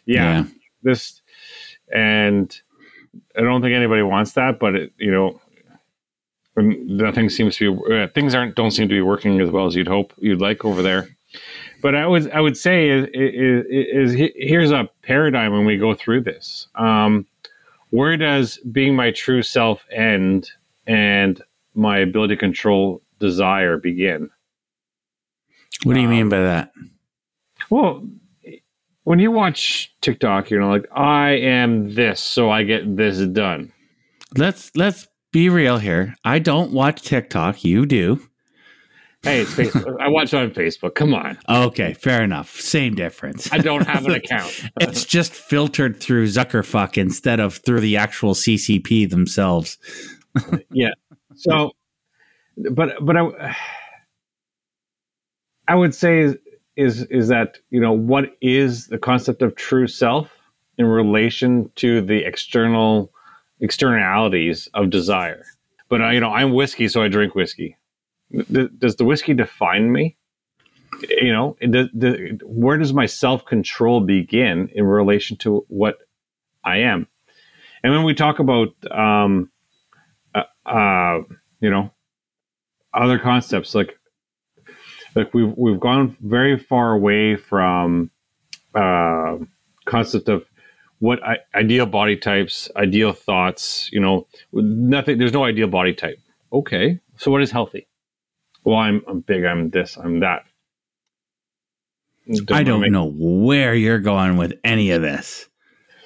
Yeah, 0.04 0.40
yeah. 0.40 0.44
this 0.82 1.22
and 1.92 2.54
I 3.36 3.40
don't 3.40 3.62
think 3.62 3.74
anybody 3.74 4.02
wants 4.02 4.32
that, 4.32 4.58
but 4.58 4.74
it, 4.74 4.92
you 4.98 5.10
know, 5.10 5.40
nothing 6.56 7.30
seems 7.30 7.56
to 7.56 7.74
be 7.74 7.94
uh, 7.94 8.08
things 8.08 8.34
aren't 8.34 8.54
don't 8.54 8.70
seem 8.70 8.88
to 8.88 8.94
be 8.94 9.00
working 9.00 9.40
as 9.40 9.50
well 9.50 9.66
as 9.66 9.74
you'd 9.74 9.88
hope 9.88 10.12
you'd 10.18 10.42
like 10.42 10.64
over 10.64 10.82
there. 10.82 11.08
But 11.82 11.94
I 11.94 12.06
would 12.06 12.30
I 12.30 12.40
would 12.40 12.56
say 12.56 12.88
is, 12.88 13.08
is, 13.12 14.14
is 14.14 14.30
here's 14.36 14.70
a 14.70 14.88
paradigm 15.02 15.52
when 15.52 15.66
we 15.66 15.76
go 15.76 15.94
through 15.94 16.22
this. 16.22 16.68
Um, 16.76 17.26
where 17.90 18.16
does 18.16 18.56
being 18.70 18.96
my 18.96 19.10
true 19.10 19.42
self 19.42 19.84
end 19.90 20.50
and 20.86 21.42
my 21.74 21.98
ability 21.98 22.34
to 22.34 22.40
control 22.40 23.02
desire 23.18 23.78
begin. 23.78 24.30
What 25.84 25.94
do 25.94 26.00
you 26.00 26.06
um, 26.06 26.12
mean 26.12 26.28
by 26.28 26.40
that? 26.40 26.72
Well, 27.70 28.06
when 29.04 29.18
you 29.18 29.30
watch 29.30 29.94
TikTok, 30.00 30.50
you 30.50 30.58
know, 30.58 30.68
like 30.68 30.88
I 30.94 31.30
am 31.30 31.94
this, 31.94 32.20
so 32.20 32.50
I 32.50 32.64
get 32.64 32.96
this 32.96 33.18
done. 33.28 33.72
let's 34.36 34.70
let's 34.76 35.08
be 35.32 35.48
real 35.48 35.78
here. 35.78 36.14
I 36.24 36.38
don't 36.38 36.72
watch 36.72 37.02
TikTok. 37.02 37.64
You 37.64 37.86
do. 37.86 38.20
Hey, 39.24 39.42
it's 39.42 39.54
Facebook. 39.54 40.00
I 40.00 40.08
watch 40.08 40.34
on 40.34 40.50
Facebook. 40.50 40.96
Come 40.96 41.14
on. 41.14 41.38
Okay, 41.48 41.94
fair 41.94 42.24
enough. 42.24 42.60
Same 42.60 42.96
difference. 42.96 43.52
I 43.52 43.58
don't 43.58 43.86
have 43.86 44.04
an 44.04 44.12
account. 44.16 44.68
it's 44.80 45.04
just 45.04 45.32
filtered 45.32 46.00
through 46.00 46.26
Zuckerfuck 46.26 46.98
instead 46.98 47.38
of 47.38 47.54
through 47.58 47.80
the 47.80 47.96
actual 47.96 48.34
CCP 48.34 49.08
themselves. 49.08 49.78
yeah. 50.72 50.90
So, 51.36 51.70
but 52.72 52.94
but 53.00 53.16
I, 53.16 53.56
I 55.68 55.76
would 55.76 55.94
say 55.94 56.34
is 56.76 57.02
is 57.04 57.28
that 57.28 57.58
you 57.70 57.80
know 57.80 57.92
what 57.92 58.36
is 58.40 58.88
the 58.88 58.98
concept 58.98 59.40
of 59.42 59.54
true 59.54 59.86
self 59.86 60.30
in 60.78 60.86
relation 60.86 61.70
to 61.76 62.00
the 62.00 62.24
external 62.24 63.12
externalities 63.60 64.68
of 64.74 64.90
desire. 64.90 65.44
But 65.88 66.02
uh, 66.02 66.08
you 66.08 66.18
know, 66.18 66.30
I'm 66.30 66.52
whiskey, 66.52 66.88
so 66.88 67.02
I 67.02 67.08
drink 67.08 67.36
whiskey. 67.36 67.76
Does 68.32 68.96
the 68.96 69.04
whiskey 69.04 69.34
define 69.34 69.92
me? 69.92 70.16
You 71.08 71.32
know, 71.32 71.56
the, 71.60 71.88
the, 71.94 72.40
where 72.44 72.78
does 72.78 72.92
my 72.92 73.06
self 73.06 73.44
control 73.44 74.00
begin 74.00 74.68
in 74.74 74.84
relation 74.84 75.36
to 75.38 75.64
what 75.68 75.98
I 76.64 76.78
am? 76.78 77.06
And 77.82 77.92
when 77.92 78.04
we 78.04 78.14
talk 78.14 78.38
about, 78.38 78.68
um, 78.90 79.50
uh, 80.34 80.42
uh, 80.64 81.20
you 81.60 81.70
know, 81.70 81.90
other 82.94 83.18
concepts 83.18 83.74
like 83.74 83.98
like 85.14 85.32
we've 85.34 85.52
we've 85.56 85.80
gone 85.80 86.16
very 86.20 86.58
far 86.58 86.92
away 86.92 87.36
from 87.36 88.10
uh, 88.74 89.38
concept 89.84 90.28
of 90.28 90.44
what 91.02 91.20
I, 91.24 91.38
ideal 91.52 91.86
body 91.86 92.16
types, 92.16 92.70
ideal 92.76 93.12
thoughts, 93.12 93.90
you 93.92 93.98
know, 93.98 94.28
nothing, 94.52 95.18
there's 95.18 95.32
no 95.32 95.42
ideal 95.42 95.66
body 95.66 95.94
type. 95.94 96.20
Okay. 96.52 97.00
So 97.16 97.32
what 97.32 97.42
is 97.42 97.50
healthy? 97.50 97.88
Well, 98.64 98.76
I'm, 98.76 99.02
I'm 99.08 99.20
big, 99.20 99.44
I'm 99.44 99.70
this, 99.70 99.96
I'm 99.96 100.20
that. 100.20 100.44
Don't 102.28 102.52
I 102.52 102.62
don't 102.62 102.80
make... 102.80 102.92
know 102.92 103.12
where 103.16 103.74
you're 103.74 103.98
going 103.98 104.36
with 104.36 104.52
any 104.62 104.92
of 104.92 105.02
this. 105.02 105.48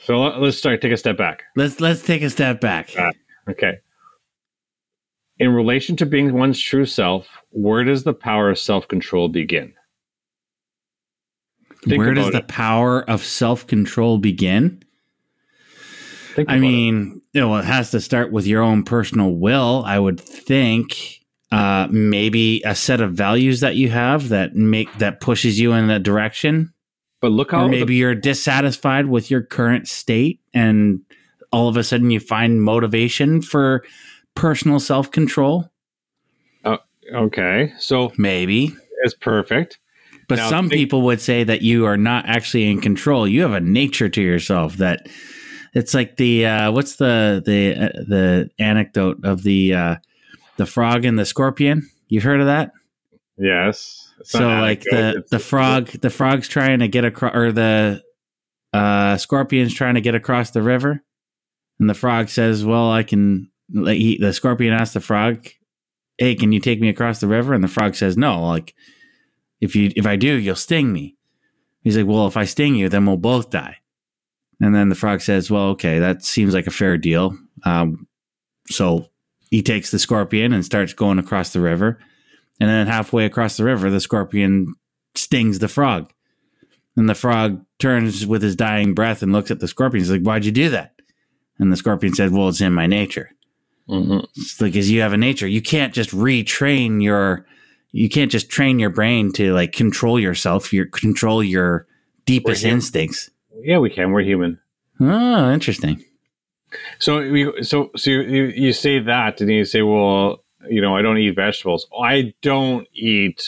So 0.04 0.20
let's 0.20 0.56
start, 0.56 0.80
take 0.80 0.92
a 0.92 0.96
step 0.96 1.16
back. 1.16 1.42
Let's, 1.56 1.80
let's 1.80 2.02
take 2.02 2.22
a 2.22 2.30
step 2.30 2.60
back. 2.60 2.96
Uh, 2.96 3.10
okay. 3.50 3.78
In 5.38 5.50
relation 5.50 5.96
to 5.96 6.06
being 6.06 6.32
one's 6.32 6.60
true 6.60 6.86
self, 6.86 7.28
where 7.50 7.84
does 7.84 8.04
the 8.04 8.14
power 8.14 8.48
of 8.48 8.58
self 8.58 8.88
control 8.88 9.28
begin? 9.28 9.74
Think 11.84 11.98
where 11.98 12.14
does 12.14 12.32
the 12.32 12.42
power 12.42 13.08
of 13.08 13.22
self 13.22 13.66
control 13.66 14.18
begin? 14.18 14.82
I 16.48 16.58
mean, 16.58 17.20
it. 17.32 17.44
well, 17.44 17.58
it 17.58 17.64
has 17.64 17.90
to 17.92 18.00
start 18.00 18.32
with 18.32 18.46
your 18.46 18.62
own 18.62 18.82
personal 18.82 19.32
will. 19.32 19.84
I 19.86 19.98
would 19.98 20.20
think 20.20 21.20
uh, 21.52 21.86
maybe 21.90 22.62
a 22.64 22.74
set 22.74 23.00
of 23.00 23.12
values 23.12 23.60
that 23.60 23.76
you 23.76 23.88
have 23.90 24.28
that 24.30 24.54
make 24.56 24.92
that 24.98 25.20
pushes 25.20 25.58
you 25.60 25.72
in 25.72 25.86
that 25.88 26.02
direction. 26.02 26.72
But 27.20 27.32
look 27.32 27.52
how 27.52 27.64
or 27.64 27.68
maybe 27.68 27.94
the- 27.94 27.96
you're 27.96 28.14
dissatisfied 28.14 29.06
with 29.06 29.30
your 29.30 29.42
current 29.42 29.88
state, 29.88 30.40
and 30.52 31.00
all 31.52 31.68
of 31.68 31.76
a 31.76 31.84
sudden 31.84 32.10
you 32.10 32.20
find 32.20 32.62
motivation 32.62 33.40
for 33.42 33.84
personal 34.34 34.80
self 34.80 35.10
control. 35.10 35.70
Uh, 36.64 36.78
okay, 37.14 37.72
so 37.78 38.12
maybe 38.18 38.74
it's 39.04 39.14
perfect. 39.14 39.78
But 40.28 40.36
now, 40.36 40.48
some 40.50 40.68
think- 40.68 40.78
people 40.80 41.02
would 41.02 41.20
say 41.20 41.44
that 41.44 41.62
you 41.62 41.86
are 41.86 41.96
not 41.96 42.26
actually 42.26 42.68
in 42.68 42.80
control. 42.80 43.28
You 43.28 43.42
have 43.42 43.52
a 43.52 43.60
nature 43.60 44.08
to 44.08 44.20
yourself 44.20 44.76
that 44.78 45.08
it's 45.74 45.94
like 45.94 46.16
the 46.16 46.46
uh, 46.46 46.72
what's 46.72 46.96
the 46.96 47.42
the 47.46 47.74
uh, 47.76 48.02
the 48.08 48.50
anecdote 48.58 49.24
of 49.24 49.42
the 49.44 49.74
uh, 49.74 49.96
the 50.56 50.66
frog 50.66 51.04
and 51.04 51.18
the 51.18 51.26
scorpion? 51.26 51.88
You've 52.08 52.22
heard 52.22 52.40
of 52.40 52.46
that? 52.46 52.72
Yes. 53.38 54.12
So 54.24 54.48
like 54.48 54.82
the 54.82 55.24
the 55.30 55.38
frog 55.38 55.88
the 55.88 56.10
frog's 56.10 56.48
trying 56.48 56.78
to 56.78 56.88
get 56.88 57.04
across 57.04 57.34
or 57.34 57.52
the 57.52 58.02
uh, 58.72 59.16
scorpion's 59.18 59.74
trying 59.74 59.94
to 59.94 60.00
get 60.00 60.14
across 60.14 60.50
the 60.50 60.62
river, 60.62 61.02
and 61.78 61.88
the 61.88 61.94
frog 61.94 62.28
says, 62.28 62.64
"Well, 62.64 62.90
I 62.90 63.02
can." 63.02 63.50
He, 63.72 64.16
the 64.18 64.32
scorpion 64.32 64.72
asks 64.72 64.94
the 64.94 65.00
frog, 65.00 65.48
"Hey, 66.18 66.34
can 66.34 66.52
you 66.52 66.60
take 66.60 66.80
me 66.80 66.88
across 66.88 67.20
the 67.20 67.26
river?" 67.26 67.52
And 67.52 67.62
the 67.62 67.68
frog 67.68 67.94
says, 67.94 68.16
"No. 68.16 68.46
Like 68.46 68.74
if 69.60 69.76
you 69.76 69.92
if 69.96 70.06
I 70.06 70.16
do, 70.16 70.34
you'll 70.34 70.56
sting 70.56 70.92
me." 70.92 71.16
He's 71.82 71.96
like, 71.96 72.06
"Well, 72.06 72.26
if 72.26 72.36
I 72.36 72.44
sting 72.44 72.74
you, 72.74 72.88
then 72.88 73.04
we'll 73.04 73.18
both 73.18 73.50
die." 73.50 73.78
And 74.60 74.74
then 74.74 74.88
the 74.88 74.94
frog 74.94 75.20
says, 75.20 75.50
Well, 75.50 75.68
okay, 75.70 75.98
that 75.98 76.24
seems 76.24 76.54
like 76.54 76.66
a 76.66 76.72
fair 76.72 76.96
deal. 76.96 77.36
Um, 77.64 78.06
so 78.70 79.08
he 79.50 79.62
takes 79.62 79.90
the 79.90 79.98
scorpion 79.98 80.52
and 80.52 80.64
starts 80.64 80.92
going 80.92 81.18
across 81.18 81.52
the 81.52 81.60
river. 81.60 81.98
And 82.58 82.68
then 82.68 82.86
halfway 82.86 83.24
across 83.24 83.56
the 83.56 83.64
river, 83.64 83.90
the 83.90 84.00
scorpion 84.00 84.74
stings 85.14 85.58
the 85.58 85.68
frog. 85.68 86.10
And 86.96 87.08
the 87.08 87.14
frog 87.14 87.62
turns 87.78 88.26
with 88.26 88.42
his 88.42 88.56
dying 88.56 88.94
breath 88.94 89.22
and 89.22 89.32
looks 89.32 89.50
at 89.50 89.60
the 89.60 89.68
scorpion. 89.68 90.02
He's 90.02 90.10
like, 90.10 90.22
Why'd 90.22 90.44
you 90.44 90.52
do 90.52 90.70
that? 90.70 90.94
And 91.58 91.70
the 91.70 91.76
scorpion 91.76 92.14
said, 92.14 92.32
Well, 92.32 92.48
it's 92.48 92.60
in 92.60 92.72
my 92.72 92.86
nature. 92.86 93.30
Mm-hmm. 93.88 94.24
It's 94.36 94.60
like, 94.60 94.74
as 94.74 94.90
you 94.90 95.02
have 95.02 95.12
a 95.12 95.18
nature, 95.18 95.46
you 95.46 95.62
can't 95.62 95.94
just 95.94 96.10
retrain 96.10 97.02
your, 97.02 97.46
you 97.92 98.08
can't 98.08 98.32
just 98.32 98.48
train 98.48 98.78
your 98.78 98.90
brain 98.90 99.32
to 99.34 99.52
like 99.52 99.72
control 99.72 100.18
yourself, 100.18 100.72
your 100.72 100.86
control 100.86 101.44
your 101.44 101.86
deepest 102.24 102.64
instincts 102.64 103.30
yeah, 103.62 103.78
we 103.78 103.90
can. 103.90 104.12
We're 104.12 104.22
human. 104.22 104.60
Oh, 105.00 105.52
interesting. 105.52 106.04
So 106.98 107.18
we 107.30 107.62
so 107.62 107.90
so 107.96 108.10
you, 108.10 108.44
you 108.44 108.72
say 108.72 108.98
that, 108.98 109.40
and 109.40 109.50
you 109.50 109.64
say, 109.64 109.82
well, 109.82 110.44
you 110.68 110.80
know, 110.80 110.96
I 110.96 111.02
don't 111.02 111.18
eat 111.18 111.34
vegetables. 111.36 111.86
I 112.00 112.34
don't 112.42 112.86
eat 112.94 113.42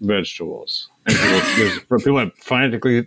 vegetables. 0.00 0.88
And 1.06 1.16
people, 1.16 1.80
for 1.88 1.98
people 1.98 2.16
that 2.16 2.36
frantically, 2.38 3.06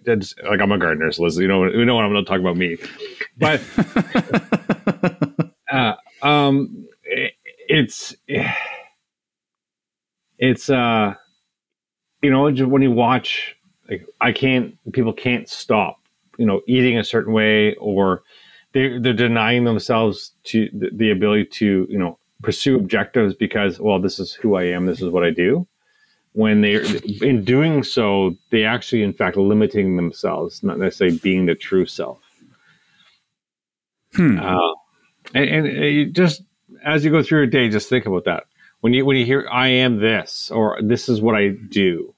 like 0.50 0.62
I'm 0.62 0.72
a 0.72 0.78
gardener, 0.78 1.12
so 1.12 1.28
you 1.28 1.48
know, 1.48 1.65
you 1.65 1.86
know 1.86 1.96
what 1.96 2.06
I'm 2.06 2.12
going 2.12 2.26
to 2.26 2.30
talk 2.30 2.39
about 2.39 2.58
me, 2.58 2.78
but 3.38 3.62
uh, 5.72 5.96
um, 6.22 6.88
it, 7.04 7.34
it's 7.68 8.15
it's 10.38 10.70
uh, 10.70 11.13
you 12.22 12.32
know, 12.32 12.44
when 12.44 12.82
you 12.82 12.91
watch, 12.91 13.56
like 13.89 14.06
I 14.22 14.32
can't, 14.32 14.78
people 14.94 15.13
can't 15.13 15.48
stop 15.50 16.00
you 16.38 16.46
know 16.46 16.62
eating 16.68 16.98
a 16.98 17.04
certain 17.04 17.34
way 17.34 17.76
or 17.76 18.24
they 18.76 19.00
they're 19.00 19.14
denying 19.14 19.64
themselves 19.64 20.34
to 20.44 20.70
the, 20.74 20.90
the 20.94 21.10
ability 21.10 21.46
to 21.46 21.88
you 21.90 21.98
know 21.98 22.20
pursue 22.44 22.76
objectives 22.76 23.34
because 23.34 23.80
well 23.80 24.00
this 24.00 24.20
is 24.20 24.34
who 24.34 24.56
I 24.56 24.64
am 24.64 24.86
this 24.86 25.02
is 25.02 25.10
what 25.10 25.24
I 25.24 25.32
do. 25.32 25.66
When 26.34 26.62
they 26.62 26.76
in 27.22 27.44
doing 27.46 27.84
so 27.84 28.36
they 28.52 28.66
actually 28.66 29.02
in 29.02 29.14
fact 29.14 29.38
limiting 29.38 29.96
themselves 29.96 30.62
not 30.62 30.78
necessarily 30.78 31.18
being 31.18 31.46
the 31.46 31.56
true 31.56 31.86
self. 31.86 32.20
Hmm. 34.14 34.40
uh, 34.40 34.74
and, 35.34 35.50
and 35.50 35.68
you 35.68 36.06
just 36.12 36.44
as 36.86 37.04
you 37.04 37.12
go 37.12 37.24
through 37.24 37.40
your 37.40 37.48
day 37.48 37.70
just 37.70 37.90
think 37.90 38.06
about 38.06 38.26
that. 38.26 38.44
When 38.82 38.94
you 38.94 39.06
when 39.06 39.16
you 39.16 39.26
hear 39.26 39.48
I 39.50 39.70
am 39.70 40.00
this 40.00 40.52
or 40.52 40.78
this 40.82 41.08
is 41.08 41.22
what 41.22 41.36
I 41.36 41.50
do 41.70 42.14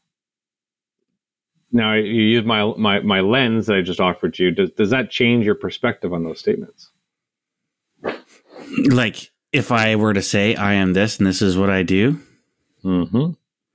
now 1.72 1.94
you 1.94 2.22
use 2.22 2.46
my 2.46 2.74
my 2.78 3.00
my 3.02 3.22
lens 3.22 3.68
that 3.68 3.78
I 3.78 3.82
just 3.82 4.00
offered 4.00 4.40
you. 4.40 4.52
Does 4.52 4.72
does 4.72 4.90
that 4.92 5.10
change 5.10 5.46
your 5.46 5.56
perspective 5.56 6.14
on 6.14 6.24
those 6.24 6.40
statements? 6.40 6.92
Like 8.86 9.32
if 9.52 9.72
I 9.72 9.96
were 9.96 10.14
to 10.14 10.22
say 10.22 10.56
I 10.56 10.74
am 10.74 10.94
this 10.94 11.18
and 11.18 11.28
this 11.28 11.42
is 11.42 11.58
what 11.58 11.70
I 11.70 11.84
do, 11.84 12.20
mm-hmm. 12.84 13.32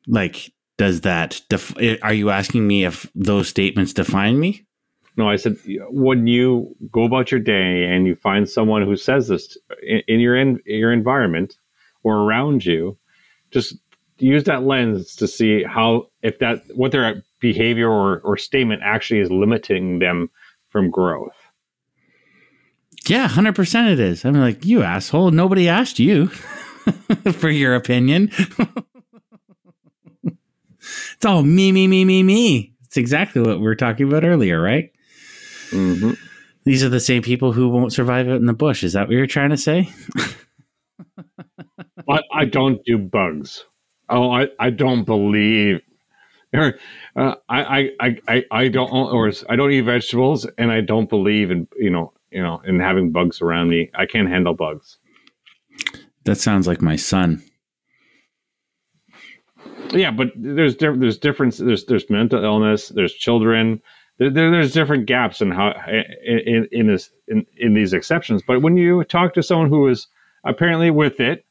like 0.07 0.53
does 0.79 1.03
that 1.03 1.41
def- 1.49 1.77
are 2.03 2.15
you 2.15 2.31
asking 2.31 2.67
me 2.67 2.85
if 2.85 3.11
those 3.15 3.49
statements 3.49 3.93
define 3.93 4.39
me? 4.39 4.67
No, 5.17 5.29
I 5.29 5.37
said 5.37 5.57
when 5.91 6.27
you 6.27 6.75
go 6.91 7.05
about 7.05 7.31
your 7.31 7.41
day 7.41 7.85
and 7.85 8.07
you 8.07 8.17
find 8.17 8.49
someone 8.49 8.83
who 8.83 8.97
says 8.97 9.29
this 9.29 9.59
in, 9.83 10.03
in 10.09 10.21
your 10.21 10.37
in, 10.37 10.61
your 10.65 10.93
environment 10.93 11.57
or 12.03 12.17
around 12.17 12.65
you, 12.65 12.97
just 13.51 13.77
use 14.23 14.45
that 14.45 14.63
lens 14.63 15.17
to 15.17 15.27
see 15.27 15.63
how 15.65 16.09
if 16.23 16.39
that 16.39 16.63
what 16.75 16.93
their 16.93 17.23
behavior 17.41 17.91
or, 17.91 18.21
or 18.21 18.37
statement 18.37 18.83
actually 18.85 19.21
is 19.21 19.31
limiting 19.31 19.99
them 19.99 20.31
from 20.69 20.91
growth. 20.91 21.37
Yeah, 23.07 23.27
hundred 23.29 23.57
percent 23.57 23.89
it 23.89 24.01
is. 24.01 24.25
I'm 24.25 24.35
like, 24.35 24.65
you 24.65 24.83
asshole, 24.83 25.33
nobody 25.33 25.69
asked 25.69 25.99
you 25.99 26.29
for 27.33 27.51
your 27.51 27.75
opinion. 27.75 28.31
it's 30.23 31.25
all 31.25 31.43
me, 31.43 31.73
me, 31.73 31.89
me, 31.89 32.05
me, 32.05 32.23
me. 32.23 32.75
It's 32.85 32.97
exactly 32.97 33.43
what 33.43 33.59
we 33.59 33.65
were 33.65 33.75
talking 33.75 34.07
about 34.07 34.25
earlier, 34.25 34.61
right? 34.61 34.93
Mm-hmm. 35.71 36.13
These 36.65 36.85
are 36.85 36.89
the 36.89 37.01
same 37.01 37.23
people 37.23 37.53
who 37.53 37.69
won't 37.69 37.93
survive 37.93 38.29
out 38.29 38.37
in 38.37 38.47
the 38.47 38.53
bush. 38.53 38.85
Is 38.85 38.93
that 38.93 39.09
what 39.09 39.17
you're 39.17 39.27
trying 39.27 39.51
to 39.51 39.57
say? 39.57 39.89
I, 42.09 42.21
I 42.33 42.45
don't 42.45 42.85
do 42.85 42.99
bugs. 42.99 43.65
Oh, 44.13 44.31
I, 44.31 44.49
I 44.61 44.69
don't 44.69 45.05
believe. 45.05 45.81
Uh, 46.55 46.71
I, 47.49 47.93
I, 47.99 48.17
I, 48.29 48.45
I 48.51 48.69
don't, 48.69 48.91
or 48.91 49.33
I 49.49 49.57
don't 49.57 49.73
eat 49.73 49.81
vegetables, 49.81 50.47
and 50.59 50.71
I 50.71 50.83
don't 50.83 51.09
believe 51.09 51.51
in 51.51 51.67
you 51.79 51.89
know, 51.89 52.13
you 52.31 52.43
know, 52.43 52.61
in 52.67 52.79
having 52.79 53.11
bugs 53.11 53.41
around 53.41 53.71
me. 53.71 53.91
I 53.95 54.05
can't 54.05 54.29
handle 54.29 54.53
bugs. 54.53 54.99
That 56.25 56.37
sounds 56.37 56.67
like 56.67 56.83
my 56.83 56.97
son. 56.97 57.43
Yeah, 59.93 60.11
but 60.11 60.29
there's 60.37 60.77
there's 60.77 61.17
difference. 61.19 61.57
There's 61.57 61.87
there's 61.87 62.11
mental 62.11 62.45
illness. 62.45 62.89
There's 62.89 63.15
children. 63.15 63.81
There, 64.19 64.29
there, 64.29 64.51
there's 64.51 64.75
different 64.75 65.07
gaps 65.07 65.41
in 65.41 65.53
how 65.53 65.73
in 66.23 66.69
in 66.71 66.87
this 66.87 67.11
in, 67.29 67.47
in 67.57 67.73
these 67.73 67.95
exceptions. 67.95 68.43
But 68.47 68.61
when 68.61 68.77
you 68.77 69.05
talk 69.05 69.33
to 69.35 69.43
someone 69.43 69.71
who 69.71 69.89
is 69.89 70.07
apparently 70.45 70.91
with 70.91 71.19
it, 71.19 71.47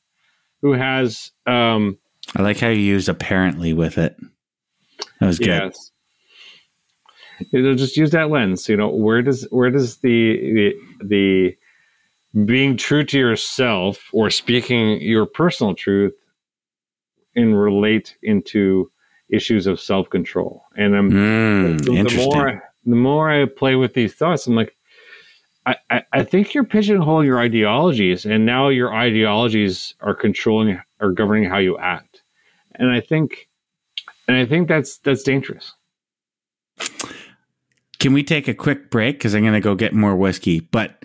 who 0.62 0.74
has 0.74 1.32
um, 1.48 1.98
I 2.36 2.42
like 2.42 2.60
how 2.60 2.70
you 2.70 2.80
used 2.82 3.10
apparently 3.10 3.74
with 3.74 3.98
it. 3.98 4.16
That 5.20 5.28
was 5.28 5.40
good. 5.40 5.48
yes, 5.48 5.92
know, 7.52 7.76
just 7.76 7.98
use 7.98 8.12
that 8.12 8.30
lens. 8.30 8.68
You 8.70 8.78
know, 8.78 8.90
where 8.90 9.22
does 9.22 9.48
where 9.52 9.70
does 9.70 9.98
the 9.98 10.38
the 10.54 10.74
the 11.04 11.58
being 12.46 12.78
true 12.78 13.04
to 13.06 13.20
yourself 13.20 14.10
or 14.14 14.30
speaking 14.30 15.02
your 15.02 15.26
personal 15.26 15.76
truth 15.76 16.14
in 17.36 17.54
relate 17.54 18.16
into 18.24 18.90
issues 19.30 19.68
of 19.68 19.80
self 19.80 20.10
control? 20.10 20.64
And 20.78 20.96
I'm 20.96 21.10
Mm, 21.12 21.84
the, 21.84 22.10
the 22.10 22.16
more 22.16 22.50
I, 22.50 22.60
the 22.86 22.96
more 22.96 23.30
I 23.30 23.46
play 23.46 23.76
with 23.76 23.94
these 23.94 24.14
thoughts, 24.14 24.48
I'm 24.48 24.56
like, 24.56 24.76
I, 25.66 25.76
I, 25.90 26.04
I 26.12 26.24
think 26.24 26.54
you're 26.54 26.64
pigeonholing 26.64 27.26
your 27.26 27.40
ideologies, 27.40 28.26
and 28.26 28.46
now 28.46 28.70
your 28.70 28.94
ideologies 28.94 29.94
are 30.02 30.16
controlling 30.16 30.82
or 31.00 31.12
governing 31.12 31.50
how 31.50 31.60
you 31.60 31.78
act. 31.78 32.11
And 32.82 32.92
I 32.92 33.00
think, 33.00 33.48
and 34.28 34.36
I 34.36 34.46
think 34.46 34.68
that's 34.68 34.98
that's 34.98 35.24
dangerous. 35.24 35.74
Can 38.00 38.14
we 38.14 38.24
take 38.24 38.48
a 38.48 38.54
quick 38.54 38.90
break? 38.90 39.18
Because 39.18 39.36
I'm 39.36 39.44
going 39.44 39.54
to 39.54 39.60
go 39.60 39.76
get 39.76 39.94
more 39.94 40.16
whiskey. 40.16 40.60
But 40.60 41.04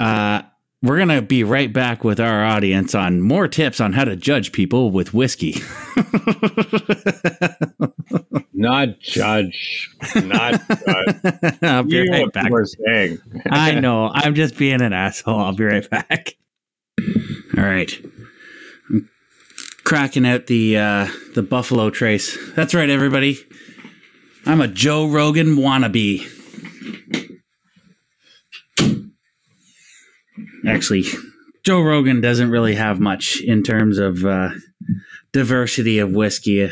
uh, 0.00 0.42
we're 0.82 0.96
going 0.96 1.08
to 1.08 1.20
be 1.20 1.44
right 1.44 1.72
back 1.72 2.02
with 2.02 2.18
our 2.18 2.42
audience 2.42 2.94
on 2.94 3.20
more 3.20 3.46
tips 3.46 3.80
on 3.80 3.92
how 3.92 4.04
to 4.04 4.16
judge 4.16 4.50
people 4.50 4.90
with 4.90 5.12
whiskey. 5.12 5.56
Not 8.60 9.00
judge, 9.00 9.88
not 10.16 10.60
judge. 10.68 11.58
I'll 11.62 11.82
be 11.82 11.96
you 11.96 12.04
know 12.04 12.24
right 12.24 12.30
back. 12.30 12.52
saying. 12.84 13.18
I 13.50 13.80
know. 13.80 14.10
I'm 14.12 14.34
just 14.34 14.58
being 14.58 14.82
an 14.82 14.92
asshole. 14.92 15.38
I'll 15.38 15.54
be 15.54 15.64
right 15.64 15.88
back. 15.88 16.36
All 17.56 17.64
right. 17.64 17.90
I'm 18.90 19.08
cracking 19.90 20.24
out 20.24 20.46
the 20.46 20.78
uh, 20.78 21.08
the 21.34 21.42
Buffalo 21.42 21.90
Trace. 21.90 22.38
That's 22.54 22.74
right, 22.74 22.88
everybody. 22.88 23.38
I'm 24.46 24.60
a 24.60 24.68
Joe 24.68 25.08
Rogan 25.08 25.56
wannabe. 25.56 26.24
Actually, 30.64 31.06
Joe 31.64 31.80
Rogan 31.82 32.20
doesn't 32.20 32.50
really 32.50 32.76
have 32.76 33.00
much 33.00 33.40
in 33.44 33.64
terms 33.64 33.98
of 33.98 34.24
uh, 34.24 34.50
diversity 35.32 35.98
of 35.98 36.12
whiskey. 36.12 36.70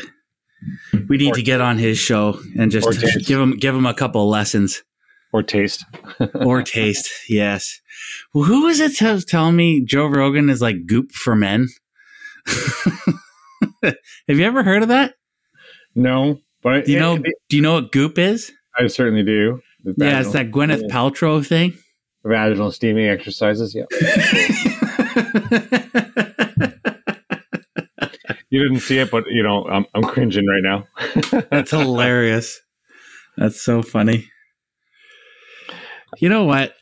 We 1.09 1.17
need 1.17 1.33
Or 1.33 1.35
to 1.35 1.41
get 1.41 1.59
on 1.59 1.77
his 1.77 1.97
show 1.97 2.39
and 2.57 2.71
just 2.71 2.87
give 3.27 3.37
him 3.37 3.57
give 3.57 3.75
him 3.75 3.85
a 3.85 3.93
couple 3.93 4.29
lessons 4.29 4.81
or 5.33 5.43
taste. 5.43 5.83
or 6.35 6.63
taste. 6.63 7.09
Yes. 7.27 7.81
Well, 8.33 8.45
who 8.45 8.63
was 8.63 8.79
it 8.79 9.01
was 9.01 9.25
telling 9.25 9.57
me 9.57 9.83
Joe 9.83 10.05
Rogan 10.05 10.49
is 10.49 10.61
like 10.61 10.85
goop 10.87 11.11
for 11.11 11.35
men? 11.35 11.67
Have 13.83 14.37
you 14.39 14.45
ever 14.45 14.63
heard 14.63 14.83
of 14.83 14.89
that? 14.89 15.15
No, 15.95 16.39
but 16.61 16.85
Do 16.85 16.91
you 16.91 16.99
know? 16.99 17.15
it- 17.15 17.33
Do 17.49 17.55
you 17.55 17.61
know 17.61 17.73
what 17.73 17.91
goop 17.91 18.17
is? 18.17 18.51
I 18.77 18.87
certainly 18.87 19.23
do. 19.23 19.61
Yeah, 19.97 20.19
it's 20.21 20.31
that 20.33 20.51
Gwyneth 20.51 20.89
Paltrow 20.89 21.45
thing. 21.45 21.73
vaginal 22.23 22.71
steaming 22.71 23.07
exercises. 23.07 23.75
Yeah, 23.75 23.85
you 28.49 28.63
didn't 28.63 28.79
see 28.81 28.99
it, 28.99 29.11
but 29.11 29.25
you 29.29 29.43
know, 29.43 29.65
I'm, 29.65 29.85
I'm 29.93 30.03
cringing 30.03 30.45
right 30.47 30.63
now. 30.63 30.87
That's 31.51 31.71
hilarious. 31.71 32.59
That's 33.37 33.61
so 33.61 33.81
funny. 33.81 34.29
You 36.17 36.29
know 36.29 36.45
what? 36.45 36.73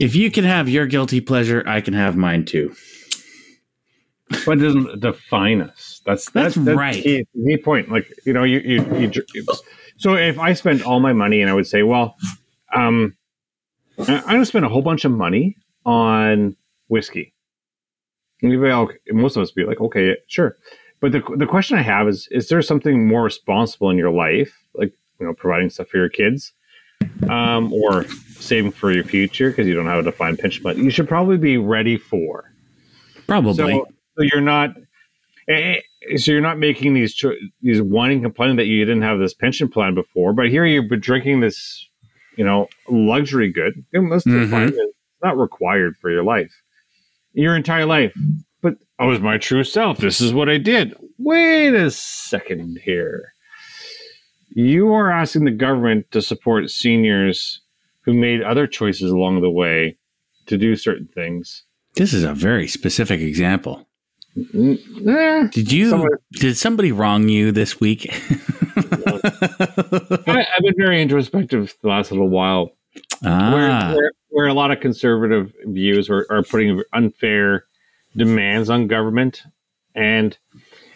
If 0.00 0.14
you 0.14 0.30
can 0.30 0.44
have 0.44 0.68
your 0.68 0.86
guilty 0.86 1.20
pleasure, 1.20 1.62
I 1.66 1.80
can 1.80 1.94
have 1.94 2.16
mine 2.16 2.44
too. 2.44 2.74
But 4.44 4.58
it 4.58 4.62
doesn't 4.62 5.00
define 5.00 5.62
us. 5.62 6.02
That's 6.04 6.30
that's, 6.30 6.54
That's 6.54 6.66
that's 6.66 6.78
right. 6.78 7.02
Key, 7.02 7.26
the 7.34 7.56
point. 7.58 7.90
Like 7.90 8.12
you 8.24 8.32
know, 8.32 8.44
you, 8.44 8.60
you 8.60 8.98
you 8.98 9.46
so 9.98 10.14
if 10.14 10.38
I 10.38 10.52
spent 10.52 10.82
all 10.82 11.00
my 11.00 11.12
money 11.12 11.40
and 11.40 11.50
I 11.50 11.54
would 11.54 11.66
say, 11.66 11.82
well, 11.82 12.16
um, 12.74 13.16
I'm 13.98 14.22
going 14.22 14.40
to 14.40 14.46
spend 14.46 14.64
a 14.64 14.68
whole 14.68 14.82
bunch 14.82 15.04
of 15.04 15.12
money 15.12 15.56
on 15.84 16.56
whiskey. 16.88 17.32
You'd 18.40 18.88
most 19.12 19.36
of 19.36 19.42
us 19.42 19.50
be 19.50 19.64
like, 19.64 19.80
okay, 19.80 20.16
sure. 20.26 20.56
But 21.00 21.12
the 21.12 21.22
the 21.36 21.46
question 21.46 21.78
I 21.78 21.82
have 21.82 22.08
is, 22.08 22.28
is 22.30 22.48
there 22.48 22.60
something 22.62 23.06
more 23.06 23.22
responsible 23.22 23.90
in 23.90 23.96
your 23.96 24.10
life, 24.10 24.54
like 24.74 24.92
you 25.18 25.26
know, 25.26 25.32
providing 25.32 25.70
stuff 25.70 25.88
for 25.88 25.96
your 25.96 26.08
kids, 26.08 26.52
um, 27.28 27.72
or 27.72 28.04
saving 28.38 28.72
for 28.72 28.92
your 28.92 29.04
future 29.04 29.50
because 29.50 29.66
you 29.66 29.74
don't 29.74 29.86
have 29.86 30.00
a 30.00 30.02
defined 30.02 30.38
pension, 30.38 30.62
but 30.62 30.76
you 30.76 30.90
should 30.90 31.08
probably 31.08 31.38
be 31.38 31.56
ready 31.56 31.96
for. 31.96 32.52
Probably. 33.26 33.54
So, 33.54 33.88
so 34.16 34.22
you're 34.22 34.40
not. 34.40 34.76
eh, 35.48 35.76
eh, 36.10 36.16
So 36.18 36.30
you're 36.32 36.40
not 36.40 36.58
making 36.58 36.94
these 36.94 37.14
cho- 37.14 37.34
these 37.62 37.82
whining 37.82 38.22
complaining 38.22 38.56
that 38.56 38.66
you 38.66 38.84
didn't 38.84 39.02
have 39.02 39.18
this 39.18 39.34
pension 39.34 39.68
plan 39.68 39.94
before, 39.94 40.32
but 40.32 40.48
here 40.48 40.64
you've 40.64 40.88
been 40.88 41.00
drinking 41.00 41.40
this, 41.40 41.88
you 42.36 42.44
know, 42.44 42.68
luxury 42.88 43.50
good. 43.50 43.84
Most 43.92 44.26
of 44.26 44.32
the 44.32 44.38
Mhm. 44.40 44.50
time, 44.50 44.68
it's 44.68 44.94
not 45.22 45.36
required 45.36 45.96
for 46.00 46.10
your 46.10 46.22
life, 46.22 46.52
your 47.32 47.56
entire 47.56 47.86
life. 47.86 48.14
But 48.62 48.76
I 48.98 49.06
was 49.06 49.20
my 49.20 49.36
true 49.38 49.64
self. 49.64 49.98
This 49.98 50.20
is 50.20 50.32
what 50.32 50.48
I 50.48 50.58
did. 50.58 50.94
Wait 51.18 51.74
a 51.74 51.90
second 51.90 52.78
here. 52.84 53.32
You 54.50 54.92
are 54.92 55.10
asking 55.10 55.44
the 55.44 55.50
government 55.50 56.10
to 56.12 56.22
support 56.22 56.70
seniors 56.70 57.60
who 58.02 58.14
made 58.14 58.42
other 58.42 58.66
choices 58.66 59.10
along 59.10 59.40
the 59.40 59.50
way 59.50 59.96
to 60.46 60.56
do 60.56 60.76
certain 60.76 61.08
things. 61.08 61.64
this 61.96 62.12
is 62.14 62.24
a 62.24 62.34
very 62.34 62.68
specific 62.68 63.20
example. 63.20 63.85
Mm, 64.36 65.08
eh, 65.08 65.48
Did 65.50 65.72
you? 65.72 65.90
Somebody- 65.90 66.14
did 66.32 66.56
somebody 66.56 66.92
wrong 66.92 67.28
you 67.28 67.52
this 67.52 67.80
week? 67.80 68.12
I, 68.76 70.46
I've 70.54 70.62
been 70.62 70.74
very 70.76 71.00
introspective 71.00 71.74
the 71.82 71.88
last 71.88 72.10
little 72.10 72.28
while, 72.28 72.72
ah, 73.24 73.52
where, 73.54 73.96
where 73.96 74.10
where 74.28 74.46
a 74.46 74.52
lot 74.52 74.70
of 74.70 74.80
conservative 74.80 75.52
views 75.64 76.10
are, 76.10 76.26
are 76.28 76.42
putting 76.42 76.82
unfair 76.92 77.64
demands 78.14 78.68
on 78.68 78.86
government, 78.86 79.42
and 79.94 80.36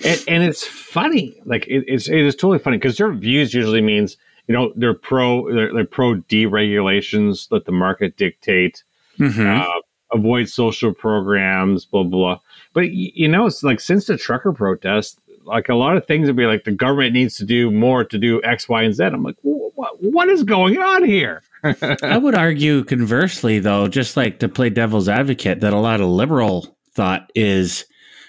and, 0.05 0.25
and 0.29 0.45
it's 0.45 0.67
funny, 0.67 1.41
like 1.47 1.67
it, 1.67 1.85
it's 1.87 2.09
it 2.09 2.21
is 2.21 2.35
totally 2.35 2.59
funny 2.59 2.77
because 2.77 2.99
their 2.99 3.13
views 3.13 3.55
usually 3.55 3.81
means 3.81 4.19
you 4.47 4.55
know 4.55 4.73
they're 4.77 4.93
pro 4.93 5.51
they're, 5.55 5.73
they're 5.73 5.87
pro 5.87 6.17
deregulations, 6.17 7.49
let 7.51 7.65
the 7.65 7.73
market 7.73 8.19
dictate, 8.19 8.85
mhm. 9.19 9.47
uh, 9.47 9.81
avoid 10.13 10.49
social 10.49 10.93
programs, 10.93 11.87
blah 11.87 12.03
blah. 12.03 12.39
But 12.73 12.91
you 12.93 13.29
know, 13.29 13.47
it's 13.47 13.63
like 13.63 13.81
since 13.81 14.07
the 14.07 14.17
trucker 14.17 14.53
protest, 14.53 15.19
like 15.45 15.69
a 15.69 15.75
lot 15.75 15.97
of 15.97 16.07
things 16.07 16.27
would 16.27 16.37
be 16.37 16.47
like 16.47 16.65
the 16.65 16.73
government 16.73 17.13
needs 17.13 17.37
to 17.39 17.45
do 17.45 17.71
more 17.71 18.05
to 18.05 18.19
do 18.19 18.41
X, 18.45 18.69
Y, 18.69 18.83
and 18.83 18.95
Z. 18.95 19.05
I'm 19.05 19.23
like, 19.23 19.37
what, 19.43 20.03
what 20.03 20.29
is 20.29 20.45
going 20.45 20.79
on 20.79 21.05
here? 21.05 21.43
I 21.65 22.17
would 22.23 22.35
argue 22.35 22.85
conversely, 22.85 23.59
though, 23.59 23.89
just 23.89 24.17
like 24.17 24.39
to 24.41 24.49
play 24.49 24.71
devil's 24.71 25.09
advocate, 25.09 25.61
that 25.61 25.73
a 25.73 25.79
lot 25.79 26.01
of 26.01 26.09
liberal 26.09 26.77
thought 26.93 27.31
is 27.35 27.85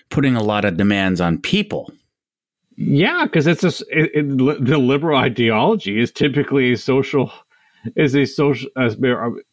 putting 0.10 0.36
a 0.36 0.44
lot 0.44 0.66
of 0.66 0.78
demands 0.78 1.22
on 1.22 1.40
people. 1.40 1.92
Yeah, 2.78 3.26
because 3.26 3.48
it's 3.48 3.64
a, 3.64 3.68
s- 3.68 3.84
it, 3.90 4.12
it, 4.14 4.38
the 4.66 4.78
liberal 4.78 5.18
ideology 5.18 6.00
is 6.00 6.12
typically 6.12 6.74
a 6.74 6.78
social 6.78 7.32
is 7.96 8.16
a 8.16 8.26
social 8.26 8.70
uh, 8.76 8.90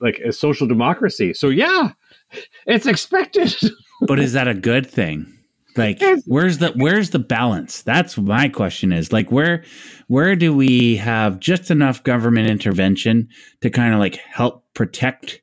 like 0.00 0.18
a 0.24 0.32
social 0.32 0.66
democracy. 0.66 1.34
So 1.34 1.48
yeah, 1.48 1.92
it's 2.66 2.86
expected. 2.86 3.54
But 4.00 4.18
is 4.18 4.32
that 4.32 4.48
a 4.48 4.54
good 4.54 4.88
thing? 4.88 5.32
Like, 5.76 6.02
where's 6.26 6.58
the 6.58 6.72
where's 6.74 7.10
the 7.10 7.20
balance? 7.20 7.82
That's 7.82 8.18
my 8.18 8.48
question. 8.48 8.92
Is 8.92 9.12
like 9.12 9.30
where 9.30 9.64
where 10.08 10.34
do 10.34 10.54
we 10.54 10.96
have 10.96 11.38
just 11.38 11.70
enough 11.70 12.02
government 12.02 12.50
intervention 12.50 13.28
to 13.60 13.70
kind 13.70 13.94
of 13.94 14.00
like 14.00 14.16
help 14.16 14.64
protect 14.74 15.40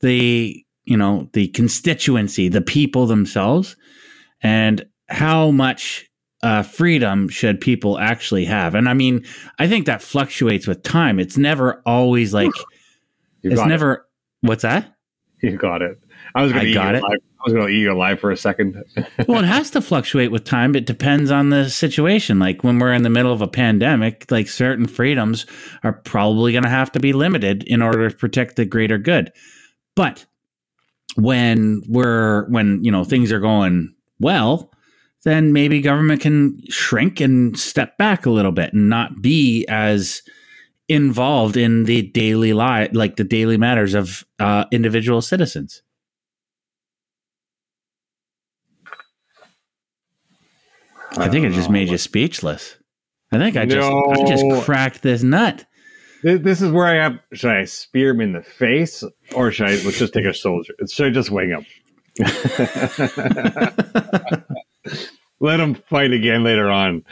the 0.00 0.62
you 0.84 0.96
know 0.96 1.30
the 1.32 1.48
constituency, 1.48 2.48
the 2.48 2.60
people 2.60 3.06
themselves, 3.06 3.74
and 4.42 4.84
how 5.08 5.50
much 5.50 6.10
uh, 6.42 6.62
freedom 6.62 7.28
should 7.28 7.58
people 7.60 7.98
actually 7.98 8.44
have? 8.44 8.74
And 8.74 8.86
I 8.86 8.92
mean, 8.92 9.24
I 9.58 9.66
think 9.66 9.86
that 9.86 10.02
fluctuates 10.02 10.66
with 10.66 10.82
time. 10.82 11.18
It's 11.18 11.38
never 11.38 11.82
always 11.86 12.34
like 12.34 12.52
it's 13.42 13.64
never. 13.64 14.06
What's 14.42 14.62
that? 14.62 14.94
You 15.42 15.56
got 15.56 15.82
it. 15.82 15.98
I 16.34 16.42
was 16.42 16.52
going 16.52 16.64
to 16.64 16.70
eat 16.70 16.74
you 16.74 16.80
it. 16.80 17.02
alive. 17.02 17.18
I 17.40 17.42
was 17.44 17.52
going 17.52 17.66
to 17.66 17.72
eat 17.72 17.80
you 17.80 17.92
alive 17.92 18.18
for 18.20 18.30
a 18.30 18.36
second. 18.36 18.82
well, 19.28 19.42
it 19.42 19.46
has 19.46 19.70
to 19.70 19.80
fluctuate 19.80 20.32
with 20.32 20.44
time. 20.44 20.74
It 20.74 20.86
depends 20.86 21.30
on 21.30 21.50
the 21.50 21.70
situation. 21.70 22.38
Like 22.38 22.64
when 22.64 22.78
we're 22.78 22.92
in 22.92 23.02
the 23.02 23.10
middle 23.10 23.32
of 23.32 23.40
a 23.40 23.48
pandemic, 23.48 24.26
like 24.30 24.48
certain 24.48 24.86
freedoms 24.86 25.46
are 25.84 25.92
probably 25.92 26.52
going 26.52 26.64
to 26.64 26.70
have 26.70 26.90
to 26.92 27.00
be 27.00 27.12
limited 27.12 27.62
in 27.64 27.80
order 27.80 28.10
to 28.10 28.16
protect 28.16 28.56
the 28.56 28.64
greater 28.64 28.98
good. 28.98 29.32
But 29.94 30.26
when 31.16 31.82
we're 31.88 32.48
when 32.48 32.82
you 32.84 32.90
know 32.90 33.04
things 33.04 33.32
are 33.32 33.40
going 33.40 33.94
well, 34.20 34.72
then 35.24 35.52
maybe 35.52 35.80
government 35.80 36.20
can 36.20 36.60
shrink 36.68 37.20
and 37.20 37.58
step 37.58 37.98
back 37.98 38.26
a 38.26 38.30
little 38.30 38.52
bit 38.52 38.72
and 38.72 38.88
not 38.88 39.22
be 39.22 39.66
as 39.68 40.22
involved 40.88 41.56
in 41.56 41.84
the 41.84 42.02
daily 42.02 42.52
life, 42.52 42.90
like 42.92 43.16
the 43.16 43.24
daily 43.24 43.56
matters 43.56 43.94
of 43.94 44.24
uh, 44.38 44.64
individual 44.72 45.20
citizens. 45.20 45.82
I 51.16 51.28
think 51.28 51.46
it 51.46 51.52
just 51.52 51.70
made 51.70 51.88
you 51.88 51.98
speechless. 51.98 52.76
I 53.32 53.38
think 53.38 53.56
I 53.56 53.66
just 53.66 53.88
I 53.88 54.24
just 54.24 54.64
cracked 54.64 55.02
this 55.02 55.22
nut. 55.22 55.64
This, 56.22 56.40
this 56.40 56.62
is 56.62 56.72
where 56.72 56.86
I 56.86 57.02
have. 57.02 57.18
Should 57.32 57.50
I 57.50 57.64
spear 57.64 58.10
him 58.10 58.20
in 58.20 58.32
the 58.32 58.42
face, 58.42 59.04
or 59.34 59.50
should 59.50 59.68
I? 59.68 59.70
Let's 59.70 59.98
just 59.98 60.14
take 60.14 60.24
a 60.24 60.34
soldier. 60.34 60.74
Should 60.90 61.06
I 61.06 61.10
just 61.10 61.30
wing 61.30 61.50
him? 61.50 61.66
Let 65.40 65.60
him 65.60 65.74
fight 65.74 66.12
again 66.12 66.42
later 66.42 66.68
on. 66.68 67.04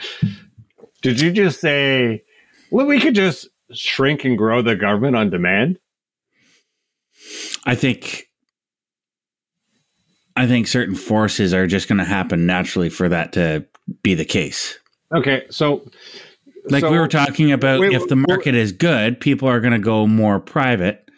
Did 1.03 1.21
you 1.21 1.33
just 1.33 1.61
say? 1.61 2.23
Well, 2.71 2.87
we 2.87 3.01
could 3.01 3.15
just 3.15 3.49
shrink 3.73 4.25
and 4.25 4.37
grow 4.37 4.63
the 4.63 4.75
government 4.75 5.17
on 5.17 5.31
demand. 5.31 5.79
I 7.65 7.75
think 7.75 8.27
I 10.37 10.47
think 10.47 10.67
certain 10.67 10.95
forces 10.95 11.55
are 11.55 11.67
just 11.67 11.89
going 11.89 11.99
to 11.99 12.05
happen 12.05 12.47
naturally 12.47 12.91
for 12.91 13.09
that 13.09 13.33
to 13.33 13.67
be 14.03 14.15
the 14.15 14.25
case. 14.25 14.79
Okay, 15.15 15.45
so 15.51 15.89
Like 16.69 16.81
so- 16.81 16.91
we 16.91 16.99
were 16.99 17.09
talking 17.09 17.53
about, 17.53 17.81
wait, 17.81 17.93
if 17.93 18.09
the 18.09 18.17
wait, 18.17 18.27
market 18.29 18.55
is 18.55 18.73
good, 18.73 19.21
people 19.21 19.49
are 19.49 19.61
going 19.61 19.73
to 19.73 19.79
go 19.79 20.07
more 20.07 20.41
private, 20.41 21.09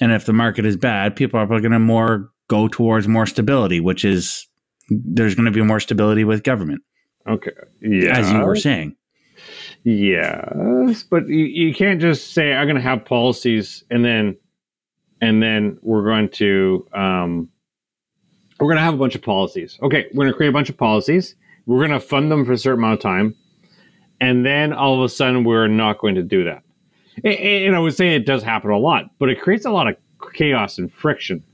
and 0.00 0.12
if 0.12 0.24
the 0.24 0.32
market 0.32 0.64
is 0.64 0.76
bad, 0.76 1.16
people 1.16 1.38
are 1.38 1.46
going 1.46 1.70
to 1.72 1.78
more 1.78 2.30
go 2.48 2.68
towards 2.68 3.06
more 3.08 3.26
stability, 3.26 3.80
which 3.80 4.04
is 4.04 4.46
there's 4.88 5.34
going 5.34 5.46
to 5.46 5.50
be 5.50 5.62
more 5.62 5.80
stability 5.80 6.24
with 6.24 6.42
government, 6.42 6.82
Okay, 7.26 7.52
yeah, 7.80 8.18
as 8.18 8.30
you 8.30 8.40
were 8.40 8.56
saying. 8.56 8.96
Yes, 9.82 11.02
but 11.02 11.28
you, 11.28 11.44
you 11.44 11.74
can't 11.74 12.00
just 12.00 12.32
say 12.32 12.54
I'm 12.54 12.66
going 12.66 12.76
to 12.76 12.82
have 12.82 13.04
policies 13.04 13.84
and 13.90 14.04
then 14.04 14.36
and 15.20 15.42
then 15.42 15.78
we're 15.82 16.04
going 16.04 16.28
to 16.30 16.86
um, 16.94 17.48
we're 18.58 18.68
going 18.68 18.76
to 18.76 18.82
have 18.82 18.94
a 18.94 18.98
bunch 18.98 19.14
of 19.14 19.22
policies. 19.22 19.78
Okay, 19.82 20.06
we're 20.12 20.24
going 20.24 20.32
to 20.32 20.36
create 20.36 20.48
a 20.48 20.52
bunch 20.52 20.70
of 20.70 20.76
policies. 20.76 21.34
We're 21.66 21.78
going 21.78 21.98
to 21.98 22.00
fund 22.00 22.30
them 22.30 22.44
for 22.44 22.52
a 22.52 22.58
certain 22.58 22.80
amount 22.80 22.94
of 22.94 23.00
time, 23.00 23.34
and 24.20 24.44
then 24.44 24.72
all 24.72 24.94
of 24.94 25.02
a 25.02 25.08
sudden 25.08 25.44
we're 25.44 25.68
not 25.68 25.98
going 25.98 26.14
to 26.16 26.22
do 26.22 26.44
that. 26.44 26.62
And, 27.22 27.76
I 27.76 27.78
would 27.78 27.94
say 27.94 28.14
it 28.14 28.26
does 28.26 28.42
happen 28.42 28.70
a 28.70 28.78
lot, 28.78 29.10
but 29.18 29.28
it 29.28 29.40
creates 29.40 29.64
a 29.64 29.70
lot 29.70 29.86
of 29.88 29.96
chaos 30.34 30.78
and 30.78 30.92
friction. 30.92 31.44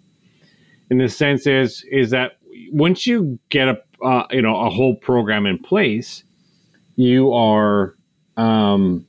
In 0.90 0.98
the 0.98 1.08
sense 1.08 1.46
is 1.46 1.84
is 1.90 2.10
that 2.10 2.38
once 2.72 3.06
you 3.06 3.38
get 3.48 3.68
a 3.68 3.80
uh, 4.04 4.26
you 4.30 4.42
know 4.42 4.58
a 4.60 4.70
whole 4.70 4.96
program 4.96 5.46
in 5.46 5.58
place, 5.58 6.24
you 6.96 7.32
are 7.32 7.94
um, 8.36 9.06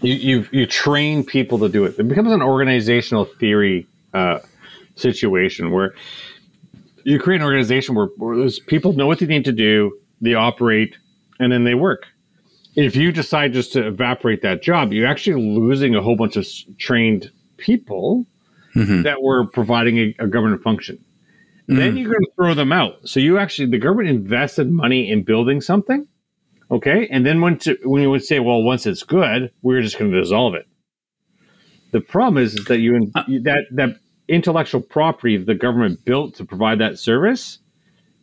you 0.00 0.14
you 0.14 0.48
you 0.50 0.66
train 0.66 1.24
people 1.24 1.58
to 1.58 1.68
do 1.68 1.84
it. 1.84 1.98
It 1.98 2.08
becomes 2.08 2.32
an 2.32 2.42
organizational 2.42 3.24
theory 3.24 3.86
uh, 4.14 4.38
situation 4.94 5.70
where 5.70 5.94
you 7.04 7.18
create 7.18 7.40
an 7.40 7.46
organization 7.46 7.94
where, 7.94 8.06
where 8.16 8.36
those 8.36 8.58
people 8.58 8.92
know 8.92 9.06
what 9.06 9.18
they 9.18 9.26
need 9.26 9.44
to 9.44 9.52
do, 9.52 9.98
they 10.20 10.34
operate, 10.34 10.96
and 11.38 11.52
then 11.52 11.64
they 11.64 11.74
work. 11.74 12.06
If 12.74 12.96
you 12.96 13.12
decide 13.12 13.52
just 13.52 13.72
to 13.74 13.86
evaporate 13.86 14.42
that 14.42 14.62
job, 14.62 14.92
you're 14.92 15.06
actually 15.06 15.42
losing 15.42 15.94
a 15.94 16.02
whole 16.02 16.16
bunch 16.16 16.36
of 16.36 16.46
trained 16.78 17.30
people 17.56 18.26
Mhm. 18.74 19.02
that 19.04 19.22
were 19.22 19.46
providing 19.46 19.98
a, 19.98 20.14
a 20.20 20.26
government 20.26 20.62
function. 20.62 20.98
Then 21.68 21.96
you're 21.96 22.10
going 22.10 22.24
to 22.24 22.32
throw 22.36 22.54
them 22.54 22.72
out. 22.72 23.08
So 23.08 23.20
you 23.20 23.38
actually, 23.38 23.70
the 23.70 23.78
government 23.78 24.08
invested 24.08 24.70
money 24.70 25.10
in 25.10 25.22
building 25.22 25.60
something, 25.60 26.06
okay? 26.70 27.06
And 27.10 27.24
then 27.24 27.40
when 27.40 27.58
to, 27.58 27.78
when 27.84 28.02
you 28.02 28.10
would 28.10 28.24
say, 28.24 28.40
well, 28.40 28.62
once 28.62 28.86
it's 28.86 29.02
good, 29.04 29.50
we're 29.62 29.80
just 29.80 29.98
going 29.98 30.10
to 30.10 30.20
dissolve 30.20 30.54
it. 30.54 30.66
The 31.92 32.00
problem 32.00 32.42
is, 32.42 32.54
is 32.54 32.64
that 32.66 32.78
you 32.80 33.10
that 33.42 33.66
that 33.72 33.96
intellectual 34.32 34.80
property 34.80 35.36
the 35.36 35.54
government 35.54 36.04
built 36.04 36.34
to 36.36 36.44
provide 36.44 36.78
that 36.78 36.98
service 36.98 37.58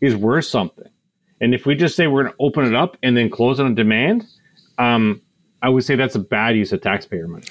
is 0.02 0.16
worth 0.16 0.46
something. 0.46 0.90
And 1.40 1.54
if 1.54 1.66
we 1.66 1.76
just 1.76 1.96
say 1.96 2.08
we're 2.08 2.24
going 2.24 2.34
to 2.34 2.44
open 2.44 2.66
it 2.66 2.76
up 2.76 2.98
and 3.04 3.16
then 3.16 3.30
close 3.30 3.60
it 3.60 3.66
on 3.66 3.76
demand, 3.76 4.26
um, 4.78 5.22
I 5.62 5.70
would 5.70 5.84
say 5.84 5.96
that's 5.96 6.16
a 6.16 6.20
bad 6.20 6.56
use 6.56 6.72
of 6.72 6.82
taxpayer 6.82 7.28
money. 7.28 7.46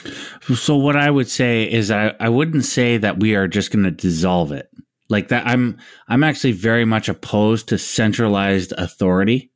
So 0.55 0.77
what 0.77 0.97
I 0.97 1.11
would 1.11 1.29
say 1.29 1.71
is 1.71 1.91
I, 1.91 2.15
I 2.19 2.29
wouldn't 2.29 2.65
say 2.65 2.97
that 2.97 3.21
we 3.21 3.35
are 3.35 3.49
just 3.49 3.71
going 3.71 3.85
to 3.85 3.91
dissolve 3.91 4.53
it. 4.53 4.71
Like 5.11 5.29
that 5.29 5.47
I'm 5.47 5.79
I'm 6.09 6.23
actually 6.23 6.53
very 6.53 6.85
much 6.85 7.09
opposed 7.09 7.69
to 7.69 7.79
centralized 7.79 8.73
authority. 8.77 9.51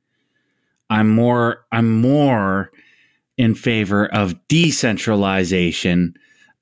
I'm 0.88 1.10
more 1.10 1.66
I'm 1.72 2.00
more 2.00 2.70
in 3.36 3.54
favor 3.54 4.06
of 4.06 4.34
decentralization 4.48 6.14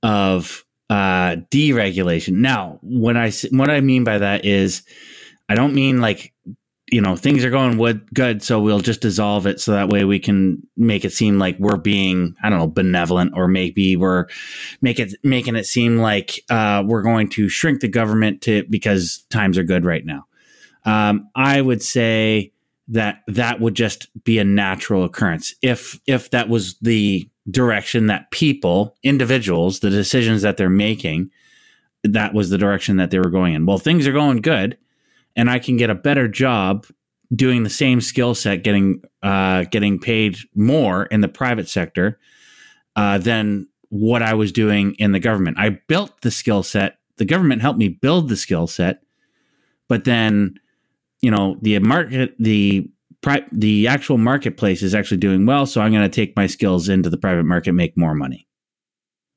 of 0.02 0.64
uh 0.90 1.36
deregulation. 1.50 2.34
Now, 2.34 2.78
when 2.82 3.16
I 3.16 3.30
what 3.50 3.70
I 3.70 3.80
mean 3.80 4.04
by 4.04 4.18
that 4.18 4.44
is 4.44 4.82
I 5.48 5.54
don't 5.54 5.74
mean 5.74 6.00
like 6.00 6.34
you 6.90 7.00
know 7.00 7.16
things 7.16 7.44
are 7.44 7.50
going 7.50 7.78
wood 7.78 8.06
good 8.12 8.42
so 8.42 8.60
we'll 8.60 8.80
just 8.80 9.00
dissolve 9.00 9.46
it 9.46 9.60
so 9.60 9.72
that 9.72 9.88
way 9.88 10.04
we 10.04 10.18
can 10.18 10.60
make 10.76 11.04
it 11.04 11.12
seem 11.12 11.38
like 11.38 11.56
we're 11.58 11.76
being 11.76 12.34
i 12.42 12.50
don't 12.50 12.58
know 12.58 12.66
benevolent 12.66 13.32
or 13.34 13.48
maybe 13.48 13.96
we're 13.96 14.26
make 14.80 14.98
it 14.98 15.14
making 15.22 15.56
it 15.56 15.64
seem 15.64 15.98
like 15.98 16.40
uh, 16.50 16.82
we're 16.86 17.02
going 17.02 17.28
to 17.28 17.48
shrink 17.48 17.80
the 17.80 17.88
government 17.88 18.42
to 18.42 18.64
because 18.68 19.24
times 19.30 19.56
are 19.56 19.62
good 19.62 19.84
right 19.84 20.04
now 20.04 20.26
um, 20.84 21.28
i 21.34 21.60
would 21.60 21.82
say 21.82 22.52
that 22.88 23.20
that 23.28 23.60
would 23.60 23.74
just 23.74 24.08
be 24.24 24.38
a 24.38 24.44
natural 24.44 25.04
occurrence 25.04 25.54
if 25.62 26.00
if 26.06 26.30
that 26.30 26.48
was 26.48 26.76
the 26.80 27.28
direction 27.50 28.06
that 28.06 28.30
people 28.30 28.96
individuals 29.02 29.80
the 29.80 29.90
decisions 29.90 30.42
that 30.42 30.56
they're 30.56 30.68
making 30.68 31.30
that 32.04 32.32
was 32.32 32.50
the 32.50 32.58
direction 32.58 32.96
that 32.96 33.10
they 33.10 33.18
were 33.18 33.30
going 33.30 33.54
in 33.54 33.66
well 33.66 33.78
things 33.78 34.06
are 34.06 34.12
going 34.12 34.40
good 34.40 34.76
and 35.36 35.50
I 35.50 35.58
can 35.58 35.76
get 35.76 35.90
a 35.90 35.94
better 35.94 36.28
job 36.28 36.86
doing 37.34 37.62
the 37.62 37.70
same 37.70 38.00
skill 38.00 38.34
set, 38.34 38.62
getting 38.62 39.02
uh, 39.22 39.64
getting 39.64 39.98
paid 39.98 40.36
more 40.54 41.04
in 41.06 41.20
the 41.20 41.28
private 41.28 41.68
sector 41.68 42.18
uh, 42.96 43.18
than 43.18 43.68
what 43.88 44.22
I 44.22 44.34
was 44.34 44.52
doing 44.52 44.94
in 44.98 45.12
the 45.12 45.20
government. 45.20 45.58
I 45.58 45.80
built 45.86 46.20
the 46.22 46.30
skill 46.30 46.62
set. 46.62 46.98
The 47.16 47.24
government 47.24 47.62
helped 47.62 47.78
me 47.78 47.88
build 47.88 48.28
the 48.28 48.36
skill 48.36 48.66
set, 48.66 49.02
but 49.88 50.04
then 50.04 50.58
you 51.20 51.30
know 51.30 51.56
the 51.62 51.78
market 51.78 52.34
the 52.38 52.90
pri- 53.22 53.46
the 53.52 53.86
actual 53.86 54.18
marketplace 54.18 54.82
is 54.82 54.94
actually 54.94 55.16
doing 55.16 55.46
well 55.46 55.66
so 55.66 55.80
i'm 55.80 55.92
going 55.92 56.08
to 56.08 56.14
take 56.14 56.36
my 56.36 56.46
skills 56.46 56.88
into 56.88 57.10
the 57.10 57.18
private 57.18 57.44
market 57.44 57.72
make 57.72 57.96
more 57.96 58.14
money 58.14 58.46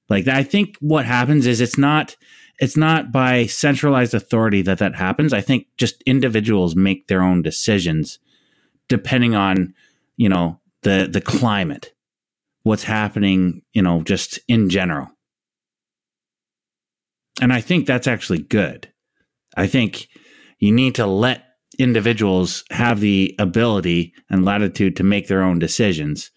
like 0.10 0.28
i 0.28 0.44
think 0.44 0.76
what 0.80 1.06
happens 1.06 1.46
is 1.46 1.62
it's 1.62 1.78
not 1.78 2.16
it's 2.60 2.78
not 2.78 3.12
by 3.12 3.46
centralized 3.46 4.14
authority 4.14 4.62
that 4.62 4.78
that 4.78 4.96
happens. 4.96 5.34
I 5.34 5.42
think 5.42 5.68
just 5.78 6.02
individuals 6.04 6.76
make 6.76 7.08
their 7.08 7.22
own 7.22 7.42
decisions 7.42 8.20
depending 8.88 9.36
on, 9.36 9.74
you 10.18 10.30
know, 10.30 10.60
the 10.84 11.08
the 11.12 11.22
climate, 11.22 11.94
what's 12.64 12.84
happening, 12.84 13.64
you 13.74 13.82
know, 13.82 14.04
just 14.04 14.40
in 14.48 14.70
general. 14.70 15.10
And 17.42 17.52
I 17.52 17.62
think 17.62 17.88
that's 17.88 18.08
actually 18.08 18.40
good. 18.40 18.92
I 19.58 19.68
think 19.68 20.08
you 20.60 20.72
need 20.72 20.96
to 20.96 21.08
let 21.08 21.44
individuals 21.76 22.64
have 22.72 23.00
the 23.00 23.36
ability 23.40 24.14
and 24.30 24.46
latitude 24.46 24.96
to 24.98 25.04
make 25.04 25.28
their 25.28 25.44
own 25.44 25.60
decisions, 25.60 26.32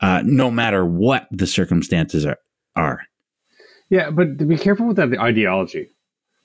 uh, 0.00 0.22
no 0.24 0.50
matter 0.50 0.84
what 0.84 1.28
the 1.30 1.46
circumstances 1.46 2.26
are. 2.26 2.38
are. 2.76 3.00
Yeah, 3.90 4.10
but 4.10 4.38
to 4.38 4.44
be 4.44 4.56
careful 4.56 4.86
with 4.86 4.96
that 4.96 5.16
ideology. 5.18 5.88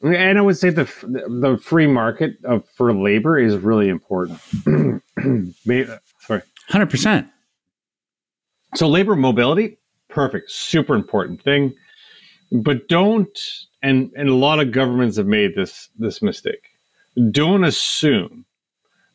And 0.01 0.37
I 0.37 0.41
would 0.41 0.57
say 0.57 0.69
the 0.69 0.83
the 1.03 1.57
free 1.61 1.87
market 1.87 2.33
of, 2.43 2.67
for 2.75 2.93
labor 2.93 3.39
is 3.39 3.55
really 3.57 3.89
important. 3.89 4.39
Sorry. 6.19 6.41
Hundred 6.67 6.89
percent. 6.89 7.27
So 8.75 8.87
labor 8.87 9.15
mobility, 9.15 9.77
perfect, 10.09 10.51
super 10.51 10.95
important 10.95 11.41
thing. 11.41 11.73
But 12.51 12.87
don't 12.87 13.39
and 13.81 14.11
and 14.15 14.29
a 14.29 14.35
lot 14.35 14.59
of 14.59 14.71
governments 14.71 15.17
have 15.17 15.27
made 15.27 15.55
this 15.55 15.89
this 15.97 16.21
mistake. 16.21 16.74
Don't 17.31 17.63
assume 17.63 18.45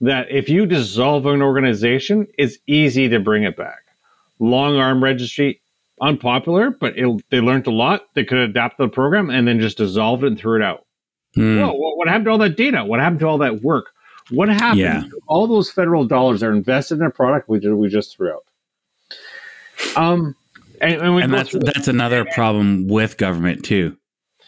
that 0.00 0.30
if 0.30 0.48
you 0.48 0.66
dissolve 0.66 1.26
an 1.26 1.42
organization, 1.42 2.26
it's 2.38 2.56
easy 2.66 3.08
to 3.08 3.20
bring 3.20 3.44
it 3.44 3.56
back. 3.56 3.80
Long 4.38 4.76
arm 4.76 5.04
registry, 5.04 5.60
unpopular, 6.00 6.70
but 6.70 6.96
it, 6.96 7.24
they 7.30 7.40
learned 7.40 7.66
a 7.66 7.70
lot. 7.70 8.02
They 8.14 8.24
could 8.24 8.38
adapt 8.38 8.78
the 8.78 8.88
program 8.88 9.28
and 9.28 9.46
then 9.46 9.60
just 9.60 9.76
dissolved 9.76 10.24
it 10.24 10.28
and 10.28 10.38
threw 10.38 10.56
it 10.56 10.62
out. 10.64 10.86
Whoa, 11.36 11.72
what, 11.72 11.98
what 11.98 12.08
happened 12.08 12.24
to 12.24 12.30
all 12.30 12.38
that 12.38 12.56
data? 12.56 12.84
What 12.84 13.00
happened 13.00 13.20
to 13.20 13.26
all 13.26 13.38
that 13.38 13.62
work? 13.62 13.90
What 14.30 14.48
happened? 14.48 14.78
Yeah. 14.78 15.00
to 15.02 15.20
All 15.26 15.46
those 15.46 15.70
federal 15.70 16.04
dollars 16.06 16.42
are 16.42 16.52
invested 16.52 16.98
in 16.98 17.04
a 17.04 17.10
product 17.10 17.48
we, 17.48 17.58
we 17.58 17.88
just 17.88 18.16
threw 18.16 18.32
out. 18.32 18.44
Um, 19.96 20.36
and, 20.80 21.00
and, 21.00 21.14
we 21.14 21.22
and 21.22 21.32
that's 21.32 21.52
that's 21.52 21.88
another 21.88 22.24
problem 22.24 22.88
with 22.88 23.16
government 23.16 23.64
too. 23.64 23.96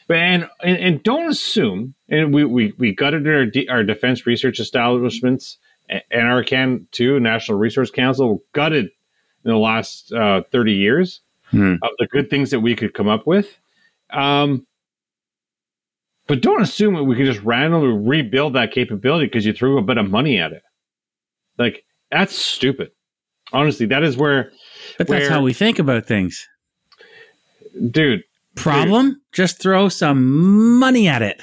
And, 0.08 0.48
and, 0.62 0.76
and 0.76 1.02
don't 1.02 1.30
assume, 1.30 1.94
and 2.12 2.32
we 2.32 2.44
we, 2.44 2.72
we 2.78 2.94
gutted 2.94 3.26
our 3.26 3.46
de- 3.46 3.68
our 3.68 3.82
defense 3.82 4.24
research 4.26 4.60
establishments, 4.60 5.58
NRCan 6.14 6.88
too, 6.92 7.18
National 7.18 7.58
Resource 7.58 7.90
Council, 7.90 8.42
gutted 8.52 8.84
in 9.44 9.50
the 9.50 9.56
last 9.56 10.12
uh, 10.12 10.42
thirty 10.52 10.74
years 10.74 11.20
Hmm. 11.50 11.74
of 11.82 11.90
the 11.98 12.06
good 12.06 12.30
things 12.30 12.50
that 12.52 12.60
we 12.60 12.74
could 12.74 12.94
come 12.94 13.08
up 13.08 13.26
with. 13.26 13.58
Um, 14.10 14.66
but 16.26 16.40
don't 16.40 16.62
assume 16.62 16.94
that 16.94 17.02
we 17.04 17.14
can 17.14 17.26
just 17.26 17.40
randomly 17.42 17.88
rebuild 17.88 18.54
that 18.54 18.72
capability 18.72 19.26
because 19.26 19.44
you 19.44 19.52
threw 19.52 19.76
a 19.76 19.82
bit 19.82 19.98
of 19.98 20.08
money 20.10 20.38
at 20.38 20.52
it. 20.52 20.62
Like 21.58 21.84
that's 22.10 22.34
stupid. 22.34 22.92
Honestly, 23.52 23.84
that 23.86 24.02
is 24.02 24.16
where, 24.16 24.50
But 24.96 25.08
that's 25.08 25.20
Where- 25.24 25.30
how 25.30 25.42
we 25.42 25.52
think 25.52 25.78
about 25.78 26.06
things. 26.06 26.48
dude, 27.90 28.22
Problem? 28.54 29.20
Just 29.32 29.60
throw 29.60 29.88
some 29.90 30.78
money 30.78 31.06
at 31.08 31.20
it. 31.22 31.42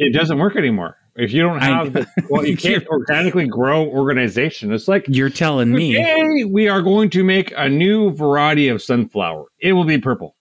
It 0.00 0.12
doesn't 0.14 0.38
work 0.38 0.56
anymore. 0.56 0.96
If 1.14 1.32
you 1.32 1.42
don't 1.42 1.60
I- 1.60 1.66
have, 1.66 1.92
the, 1.92 2.06
well, 2.30 2.46
you 2.46 2.56
can't 2.56 2.86
organically 2.88 3.46
grow 3.46 3.86
organization. 3.86 4.72
It's 4.72 4.88
like 4.88 5.04
You're 5.08 5.28
telling 5.30 5.72
me. 5.72 6.44
We 6.44 6.68
are 6.68 6.80
going 6.80 7.10
to 7.10 7.22
make 7.22 7.52
a 7.56 7.68
new 7.68 8.10
variety 8.12 8.68
of 8.68 8.82
sunflower. 8.82 9.44
It 9.58 9.74
will 9.74 9.84
be 9.84 9.98
purple. 9.98 10.36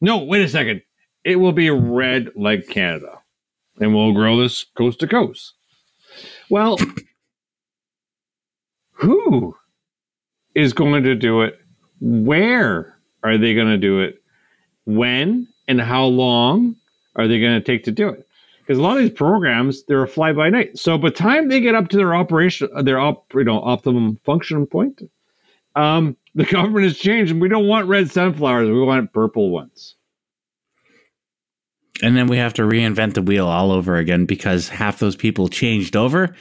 No, 0.00 0.18
wait 0.18 0.42
a 0.42 0.48
second. 0.48 0.82
It 1.24 1.36
will 1.36 1.52
be 1.52 1.68
red 1.70 2.30
like 2.36 2.68
Canada. 2.68 3.18
And 3.80 3.94
we'll 3.94 4.12
grow 4.12 4.40
this 4.40 4.64
coast 4.76 5.00
to 5.00 5.08
coast. 5.08 5.54
Well, 6.48 6.78
who 8.92 9.56
is 10.54 10.72
going 10.72 11.02
to 11.02 11.16
do 11.16 11.42
it? 11.42 11.58
Where 12.00 12.96
are 13.24 13.38
they 13.38 13.54
going 13.54 13.68
to 13.68 13.78
do 13.78 14.02
it? 14.02 14.22
When 14.84 15.48
and 15.66 15.80
how 15.80 16.04
long 16.04 16.76
are 17.16 17.26
they 17.26 17.40
going 17.40 17.60
to 17.60 17.64
take 17.64 17.84
to 17.84 17.90
do 17.90 18.08
it? 18.10 18.27
Because 18.68 18.80
a 18.80 18.82
lot 18.82 18.98
of 18.98 19.02
these 19.02 19.12
programs, 19.12 19.82
they're 19.84 20.02
a 20.02 20.06
fly 20.06 20.34
by 20.34 20.50
night. 20.50 20.76
So 20.76 20.98
by 20.98 21.08
the 21.08 21.14
time 21.14 21.48
they 21.48 21.58
get 21.58 21.74
up 21.74 21.88
to 21.88 21.96
their 21.96 22.14
operation, 22.14 22.68
their 22.84 23.00
op, 23.00 23.32
you 23.32 23.44
know, 23.44 23.62
optimum 23.62 24.20
function 24.24 24.66
point, 24.66 25.00
um, 25.74 26.18
the 26.34 26.44
government 26.52 26.84
has 26.84 26.98
changed, 26.98 27.32
and 27.32 27.40
we 27.40 27.48
don't 27.48 27.66
want 27.66 27.88
red 27.88 28.10
sunflowers. 28.10 28.68
We 28.68 28.82
want 28.82 29.10
purple 29.14 29.48
ones. 29.48 29.96
And 32.02 32.14
then 32.14 32.26
we 32.26 32.36
have 32.36 32.52
to 32.54 32.62
reinvent 32.62 33.14
the 33.14 33.22
wheel 33.22 33.46
all 33.46 33.72
over 33.72 33.96
again 33.96 34.26
because 34.26 34.68
half 34.68 34.98
those 34.98 35.16
people 35.16 35.48
changed 35.48 35.96
over 35.96 36.36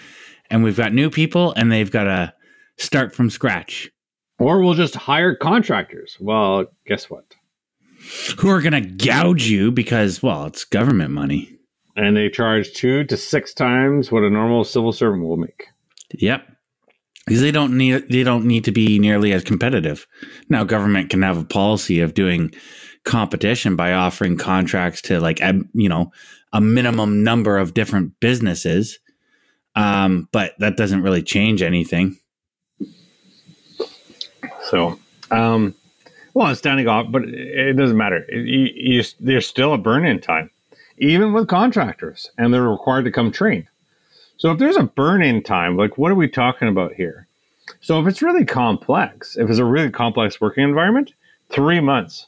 and 0.49 0.65
we've 0.65 0.75
got 0.75 0.93
new 0.93 1.09
people 1.09 1.53
and 1.55 1.71
they've 1.71 1.89
got 1.89 2.03
to 2.03 2.33
start 2.77 3.15
from 3.15 3.29
scratch. 3.29 3.89
Or 4.37 4.61
we'll 4.61 4.73
just 4.73 4.95
hire 4.95 5.33
contractors. 5.33 6.17
Well, 6.19 6.65
guess 6.85 7.09
what? 7.09 7.23
Who 8.37 8.49
are 8.49 8.61
going 8.61 8.73
to 8.73 8.81
gouge 8.81 9.47
you 9.47 9.71
because, 9.71 10.21
well, 10.21 10.45
it's 10.45 10.65
government 10.65 11.11
money. 11.11 11.56
And 11.97 12.15
they 12.15 12.29
charge 12.29 12.71
two 12.73 13.03
to 13.05 13.17
six 13.17 13.53
times 13.53 14.11
what 14.11 14.23
a 14.23 14.29
normal 14.29 14.63
civil 14.63 14.93
servant 14.93 15.23
will 15.23 15.35
make. 15.37 15.67
Yep. 16.13 16.47
Because 17.25 17.41
they 17.41 17.51
don't 17.51 17.77
need 17.77 18.07
they 18.09 18.23
don't 18.23 18.45
need 18.45 18.63
to 18.65 18.71
be 18.71 18.99
nearly 18.99 19.33
as 19.33 19.43
competitive. 19.43 20.07
Now 20.47 20.63
government 20.63 21.09
can 21.09 21.21
have 21.23 21.37
a 21.37 21.43
policy 21.43 21.99
of 21.99 22.13
doing 22.13 22.53
competition 23.03 23.75
by 23.75 23.91
offering 23.93 24.37
contracts 24.37 25.01
to 25.03 25.19
like 25.19 25.41
you 25.73 25.89
know 25.89 26.11
a 26.53 26.61
minimum 26.61 27.23
number 27.23 27.57
of 27.57 27.73
different 27.73 28.17
businesses. 28.21 28.99
Um, 29.75 30.29
but 30.31 30.53
that 30.59 30.77
doesn't 30.77 31.01
really 31.01 31.21
change 31.21 31.61
anything. 31.61 32.17
So, 34.69 34.99
um, 35.31 35.75
well, 36.33 36.47
it's 36.49 36.59
standing 36.59 36.87
off, 36.87 37.07
but 37.11 37.23
it 37.25 37.73
doesn't 37.77 37.97
matter. 37.97 38.25
It- 38.27 38.47
you, 38.47 38.69
you, 38.73 39.03
there's 39.19 39.47
still 39.47 39.73
a 39.73 39.77
burn 39.77 40.05
in 40.05 40.19
time, 40.19 40.49
even 40.97 41.33
with 41.33 41.47
contractors, 41.47 42.31
and 42.37 42.53
they're 42.53 42.69
required 42.69 43.05
to 43.05 43.11
come 43.11 43.31
trained. 43.31 43.67
So, 44.37 44.51
if 44.51 44.59
there's 44.59 44.77
a 44.77 44.83
burn 44.83 45.21
in 45.21 45.43
time, 45.43 45.77
like 45.77 45.97
what 45.97 46.11
are 46.11 46.15
we 46.15 46.27
talking 46.27 46.67
about 46.67 46.93
here? 46.93 47.27
So, 47.81 47.99
if 47.99 48.07
it's 48.07 48.21
really 48.21 48.45
complex, 48.45 49.37
if 49.37 49.49
it's 49.49 49.59
a 49.59 49.65
really 49.65 49.89
complex 49.89 50.39
working 50.39 50.63
environment, 50.63 51.13
three 51.49 51.79
months. 51.79 52.27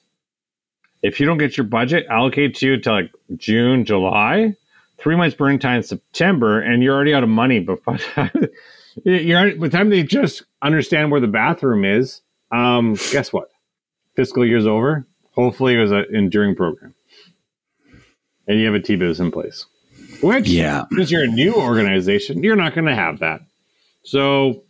If 1.02 1.20
you 1.20 1.26
don't 1.26 1.38
get 1.38 1.56
your 1.56 1.66
budget 1.66 2.06
allocated 2.10 2.56
to 2.56 2.68
you 2.68 2.78
to 2.82 2.92
like 2.92 3.12
June, 3.38 3.86
July, 3.86 4.56
three 4.98 5.16
months 5.16 5.36
burn 5.36 5.60
time 5.60 5.78
in 5.78 5.84
September, 5.84 6.60
and 6.60 6.84
you're 6.84 6.96
already 6.96 7.14
out 7.14 7.24
of 7.24 7.30
money. 7.30 7.60
But 7.60 7.84
by 8.16 8.30
the 9.06 9.70
time 9.72 9.90
they 9.90 10.04
just 10.04 10.44
understand 10.62 11.12
where 11.12 11.22
the 11.22 11.28
bathroom 11.28 11.86
is, 11.86 12.22
um, 12.52 12.96
guess 13.12 13.32
what? 13.32 13.50
Fiscal 14.16 14.46
year's 14.46 14.68
over. 14.68 15.06
Hopefully, 15.36 15.76
it 15.76 15.80
was 15.80 15.92
an 15.92 16.06
enduring 16.12 16.56
program, 16.56 16.94
and 18.50 18.60
you 18.60 18.66
have 18.66 18.76
a 18.76 18.80
T-biz 18.82 19.22
in 19.22 19.32
place. 19.32 19.66
Which, 20.22 20.50
Yeah. 20.50 20.84
because 20.90 21.10
you're 21.12 21.24
a 21.24 21.28
new 21.28 21.54
organization, 21.54 22.44
you're 22.44 22.58
not 22.58 22.76
going 22.76 22.88
to 22.88 22.96
have 22.96 23.20
that. 23.20 23.40
So, 24.04 24.64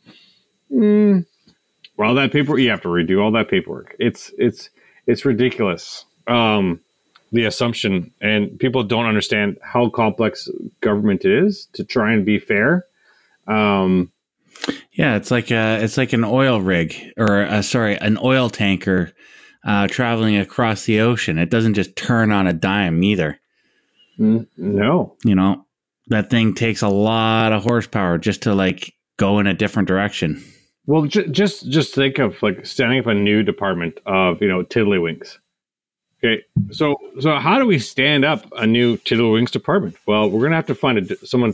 mm, 0.72 1.26
well, 1.98 2.14
that 2.16 2.32
paper 2.32 2.58
you 2.60 2.70
have 2.70 2.82
to 2.82 2.88
redo 2.90 3.22
all 3.22 3.32
that 3.32 3.50
paperwork. 3.50 3.96
It's 4.00 4.32
it's 4.38 4.70
it's 5.08 5.26
ridiculous. 5.26 6.06
Um, 6.28 6.82
the 7.32 7.46
assumption, 7.46 8.12
and 8.22 8.60
people 8.60 8.84
don't 8.84 9.06
understand 9.06 9.58
how 9.64 9.90
complex 9.90 10.50
government 10.82 11.26
is 11.26 11.68
to 11.74 11.84
try 11.84 12.12
and 12.14 12.26
be 12.26 12.38
fair. 12.40 12.86
Um, 13.48 14.12
Yeah, 14.94 15.16
it's 15.16 15.32
like 15.32 15.52
a, 15.52 15.80
it's 15.84 15.98
like 15.98 16.14
an 16.14 16.24
oil 16.26 16.60
rig 16.62 16.96
or 17.18 17.44
uh 17.44 17.62
sorry, 17.62 17.98
an 17.98 18.18
oil 18.22 18.50
tanker 18.50 19.12
uh, 19.64 19.88
traveling 19.88 20.38
across 20.38 20.86
the 20.86 21.00
ocean. 21.02 21.38
It 21.38 21.50
doesn't 21.50 21.74
just 21.76 21.96
turn 21.96 22.32
on 22.32 22.48
a 22.48 22.54
dime 22.54 23.04
either. 23.04 23.40
No, 24.20 25.16
You 25.24 25.36
know, 25.36 25.66
that 26.08 26.30
thing 26.30 26.54
takes 26.54 26.82
a 26.82 26.90
lot 26.90 27.52
of 27.54 27.64
horsepower 27.64 28.18
just 28.18 28.42
to 28.44 28.54
like 28.54 28.94
go 29.18 29.40
in 29.40 29.48
a 29.48 29.54
different 29.54 29.88
direction. 29.88 30.44
Well, 30.86 31.04
ju- 31.04 31.28
just 31.28 31.70
just 31.70 31.94
think 31.96 32.18
of 32.20 32.42
like 32.42 32.66
standing 32.66 33.00
up 33.00 33.06
a 33.08 33.14
new 33.14 33.44
department 33.44 34.00
of 34.06 34.42
you 34.42 34.48
know 34.48 34.64
tiddlywinks. 34.64 35.38
Okay, 36.24 36.44
so 36.72 36.98
so 37.20 37.38
how 37.38 37.58
do 37.60 37.66
we 37.66 37.80
stand 37.80 38.26
up 38.26 38.46
a 38.58 38.68
new 38.68 38.98
tiddlywinks 38.98 39.52
department? 39.52 39.96
Well, 40.06 40.30
we're 40.30 40.42
gonna 40.44 40.56
have 40.56 40.66
to 40.68 40.76
find 40.76 40.98
a, 40.98 41.26
someone 41.26 41.54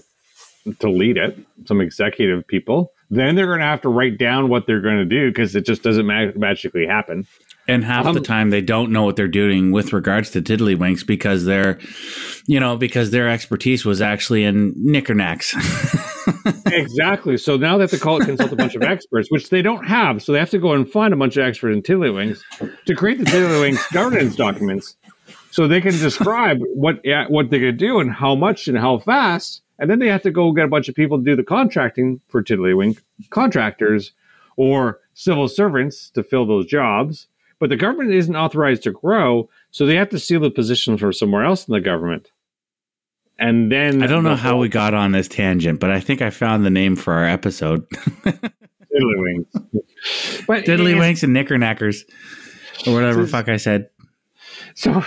to 0.80 0.89
lead 0.89 1.18
it, 1.18 1.38
some 1.66 1.82
executive 1.82 2.47
people. 2.47 2.91
Then 3.11 3.36
they're 3.36 3.45
gonna 3.47 3.63
have 3.66 3.82
to 3.82 3.89
write 3.89 4.18
down 4.18 4.49
what 4.49 4.66
they're 4.68 4.82
gonna 4.82 5.05
do 5.05 5.30
because 5.30 5.55
it 5.55 5.66
just 5.66 5.84
doesn't 5.84 6.05
ma- 6.07 6.32
magically 6.36 6.88
happen. 6.88 7.28
And 7.68 7.84
half 7.84 8.05
Um, 8.05 8.13
the 8.13 8.22
time 8.22 8.51
they 8.51 8.61
don't 8.61 8.91
know 8.91 9.03
what 9.03 9.16
they're 9.16 9.28
doing 9.28 9.72
with 9.72 9.91
regards 9.91 10.30
to 10.32 10.41
tiddlywinks 10.41 11.05
because 11.05 11.45
they're, 11.45 11.80
you 12.45 12.59
know, 12.59 12.78
because 12.78 13.09
their 13.09 13.28
expertise 13.28 13.84
was 13.84 14.01
actually 14.01 14.43
in 14.43 14.74
knickknacks. 14.78 15.55
exactly. 16.68 17.38
So 17.38 17.57
now 17.57 17.78
they 17.78 17.84
have 17.84 17.91
to 17.91 17.99
call 17.99 18.22
it 18.22 18.26
consult 18.26 18.51
a 18.51 18.55
bunch 18.55 18.76
of 18.76 18.84
experts, 18.84 19.32
which 19.32 19.49
they 19.49 19.61
don't 19.61 19.86
have. 19.86 20.22
So 20.22 20.32
they 20.32 20.39
have 20.39 20.51
to 20.51 20.59
go 20.59 20.74
and 20.74 20.89
find 20.89 21.13
a 21.13 21.18
bunch 21.18 21.38
of 21.38 21.43
experts 21.43 21.76
in 21.76 21.82
tiddlywinks 21.82 22.39
to 22.86 22.95
create 22.95 23.18
the 23.18 23.26
tiddlywinks 23.26 23.91
governance 23.93 24.36
documents, 24.36 24.95
so 25.51 25.68
they 25.68 25.82
can 25.82 25.97
describe 25.97 26.59
what 26.74 27.01
what 27.30 27.49
they 27.49 27.59
could 27.59 27.78
do 27.78 27.99
and 27.99 28.11
how 28.11 28.36
much 28.36 28.68
and 28.68 28.78
how 28.78 28.99
fast. 28.99 29.61
And 29.80 29.89
then 29.89 29.99
they 29.99 30.07
have 30.07 30.22
to 30.22 30.32
go 30.32 30.51
get 30.53 30.66
a 30.66 30.70
bunch 30.70 30.88
of 30.88 30.95
people 30.95 31.18
to 31.18 31.24
do 31.24 31.36
the 31.36 31.43
contracting 31.43 32.22
for 32.28 32.43
tiddlywink 32.43 33.01
contractors 33.30 34.13
or 34.55 34.99
civil 35.13 35.47
servants 35.47 36.09
to 36.11 36.24
fill 36.24 36.45
those 36.45 36.66
jobs. 36.66 37.28
But 37.66 37.70
the 37.72 37.78
government 37.78 38.11
isn't 38.13 38.36
authorized 38.36 38.84
to 38.84 38.91
grow, 38.91 39.49
so 39.72 39.88
they 39.88 39.95
have 39.95 40.09
to 40.09 40.20
steal 40.20 40.39
the 40.39 40.51
position 40.51 40.99
from 40.99 41.13
somewhere 41.13 41.43
else 41.43 41.68
in 41.68 41.74
the 41.74 41.82
government. 41.82 42.30
And 43.39 43.72
then 43.72 44.03
I 44.03 44.05
don't 44.05 44.24
know 44.24 44.36
how 44.36 44.57
we 44.57 44.70
got 44.70 44.93
on 44.93 45.13
this 45.13 45.28
tangent, 45.28 45.80
but 45.80 45.89
I 45.89 45.99
think 45.99 46.22
I 46.22 46.30
found 46.30 46.63
the 46.63 46.70
name 46.70 46.95
for 46.95 47.11
our 47.11 47.26
episode. 47.26 47.89
tiddlywinks. 48.93 50.45
but 50.45 50.66
Tiddlywinks 50.66 51.24
and 51.24 51.36
knickerknackers. 51.36 52.03
Or 52.86 52.93
whatever 52.93 53.24
the 53.24 53.28
fuck 53.28 53.49
I 53.49 53.57
said. 53.57 53.89
so 54.76 55.03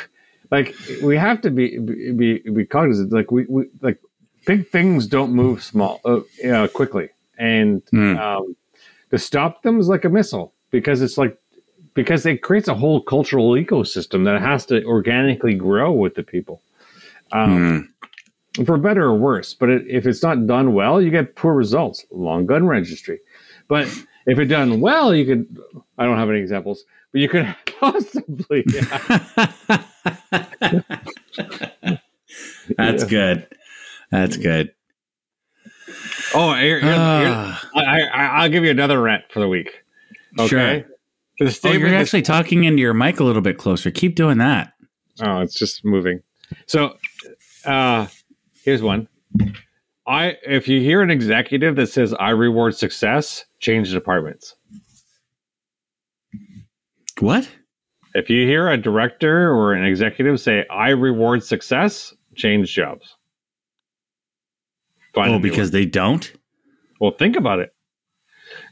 like 0.51 0.75
we 1.01 1.17
have 1.17 1.41
to 1.43 1.51
be 1.53 1.79
be 1.79 2.39
be 2.41 2.67
cognizant 2.67 3.13
like 3.13 3.31
we, 3.31 3.47
we 3.49 3.67
like 3.83 4.01
big 4.47 4.69
things 4.69 5.07
don't 5.07 5.31
move 5.33 5.63
small 5.63 6.01
uh, 6.05 6.19
know, 6.43 6.67
quickly 6.67 7.11
and 7.39 7.85
Mm. 7.93 8.19
um, 8.19 8.57
to 9.11 9.19
stop 9.19 9.63
them 9.63 9.79
is 9.79 9.89
like 9.89 10.05
a 10.05 10.09
missile 10.09 10.55
because 10.73 11.03
it's 11.03 11.17
like 11.17 11.39
because 11.99 12.25
it 12.27 12.43
creates 12.43 12.69
a 12.69 12.75
whole 12.75 13.01
cultural 13.03 13.51
ecosystem 13.53 14.25
that 14.25 14.41
has 14.41 14.65
to 14.67 14.85
organically 14.85 15.55
grow 15.55 15.91
with 15.93 16.15
the 16.15 16.23
people 16.23 16.63
um, 17.33 17.89
Mm. 18.57 18.67
for 18.67 18.77
better 18.79 19.05
or 19.05 19.15
worse 19.17 19.55
but 19.55 19.69
it, 19.69 19.83
if 19.89 20.07
it's 20.07 20.23
not 20.23 20.47
done 20.47 20.73
well 20.75 21.01
you 21.03 21.11
get 21.11 21.35
poor 21.37 21.55
results 21.55 22.07
long 22.11 22.47
gun 22.47 22.67
registry 22.67 23.19
but 23.69 23.87
if 24.27 24.39
it's 24.39 24.51
done 24.51 24.81
well 24.81 25.15
you 25.15 25.25
could 25.27 25.47
i 25.99 26.05
don't 26.05 26.17
have 26.19 26.31
any 26.31 26.41
examples 26.41 26.85
but 27.13 27.21
you 27.21 27.29
could 27.29 27.47
possibly 27.81 28.65
That's 32.77 33.03
Yeah. 33.05 33.09
good. 33.09 33.47
That's 34.11 34.37
good. 34.37 34.73
Oh, 36.35 36.53
here, 36.55 36.81
here- 36.81 36.93
here- 36.93 36.93
Ah. 36.93 37.69
I, 37.75 38.01
I, 38.03 38.27
I'll 38.43 38.49
give 38.51 38.63
you 38.65 38.71
another 38.71 39.01
rant 39.01 39.25
for 39.31 39.41
the 39.41 39.49
week. 39.49 39.83
Okay. 40.39 40.49
Sure. 40.87 40.98
The 41.39 41.47
Oh, 41.47 41.49
statement 41.51 41.81
you're 41.81 41.95
is- 41.95 42.03
actually 42.03 42.23
talking 42.23 42.65
into 42.65 42.81
your 42.81 42.95
mic 42.95 43.21
a 43.21 43.25
little 43.25 43.43
bit 43.43 43.59
closer. 43.59 43.91
Keep 43.91 44.15
doing 44.17 44.39
that. 44.39 44.73
Oh, 45.21 45.41
it's 45.41 45.55
just 45.55 45.85
moving. 45.85 46.21
So, 46.67 46.97
uh, 47.65 48.07
here's 48.65 48.83
one. 48.83 49.09
I 50.07 50.37
if 50.47 50.67
you 50.69 50.81
hear 50.81 51.03
an 51.03 51.11
executive 51.11 51.77
that 51.77 51.89
says 51.89 52.15
I 52.15 52.31
reward 52.31 52.75
success, 52.77 53.45
change 53.61 53.93
departments. 53.93 54.55
What? 57.21 57.49
If 58.15 58.31
you 58.31 58.47
hear 58.47 58.69
a 58.71 58.77
director 58.77 59.51
or 59.53 59.75
an 59.75 59.85
executive 59.85 60.41
say 60.41 60.65
I 60.71 60.91
reward 60.91 61.45
success, 61.45 62.15
change 62.35 62.73
jobs. 62.73 63.17
Find 65.15 65.35
oh, 65.35 65.39
because 65.39 65.73
they 65.73 65.85
don't. 65.85 66.33
Well, 67.01 67.11
think 67.11 67.37
about 67.37 67.59
it. 67.59 67.75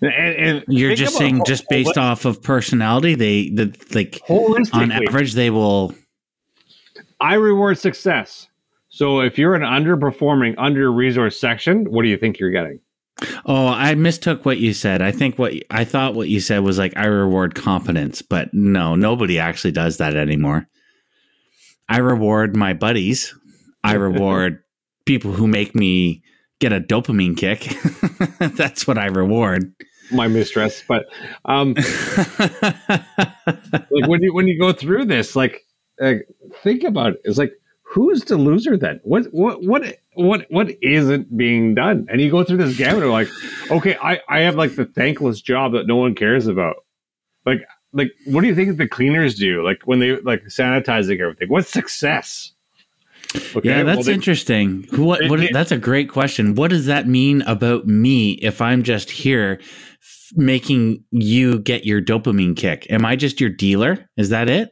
And, 0.00 0.12
and 0.12 0.64
you're 0.68 0.94
just 0.94 1.16
saying, 1.16 1.42
just 1.46 1.68
based 1.68 1.98
off 1.98 2.24
of 2.24 2.42
personality, 2.42 3.14
they 3.14 3.50
the 3.50 3.76
like 3.94 4.20
on 4.28 4.92
average 4.92 5.34
they 5.34 5.50
will. 5.50 5.94
I 7.20 7.34
reward 7.34 7.78
success. 7.78 8.48
So 8.88 9.20
if 9.20 9.38
you're 9.38 9.54
an 9.54 9.62
underperforming, 9.62 10.54
under 10.58 10.90
resourced 10.90 11.38
section, 11.38 11.84
what 11.90 12.02
do 12.02 12.08
you 12.08 12.16
think 12.16 12.38
you're 12.38 12.50
getting? 12.50 12.80
Oh, 13.46 13.68
I 13.68 13.94
mistook 13.94 14.44
what 14.44 14.58
you 14.58 14.74
said. 14.74 15.00
I 15.00 15.12
think 15.12 15.38
what 15.38 15.54
I 15.70 15.84
thought 15.84 16.14
what 16.14 16.28
you 16.28 16.40
said 16.40 16.60
was 16.60 16.78
like 16.78 16.96
I 16.96 17.06
reward 17.06 17.54
competence, 17.54 18.20
but 18.22 18.52
no, 18.52 18.94
nobody 18.94 19.38
actually 19.38 19.72
does 19.72 19.98
that 19.98 20.16
anymore. 20.16 20.68
I 21.88 21.98
reward 21.98 22.56
my 22.56 22.74
buddies. 22.74 23.34
I 23.82 23.92
reward 23.96 24.62
people 25.06 25.32
who 25.32 25.46
make 25.46 25.74
me 25.74 26.22
get 26.60 26.72
a 26.72 26.80
dopamine 26.80 27.36
kick. 27.36 27.68
That's 28.56 28.86
what 28.86 28.98
I 28.98 29.06
reward. 29.06 29.72
My 30.12 30.28
mistress, 30.28 30.84
but 30.86 31.06
um, 31.46 31.74
like 33.90 34.06
when 34.06 34.22
you 34.22 34.32
when 34.32 34.46
you 34.46 34.56
go 34.56 34.72
through 34.72 35.06
this, 35.06 35.34
like, 35.34 35.66
like 35.98 36.28
think 36.62 36.84
about 36.84 37.14
it. 37.14 37.20
It's 37.24 37.38
like 37.38 37.52
who's 37.82 38.24
the 38.24 38.36
loser 38.36 38.76
then? 38.76 39.00
What 39.02 39.24
what 39.32 39.64
what 39.64 39.98
what 40.14 40.46
what 40.48 40.70
isn't 40.82 41.36
being 41.36 41.74
done? 41.74 42.06
And 42.08 42.20
you 42.20 42.30
go 42.30 42.44
through 42.44 42.58
this 42.58 42.76
gamut 42.76 43.02
of 43.02 43.10
like, 43.10 43.28
okay, 43.70 43.96
I 44.00 44.20
I 44.28 44.40
have 44.40 44.54
like 44.54 44.76
the 44.76 44.84
thankless 44.84 45.40
job 45.40 45.72
that 45.72 45.88
no 45.88 45.96
one 45.96 46.14
cares 46.14 46.46
about. 46.46 46.76
Like 47.44 47.62
like 47.92 48.12
what 48.26 48.42
do 48.42 48.46
you 48.46 48.54
think 48.54 48.76
the 48.76 48.86
cleaners 48.88 49.34
do? 49.34 49.64
Like 49.64 49.80
when 49.86 49.98
they 49.98 50.20
like 50.20 50.42
sanitizing 50.44 51.20
everything. 51.20 51.48
What's 51.48 51.70
success? 51.70 52.52
Okay, 53.34 53.68
yeah, 53.68 53.82
that's 53.82 53.96
well, 53.96 54.04
they, 54.04 54.14
interesting. 54.14 54.86
What, 54.92 55.28
what? 55.28 55.40
that's 55.52 55.72
a 55.72 55.78
great 55.78 56.08
question. 56.10 56.54
What 56.54 56.70
does 56.70 56.86
that 56.86 57.06
mean 57.06 57.42
about 57.42 57.86
me 57.86 58.32
if 58.32 58.60
I'm 58.60 58.82
just 58.82 59.10
here 59.10 59.58
f- 59.60 60.32
making 60.34 61.04
you 61.10 61.58
get 61.58 61.84
your 61.84 62.00
dopamine 62.00 62.56
kick? 62.56 62.86
Am 62.90 63.04
I 63.04 63.16
just 63.16 63.40
your 63.40 63.50
dealer? 63.50 64.08
Is 64.16 64.30
that 64.30 64.48
it? 64.48 64.70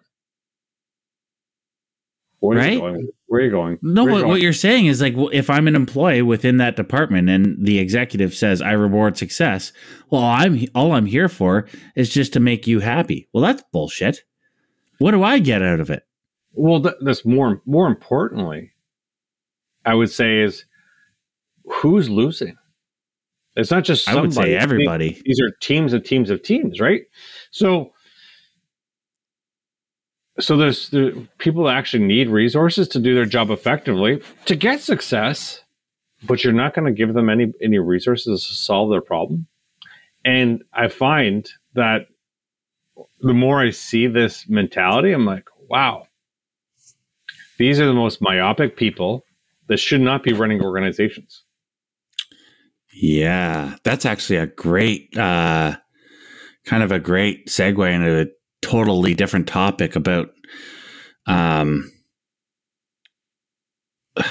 Where 2.41 2.59
right? 2.59 2.79
Going? 2.79 3.09
Where 3.27 3.41
are 3.41 3.45
you 3.45 3.51
going? 3.51 3.79
No, 3.83 4.05
what, 4.05 4.19
you 4.19 4.27
what, 4.27 4.41
you're 4.41 4.53
saying 4.53 4.87
is 4.87 5.01
like, 5.01 5.17
well, 5.17 5.31
if 5.33 5.49
I'm 5.49 5.67
an 5.67 5.75
employee 5.75 6.23
within 6.23 6.59
that 6.59 6.77
department 6.77 7.29
and 7.31 7.57
the 7.59 7.79
executive 7.79 8.35
says 8.35 8.61
I 8.61 8.73
reward 8.73 9.17
success, 9.17 9.73
well, 10.11 10.23
I'm 10.23 10.67
all 10.75 10.93
I'm 10.93 11.07
here 11.07 11.29
for 11.29 11.67
is 11.97 12.11
just 12.11 12.35
to 12.35 12.41
make 12.41 12.67
you 12.67 12.81
happy. 12.81 13.29
Well, 13.33 13.43
that's 13.43 13.65
bullshit. 13.73 14.21
What 14.99 15.13
do 15.13 15.23
I 15.23 15.39
get 15.39 15.63
out 15.63 15.81
of 15.81 15.91
it? 15.91 16.05
Well, 16.55 16.83
th- 16.83 16.95
that's 17.01 17.25
more 17.25 17.61
more 17.67 17.87
importantly, 17.87 18.73
I 19.85 19.95
would 19.95 20.11
say 20.11 20.41
is 20.41 20.65
who's 21.65 22.09
losing. 22.09 22.57
It's 23.57 23.71
not 23.71 23.85
just 23.85 24.05
somebody. 24.05 24.21
I 24.21 24.23
would 24.23 24.35
say 24.35 24.57
everybody. 24.57 25.23
These 25.25 25.41
are 25.41 25.51
teams 25.61 25.93
of 25.93 26.05
teams 26.05 26.31
of 26.31 26.43
teams, 26.43 26.81
right? 26.81 27.03
So, 27.51 27.93
so 30.41 30.57
there's 30.57 30.89
the 30.91 31.29
people 31.39 31.69
actually 31.69 32.05
need 32.05 32.29
resources 32.29 32.89
to 32.89 32.99
do 32.99 33.15
their 33.15 33.27
job 33.27 33.51
effectively 33.51 34.21
to 34.47 34.57
get 34.57 34.81
success, 34.81 35.63
but 36.25 36.43
you're 36.43 36.53
not 36.53 36.75
going 36.75 36.87
to 36.87 36.93
give 36.93 37.15
them 37.15 37.29
any 37.29 37.53
any 37.63 37.79
resources 37.79 38.47
to 38.47 38.55
solve 38.55 38.91
their 38.91 39.01
problem. 39.01 39.47
And 40.25 40.65
I 40.73 40.89
find 40.89 41.49
that 41.75 42.07
the 43.21 43.35
more 43.35 43.61
I 43.61 43.71
see 43.71 44.07
this 44.07 44.49
mentality, 44.49 45.13
I'm 45.13 45.27
like, 45.27 45.45
wow, 45.69 46.07
these 47.59 47.81
are 47.81 47.87
the 47.87 47.95
most 47.95 48.21
myopic 48.21 48.77
people 48.77 49.25
that 49.69 49.79
should 49.79 50.01
not 50.01 50.23
be 50.23 50.33
running 50.33 50.63
organizations. 50.63 51.45
Yeah, 52.93 53.77
that's 53.83 54.07
actually 54.07 54.37
a 54.37 54.47
great, 54.47 55.17
uh, 55.17 55.77
kind 56.65 56.83
of 56.83 56.93
a 56.93 56.99
great 56.99 57.49
segue 57.49 57.93
into 57.93 58.23
a 58.23 58.27
totally 58.63 59.15
different 59.15 59.49
topic 59.49 59.97
about, 59.97 60.31
um, 61.27 61.91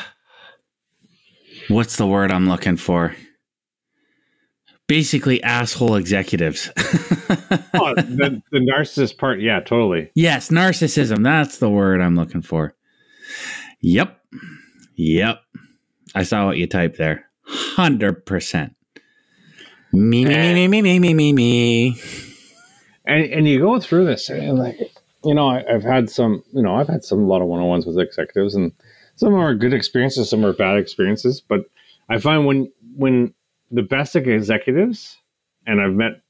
what's 1.67 1.97
the 1.97 2.07
word 2.07 2.31
I'm 2.31 2.47
looking 2.47 2.77
for? 2.77 3.15
Basically, 4.87 5.41
asshole 5.43 5.95
executives. 5.95 6.69
oh, 6.77 7.95
the, 7.95 8.41
the 8.51 8.59
narcissist 8.59 9.17
part, 9.17 9.39
yeah, 9.39 9.59
totally. 9.59 10.11
Yes, 10.13 10.49
narcissism. 10.49 11.23
That's 11.23 11.57
the 11.57 11.69
word 11.69 12.01
I'm 12.01 12.15
looking 12.15 12.41
for. 12.41 12.75
Yep. 13.81 14.19
Yep. 14.95 15.41
I 16.15 16.23
saw 16.23 16.45
what 16.45 16.57
you 16.57 16.67
typed 16.67 16.97
there. 16.97 17.29
100%. 17.75 18.75
Me, 19.91 20.25
me, 20.25 20.53
me, 20.53 20.67
me, 20.67 20.81
me, 20.81 20.99
me, 20.99 21.13
me, 21.13 21.33
me. 21.33 22.01
And, 23.05 23.25
and 23.25 23.47
you 23.47 23.59
go 23.59 23.79
through 23.79 24.05
this 24.05 24.29
eh, 24.29 24.37
and 24.37 24.57
like, 24.57 24.79
you 25.23 25.33
know, 25.33 25.49
I, 25.49 25.63
have 25.69 25.83
had 25.83 26.09
some, 26.09 26.43
you 26.53 26.61
know, 26.61 26.75
I've 26.75 26.87
had 26.87 27.03
some, 27.03 27.19
a 27.19 27.27
lot 27.27 27.41
of 27.41 27.47
one-on-ones 27.47 27.85
with 27.85 27.99
executives 27.99 28.55
and 28.55 28.71
some 29.15 29.35
are 29.35 29.53
good 29.53 29.73
experiences, 29.73 30.29
some 30.29 30.45
are 30.45 30.53
bad 30.53 30.77
experiences. 30.77 31.41
But 31.41 31.65
I 32.09 32.17
find 32.17 32.45
when, 32.45 32.71
when 32.95 33.33
the 33.71 33.83
best 33.83 34.15
executives, 34.15 35.17
and 35.67 35.81
I've 35.81 35.93
met 35.93 36.21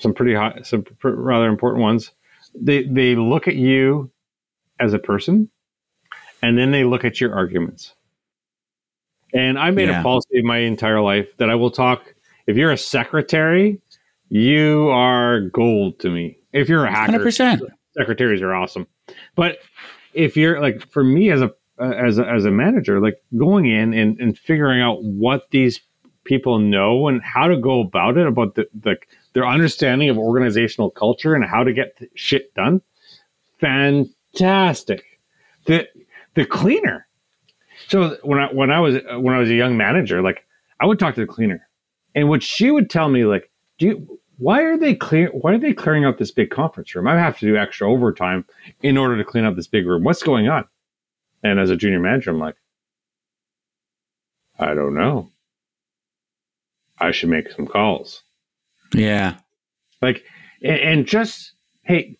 some 0.00 0.12
pretty 0.12 0.34
high, 0.34 0.60
some 0.62 0.84
rather 1.02 1.48
important 1.48 1.82
ones, 1.82 2.10
they, 2.54 2.84
they 2.84 3.14
look 3.14 3.48
at 3.48 3.56
you 3.56 4.10
as 4.80 4.92
a 4.92 4.98
person 4.98 5.50
and 6.42 6.58
then 6.58 6.70
they 6.70 6.84
look 6.84 7.04
at 7.04 7.20
your 7.20 7.34
arguments. 7.34 7.94
And 9.34 9.58
I 9.58 9.70
made 9.70 9.88
yeah. 9.88 10.00
a 10.00 10.02
policy 10.02 10.28
in 10.32 10.46
my 10.46 10.58
entire 10.58 11.00
life 11.00 11.28
that 11.36 11.50
I 11.50 11.54
will 11.54 11.70
talk. 11.70 12.14
If 12.46 12.56
you're 12.56 12.72
a 12.72 12.78
secretary, 12.78 13.80
you 14.30 14.88
are 14.88 15.40
gold 15.40 15.98
to 16.00 16.10
me. 16.10 16.38
If 16.52 16.68
you're 16.68 16.86
a 16.86 16.90
hacker, 16.90 17.18
100%. 17.18 17.60
secretaries 17.96 18.40
are 18.40 18.54
awesome. 18.54 18.86
But 19.34 19.58
if 20.14 20.36
you're 20.36 20.60
like 20.60 20.90
for 20.90 21.04
me 21.04 21.30
as 21.30 21.42
a 21.42 21.52
as 21.78 22.18
a, 22.18 22.26
as 22.26 22.44
a 22.44 22.50
manager, 22.50 23.00
like 23.00 23.22
going 23.36 23.66
in 23.66 23.94
and, 23.94 24.18
and 24.18 24.36
figuring 24.36 24.80
out 24.80 25.02
what 25.02 25.48
these 25.50 25.80
people 26.24 26.58
know 26.58 27.06
and 27.06 27.22
how 27.22 27.46
to 27.46 27.56
go 27.56 27.80
about 27.80 28.18
it, 28.18 28.26
about 28.26 28.54
the, 28.56 28.68
the 28.74 28.96
their 29.32 29.46
understanding 29.46 30.08
of 30.08 30.18
organizational 30.18 30.90
culture 30.90 31.34
and 31.34 31.44
how 31.44 31.62
to 31.62 31.72
get 31.72 31.96
shit 32.14 32.52
done, 32.54 32.80
fantastic. 33.60 35.04
The 35.66 35.86
the 36.38 36.46
cleaner. 36.46 37.06
So 37.88 38.16
when 38.22 38.38
I 38.38 38.52
when 38.52 38.70
I 38.70 38.80
was 38.80 38.96
when 39.18 39.34
I 39.34 39.38
was 39.38 39.50
a 39.50 39.54
young 39.54 39.76
manager, 39.76 40.22
like 40.22 40.44
I 40.80 40.86
would 40.86 40.98
talk 40.98 41.14
to 41.16 41.20
the 41.20 41.26
cleaner, 41.26 41.68
and 42.14 42.28
what 42.28 42.42
she 42.42 42.70
would 42.70 42.88
tell 42.88 43.08
me, 43.08 43.24
like, 43.24 43.50
do 43.78 43.86
you, 43.86 44.20
why 44.36 44.62
are 44.62 44.78
they 44.78 44.94
clear? 44.94 45.30
Why 45.30 45.54
are 45.54 45.58
they 45.58 45.72
clearing 45.72 46.04
out 46.04 46.18
this 46.18 46.30
big 46.30 46.50
conference 46.50 46.94
room? 46.94 47.08
I 47.08 47.18
have 47.18 47.38
to 47.40 47.46
do 47.46 47.56
extra 47.56 47.90
overtime 47.90 48.44
in 48.82 48.96
order 48.96 49.16
to 49.16 49.24
clean 49.24 49.44
up 49.44 49.56
this 49.56 49.66
big 49.66 49.86
room. 49.86 50.04
What's 50.04 50.22
going 50.22 50.48
on? 50.48 50.64
And 51.42 51.58
as 51.58 51.70
a 51.70 51.76
junior 51.76 52.00
manager, 52.00 52.30
I'm 52.30 52.38
like, 52.38 52.56
I 54.58 54.74
don't 54.74 54.94
know. 54.94 55.30
I 57.00 57.10
should 57.10 57.30
make 57.30 57.50
some 57.50 57.66
calls. 57.66 58.22
Yeah. 58.92 59.36
Like, 60.02 60.24
and, 60.62 60.80
and 60.80 61.06
just 61.06 61.52
hey, 61.82 62.16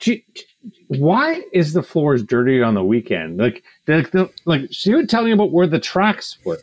why 0.89 1.45
is 1.53 1.73
the 1.75 1.83
floors 1.83 2.23
dirty 2.23 2.63
on 2.63 2.75
the 2.75 2.85
weekend? 2.85 3.39
Like, 3.39 3.63
the, 3.87 4.09
the, 4.13 4.31
like 4.45 4.69
she 4.71 4.95
would 4.95 5.09
tell 5.09 5.23
me 5.23 5.33
about 5.33 5.53
where 5.53 5.67
the 5.67 5.79
tracks 5.79 6.39
were, 6.45 6.59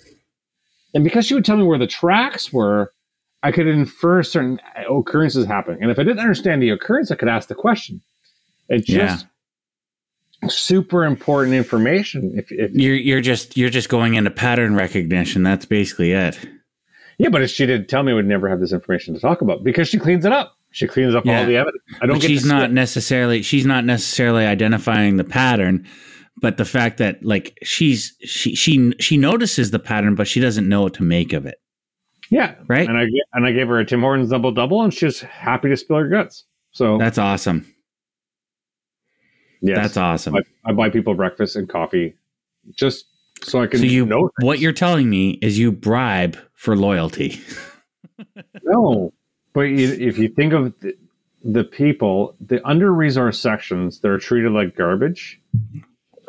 and 0.93 1.03
because 1.03 1.25
she 1.25 1.33
would 1.33 1.45
tell 1.45 1.57
me 1.57 1.63
where 1.63 1.77
the 1.77 1.87
tracks 1.87 2.51
were, 2.51 2.91
I 3.43 3.51
could 3.51 3.67
infer 3.67 4.23
certain 4.23 4.59
uh, 4.75 4.91
occurrences 4.93 5.45
happening. 5.45 5.81
And 5.81 5.91
if 5.91 5.99
I 5.99 6.03
didn't 6.03 6.19
understand 6.19 6.61
the 6.61 6.71
occurrence, 6.71 7.11
I 7.11 7.15
could 7.15 7.29
ask 7.29 7.47
the 7.47 7.55
question. 7.55 8.01
It's 8.69 8.87
just 8.87 9.27
yeah. 10.41 10.49
super 10.49 11.05
important 11.05 11.55
information. 11.55 12.33
If, 12.35 12.51
if 12.51 12.71
you're 12.71 12.95
you're 12.95 13.21
just 13.21 13.55
you're 13.55 13.69
just 13.69 13.89
going 13.89 14.15
into 14.15 14.31
pattern 14.31 14.75
recognition, 14.75 15.43
that's 15.43 15.65
basically 15.65 16.13
it. 16.13 16.39
Yeah, 17.19 17.29
but 17.29 17.43
if 17.43 17.51
she 17.51 17.65
didn't 17.65 17.87
tell 17.87 18.03
me, 18.03 18.13
we'd 18.13 18.25
never 18.25 18.49
have 18.49 18.59
this 18.59 18.73
information 18.73 19.13
to 19.13 19.19
talk 19.19 19.41
about 19.41 19.63
because 19.63 19.87
she 19.87 19.99
cleans 19.99 20.25
it 20.25 20.31
up. 20.33 20.57
She 20.75 20.87
cleans 20.87 21.15
up 21.15 21.25
yeah. 21.25 21.39
all 21.39 21.45
the 21.45 21.55
evidence. 21.55 21.81
I 22.01 22.05
don't. 22.05 22.17
But 22.17 22.27
she's 22.27 22.45
not 22.45 22.69
necessarily. 22.69 23.41
She's 23.43 23.65
not 23.65 23.85
necessarily 23.85 24.45
identifying 24.45 25.15
the 25.15 25.23
pattern, 25.23 25.87
but 26.41 26.57
the 26.57 26.65
fact 26.65 26.97
that 26.97 27.23
like 27.23 27.57
she's 27.63 28.13
she 28.19 28.55
she 28.55 28.91
she 28.99 29.15
notices 29.15 29.71
the 29.71 29.79
pattern, 29.79 30.15
but 30.15 30.27
she 30.27 30.41
doesn't 30.41 30.67
know 30.67 30.81
what 30.81 30.93
to 30.95 31.03
make 31.03 31.31
of 31.31 31.45
it. 31.45 31.61
Yeah. 32.29 32.55
Right. 32.67 32.89
And 32.89 32.97
I 32.97 33.05
and 33.31 33.45
I 33.45 33.53
gave 33.53 33.69
her 33.69 33.79
a 33.79 33.85
Tim 33.85 34.01
Hortons 34.01 34.31
double 34.31 34.51
double, 34.51 34.83
and 34.83 34.93
she's 34.93 35.21
happy 35.21 35.69
to 35.69 35.77
spill 35.77 35.95
her 35.95 36.09
guts. 36.09 36.43
So 36.71 36.97
that's 36.97 37.17
awesome. 37.17 37.73
Yes. 39.61 39.77
That's 39.77 39.95
awesome. 39.95 40.35
I, 40.35 40.41
I 40.65 40.73
buy 40.73 40.89
people 40.89 41.13
breakfast 41.13 41.55
and 41.55 41.69
coffee 41.69 42.17
just 42.73 43.05
so 43.43 43.61
I 43.61 43.67
can 43.67 43.79
So 43.79 43.85
you, 43.85 44.05
know. 44.05 44.29
what 44.41 44.59
you're 44.59 44.73
telling 44.73 45.09
me 45.09 45.39
is 45.41 45.57
you 45.57 45.71
bribe 45.71 46.37
for 46.53 46.75
loyalty. 46.75 47.39
No, 48.63 49.13
but 49.55 49.67
if 49.67 50.17
you 50.17 50.27
think 50.27 50.51
of 50.51 50.77
the, 50.81 50.95
the 51.43 51.63
people, 51.63 52.35
the 52.41 52.65
under 52.67 52.91
resourced 52.91 53.39
sections 53.39 54.01
that 54.01 54.11
are 54.11 54.17
treated 54.17 54.51
like 54.51 54.75
garbage, 54.75 55.39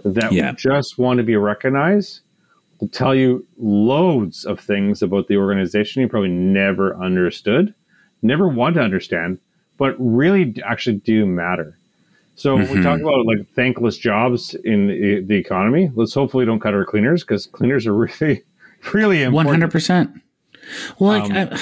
that 0.05 0.33
Yeah. 0.33 0.53
just 0.53 0.97
want 0.97 1.19
to 1.19 1.25
be 1.25 1.35
recognized, 1.35 2.21
will 2.81 2.89
tell 2.89 3.17
you 3.17 3.45
loads 3.59 4.45
of 4.45 4.61
things 4.61 5.03
about 5.03 5.27
the 5.27 5.37
organization 5.37 6.03
you 6.03 6.09
probably 6.09 6.31
never 6.31 6.97
understood, 6.97 7.75
never 8.23 8.47
want 8.47 8.77
to 8.77 8.81
understand, 8.81 9.41
but 9.77 9.97
really 9.99 10.55
actually 10.65 10.99
do 10.99 11.27
matter. 11.27 11.77
So 12.37 12.55
when 12.55 12.69
we 12.69 12.83
talk 12.83 13.01
mm-hmm. 13.01 13.09
about 13.09 13.27
like 13.27 13.49
thankless 13.55 13.97
jobs 13.99 14.55
in 14.55 14.87
the, 14.87 15.25
the 15.27 15.35
economy. 15.35 15.91
Let's 15.95 16.15
hopefully 16.15 16.45
don't 16.45 16.61
cut 16.61 16.75
our 16.75 16.85
cleaners 16.85 17.25
because 17.25 17.47
cleaners 17.47 17.87
are 17.89 17.95
really, 18.21 18.45
really 18.93 19.23
important. 19.23 19.51
hundred 19.51 19.73
percent. 19.73 20.21
Well, 20.99 21.21
like, 21.21 21.31
Um, 21.31 21.49
I, 21.53 21.61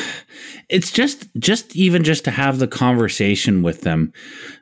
it's 0.69 0.91
just 0.91 1.29
just 1.39 1.77
even 1.77 2.05
just 2.05 2.25
to 2.25 2.31
have 2.31 2.59
the 2.59 2.69
conversation 2.69 3.63
with 3.63 3.83
them, 3.83 4.13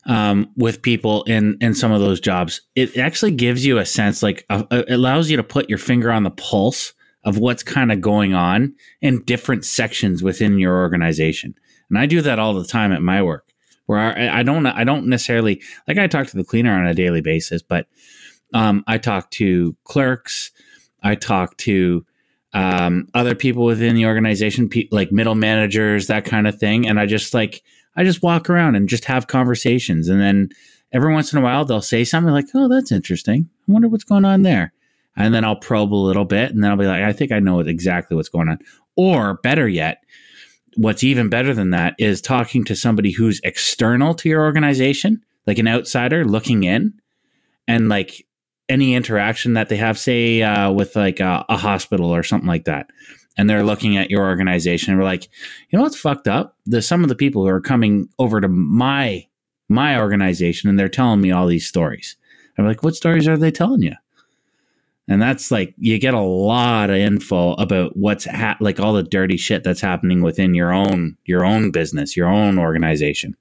um, 0.06 0.50
with 0.56 0.82
people 0.82 1.22
in 1.24 1.56
in 1.60 1.74
some 1.74 1.92
of 1.92 2.00
those 2.00 2.20
jobs, 2.20 2.60
it 2.74 2.96
actually 2.96 3.32
gives 3.32 3.64
you 3.64 3.78
a 3.78 3.86
sense, 3.86 4.22
like 4.22 4.44
uh, 4.50 4.64
it 4.70 4.90
allows 4.90 5.30
you 5.30 5.36
to 5.36 5.44
put 5.44 5.68
your 5.68 5.78
finger 5.78 6.10
on 6.10 6.24
the 6.24 6.30
pulse 6.30 6.92
of 7.24 7.38
what's 7.38 7.62
kind 7.62 7.92
of 7.92 8.00
going 8.00 8.34
on 8.34 8.74
in 9.00 9.22
different 9.24 9.64
sections 9.64 10.22
within 10.22 10.58
your 10.58 10.76
organization. 10.80 11.54
And 11.88 11.98
I 11.98 12.06
do 12.06 12.20
that 12.22 12.38
all 12.38 12.54
the 12.54 12.64
time 12.64 12.90
at 12.92 13.02
my 13.02 13.22
work, 13.22 13.46
where 13.86 14.00
I, 14.00 14.40
I 14.40 14.42
don't 14.42 14.66
I 14.66 14.84
don't 14.84 15.06
necessarily 15.06 15.62
like 15.86 15.98
I 15.98 16.06
talk 16.08 16.26
to 16.28 16.36
the 16.36 16.44
cleaner 16.44 16.72
on 16.72 16.86
a 16.86 16.94
daily 16.94 17.20
basis, 17.20 17.62
but 17.62 17.86
um, 18.54 18.82
I 18.86 18.98
talk 18.98 19.30
to 19.32 19.76
clerks, 19.84 20.50
I 21.02 21.14
talk 21.14 21.56
to 21.58 22.04
um, 22.54 23.08
other 23.14 23.34
people 23.34 23.64
within 23.64 23.94
the 23.94 24.06
organization, 24.06 24.68
pe- 24.68 24.88
like 24.90 25.10
middle 25.10 25.34
managers, 25.34 26.06
that 26.06 26.24
kind 26.24 26.46
of 26.46 26.58
thing. 26.58 26.86
And 26.86 27.00
I 27.00 27.06
just 27.06 27.34
like, 27.34 27.62
I 27.96 28.04
just 28.04 28.22
walk 28.22 28.50
around 28.50 28.74
and 28.74 28.88
just 28.88 29.04
have 29.06 29.26
conversations. 29.26 30.08
And 30.08 30.20
then 30.20 30.50
every 30.92 31.12
once 31.12 31.32
in 31.32 31.38
a 31.38 31.42
while, 31.42 31.64
they'll 31.64 31.80
say 31.80 32.04
something 32.04 32.32
like, 32.32 32.46
oh, 32.54 32.68
that's 32.68 32.92
interesting. 32.92 33.48
I 33.68 33.72
wonder 33.72 33.88
what's 33.88 34.04
going 34.04 34.24
on 34.24 34.42
there. 34.42 34.72
And 35.16 35.34
then 35.34 35.44
I'll 35.44 35.56
probe 35.56 35.92
a 35.92 35.94
little 35.94 36.24
bit 36.24 36.52
and 36.52 36.62
then 36.62 36.70
I'll 36.70 36.76
be 36.76 36.86
like, 36.86 37.02
I 37.02 37.12
think 37.12 37.32
I 37.32 37.38
know 37.38 37.60
exactly 37.60 38.16
what's 38.16 38.28
going 38.28 38.48
on. 38.48 38.58
Or 38.96 39.34
better 39.42 39.68
yet, 39.68 40.02
what's 40.76 41.04
even 41.04 41.28
better 41.28 41.54
than 41.54 41.70
that 41.70 41.94
is 41.98 42.20
talking 42.20 42.64
to 42.64 42.76
somebody 42.76 43.10
who's 43.10 43.40
external 43.44 44.14
to 44.14 44.28
your 44.28 44.42
organization, 44.42 45.22
like 45.46 45.58
an 45.58 45.68
outsider 45.68 46.24
looking 46.24 46.64
in 46.64 46.94
and 47.68 47.88
like 47.88 48.26
any 48.68 48.94
interaction 48.94 49.54
that 49.54 49.68
they 49.68 49.76
have, 49.76 49.98
say, 49.98 50.42
uh, 50.42 50.70
with 50.70 50.96
like 50.96 51.20
a, 51.20 51.44
a 51.48 51.56
hospital 51.56 52.14
or 52.14 52.22
something 52.22 52.48
like 52.48 52.64
that, 52.64 52.90
and 53.36 53.48
they're 53.48 53.62
looking 53.64 53.96
at 53.96 54.10
your 54.10 54.26
organization 54.26 54.92
and 54.92 55.00
we're 55.00 55.06
like, 55.06 55.28
you 55.70 55.76
know 55.76 55.82
what's 55.82 55.98
fucked 55.98 56.28
up? 56.28 56.56
There's 56.66 56.86
some 56.86 57.02
of 57.02 57.08
the 57.08 57.14
people 57.14 57.42
who 57.42 57.48
are 57.48 57.60
coming 57.60 58.08
over 58.18 58.40
to 58.40 58.48
my 58.48 59.26
my 59.68 59.98
organization 59.98 60.68
and 60.68 60.78
they're 60.78 60.88
telling 60.88 61.20
me 61.20 61.30
all 61.30 61.46
these 61.46 61.66
stories. 61.66 62.16
I'm 62.58 62.66
like, 62.66 62.82
what 62.82 62.94
stories 62.94 63.26
are 63.26 63.38
they 63.38 63.50
telling 63.50 63.82
you? 63.82 63.94
And 65.08 65.20
that's 65.20 65.50
like 65.50 65.74
you 65.78 65.98
get 65.98 66.14
a 66.14 66.20
lot 66.20 66.90
of 66.90 66.96
info 66.96 67.54
about 67.54 67.96
what's 67.96 68.24
ha- 68.26 68.58
like 68.60 68.78
all 68.78 68.92
the 68.92 69.02
dirty 69.02 69.36
shit 69.36 69.64
that's 69.64 69.80
happening 69.80 70.22
within 70.22 70.54
your 70.54 70.72
own 70.72 71.16
your 71.24 71.44
own 71.44 71.70
business, 71.70 72.16
your 72.16 72.28
own 72.28 72.58
organization. 72.58 73.36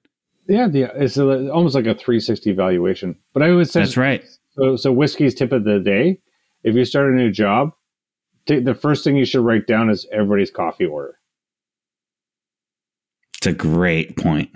Yeah, 0.47 0.67
the, 0.67 0.83
it's 0.95 1.17
a, 1.17 1.51
almost 1.51 1.75
like 1.75 1.85
a 1.85 1.93
360 1.93 2.51
valuation. 2.53 3.15
But 3.33 3.43
I 3.43 3.51
would 3.51 3.69
say 3.69 3.81
That's 3.81 3.95
right. 3.95 4.25
So, 4.53 4.75
so 4.75 4.91
whiskey's 4.91 5.35
tip 5.35 5.51
of 5.51 5.63
the 5.63 5.79
day. 5.79 6.19
If 6.63 6.75
you 6.75 6.85
start 6.85 7.11
a 7.11 7.15
new 7.15 7.31
job, 7.31 7.71
the 8.45 8.75
first 8.75 9.03
thing 9.03 9.15
you 9.15 9.25
should 9.25 9.45
write 9.45 9.67
down 9.67 9.89
is 9.89 10.05
everybody's 10.11 10.51
coffee 10.51 10.85
order. 10.85 11.17
It's 13.37 13.47
a 13.47 13.53
great 13.53 14.17
point. 14.17 14.49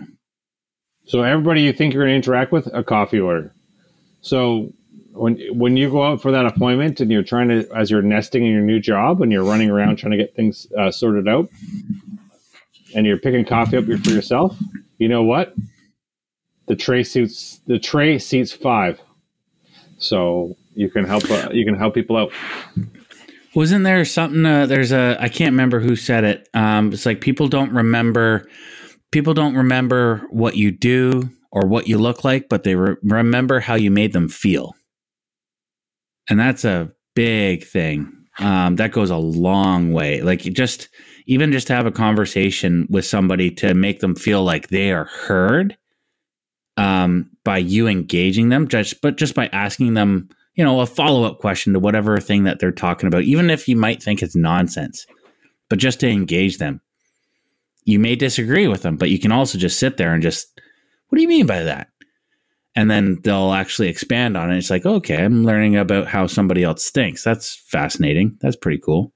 So 1.05 1.23
everybody 1.23 1.61
you 1.61 1.73
think 1.73 1.93
you're 1.93 2.03
going 2.03 2.11
to 2.11 2.15
interact 2.15 2.51
with, 2.51 2.67
a 2.73 2.83
coffee 2.83 3.19
order. 3.19 3.53
So 4.21 4.73
when 5.13 5.39
when 5.57 5.77
you 5.77 5.89
go 5.89 6.03
out 6.03 6.21
for 6.21 6.31
that 6.31 6.45
appointment 6.45 6.99
and 6.99 7.11
you're 7.11 7.23
trying 7.23 7.47
to, 7.49 7.67
as 7.75 7.89
you're 7.89 8.01
nesting 8.01 8.45
in 8.45 8.51
your 8.51 8.61
new 8.61 8.79
job 8.79 9.21
and 9.21 9.31
you're 9.31 9.43
running 9.43 9.69
around 9.69 9.95
trying 9.95 10.11
to 10.11 10.17
get 10.17 10.35
things 10.35 10.67
uh, 10.77 10.91
sorted 10.91 11.27
out, 11.27 11.49
and 12.95 13.05
you're 13.05 13.17
picking 13.17 13.45
coffee 13.45 13.77
up 13.77 13.85
for 13.85 14.09
yourself, 14.09 14.57
you 14.97 15.07
know 15.07 15.23
what? 15.23 15.53
The 16.67 16.75
tray 16.75 17.03
suits 17.03 17.61
the 17.67 17.79
tray 17.79 18.19
seats 18.19 18.51
five, 18.51 18.99
so 19.97 20.55
you 20.73 20.89
can 20.89 21.05
help 21.05 21.29
uh, 21.29 21.49
you 21.51 21.65
can 21.65 21.75
help 21.75 21.93
people 21.93 22.17
out. 22.17 22.31
Wasn't 23.55 23.85
there 23.85 24.03
something? 24.03 24.45
Uh, 24.45 24.65
there's 24.65 24.91
a 24.91 25.17
I 25.19 25.29
can't 25.29 25.51
remember 25.51 25.79
who 25.79 25.95
said 25.95 26.23
it. 26.23 26.49
Um, 26.53 26.91
it's 26.91 27.05
like 27.05 27.21
people 27.21 27.47
don't 27.47 27.71
remember. 27.71 28.49
People 29.11 29.33
don't 29.33 29.55
remember 29.55 30.27
what 30.29 30.57
you 30.57 30.71
do 30.71 31.29
or 31.51 31.65
what 31.67 31.87
you 31.87 31.97
look 31.97 32.23
like, 32.25 32.49
but 32.49 32.63
they 32.63 32.75
re- 32.75 32.97
remember 33.01 33.61
how 33.61 33.75
you 33.75 33.89
made 33.89 34.11
them 34.11 34.27
feel, 34.27 34.75
and 36.29 36.39
that's 36.39 36.65
a 36.65 36.91
big 37.15 37.63
thing. 37.63 38.11
Um, 38.39 38.75
that 38.75 38.91
goes 38.91 39.09
a 39.09 39.17
long 39.17 39.93
way. 39.93 40.21
Like 40.21 40.41
just 40.41 40.89
even 41.27 41.53
just 41.53 41.67
to 41.67 41.73
have 41.73 41.85
a 41.85 41.91
conversation 41.91 42.87
with 42.89 43.05
somebody 43.05 43.49
to 43.51 43.73
make 43.73 44.01
them 44.01 44.15
feel 44.15 44.43
like 44.43 44.67
they 44.67 44.91
are 44.91 45.05
heard 45.05 45.77
um, 46.77 47.29
by 47.43 47.57
you 47.57 47.87
engaging 47.87 48.49
them, 48.49 48.67
just 48.67 49.01
but 49.01 49.17
just 49.17 49.35
by 49.35 49.47
asking 49.47 49.93
them 49.93 50.29
you 50.55 50.63
know, 50.63 50.79
a 50.79 50.85
follow 50.85 51.25
up 51.25 51.39
question 51.39 51.73
to 51.73 51.79
whatever 51.79 52.17
thing 52.19 52.45
that 52.45 52.59
they're 52.59 52.71
talking 52.71 53.07
about, 53.07 53.23
even 53.23 53.49
if 53.49 53.67
you 53.67 53.75
might 53.75 54.01
think 54.01 54.23
it's 54.23 54.35
nonsense, 54.35 55.05
but 55.69 55.79
just 55.79 55.99
to 55.99 56.09
engage 56.09 56.57
them. 56.57 56.81
You 57.83 57.99
may 57.99 58.15
disagree 58.15 58.67
with 58.67 58.81
them, 58.81 58.95
but 58.97 59.09
you 59.09 59.19
can 59.19 59.31
also 59.31 59.59
just 59.59 59.77
sit 59.77 59.97
there 59.97 60.13
and 60.13 60.23
just, 60.23 60.59
what 61.09 61.17
do 61.17 61.21
you 61.21 61.27
mean 61.27 61.45
by 61.45 61.63
that? 61.63 61.89
And 62.75 62.89
then 62.89 63.19
they'll 63.23 63.53
actually 63.53 63.89
expand 63.89 64.35
on 64.35 64.51
it. 64.51 64.57
It's 64.57 64.69
like, 64.69 64.85
okay, 64.85 65.23
I'm 65.23 65.43
learning 65.43 65.77
about 65.77 66.07
how 66.07 66.25
somebody 66.25 66.63
else 66.63 66.89
thinks. 66.89 67.23
That's 67.23 67.55
fascinating. 67.67 68.37
That's 68.41 68.55
pretty 68.55 68.79
cool. 68.79 69.13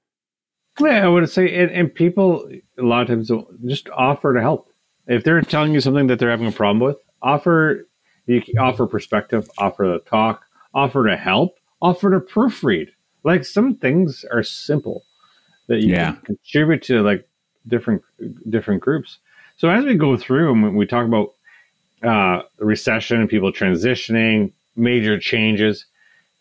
Yeah, 0.80 1.04
I 1.04 1.08
would 1.08 1.30
say, 1.30 1.54
and, 1.56 1.72
and 1.72 1.94
people 1.94 2.48
a 2.78 2.84
lot 2.84 3.02
of 3.02 3.08
times 3.08 3.32
just 3.66 3.90
offer 3.90 4.34
to 4.34 4.42
help. 4.42 4.72
If 5.08 5.24
they're 5.24 5.42
telling 5.42 5.74
you 5.74 5.82
something 5.82 6.08
that 6.08 6.20
they're 6.20 6.30
having 6.30 6.48
a 6.48 6.52
problem 6.52 6.80
with, 6.80 6.98
offer 7.22 7.88
you 8.26 8.44
offer 8.60 8.86
perspective, 8.86 9.50
offer 9.58 9.98
to 9.98 10.06
talk, 10.06 10.46
offer 10.74 11.08
to 11.08 11.18
help, 11.18 11.58
offer 11.82 12.12
to 12.12 12.20
proofread. 12.20 12.90
Like 13.24 13.44
some 13.44 13.76
things 13.76 14.24
are 14.32 14.44
simple 14.44 15.04
that 15.68 15.82
you 15.82 15.90
Yeah. 15.94 16.14
can 16.14 16.22
contribute 16.26 16.84
to 16.84 17.02
like 17.02 17.28
different 17.68 18.04
different 18.50 18.82
groups. 18.82 19.18
So 19.58 19.70
as 19.70 19.84
we 19.84 19.96
go 19.96 20.16
through 20.16 20.52
and 20.52 20.78
we 20.78 20.86
talk 20.86 21.06
about 21.06 21.34
uh, 22.04 22.44
recession, 22.60 23.28
people 23.28 23.52
transitioning, 23.52 24.54
major 24.76 25.20
changes, 25.20 25.86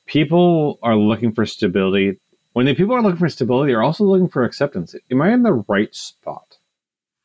people 0.07 0.79
are 0.83 0.97
looking 0.97 1.33
for 1.33 1.45
stability. 1.47 2.21
When 2.53 2.67
the 2.67 2.75
people 2.75 2.95
are 2.95 3.03
looking 3.03 3.19
for 3.19 3.29
stability, 3.29 3.73
they're 3.73 3.83
also 3.83 4.05
looking 4.05 4.29
for 4.29 4.45
acceptance. 4.45 4.95
Am 5.11 5.21
I 5.23 5.33
in 5.33 5.43
the 5.43 5.65
right 5.69 5.93
spot? 5.95 6.58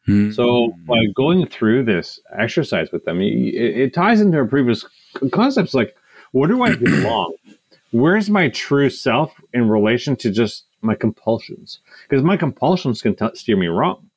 Hmm. 0.06 0.32
So 0.32 0.74
by 0.86 1.06
going 1.16 1.48
through 1.48 1.84
this 1.86 2.20
exercise 2.38 2.92
with 2.92 3.06
them, 3.06 3.22
it, 3.22 3.54
it 3.54 3.94
ties 3.94 4.20
into 4.22 4.38
our 4.38 4.46
previous 4.46 4.86
concepts 5.32 5.74
like, 5.74 5.96
where 6.32 6.48
do 6.50 6.62
I 6.64 6.76
belong? 6.76 7.34
Where's 7.92 8.30
my 8.30 8.50
true 8.50 8.90
self 8.90 9.34
in 9.54 9.70
relation 9.70 10.16
to 10.18 10.32
just 10.32 10.66
my 10.82 10.96
compulsions? 10.96 11.80
Because 12.10 12.24
my 12.24 12.36
compulsions 12.38 13.02
can 13.02 13.16
t- 13.16 13.30
steer 13.36 13.56
me 13.56 13.68
wrong. 13.68 14.10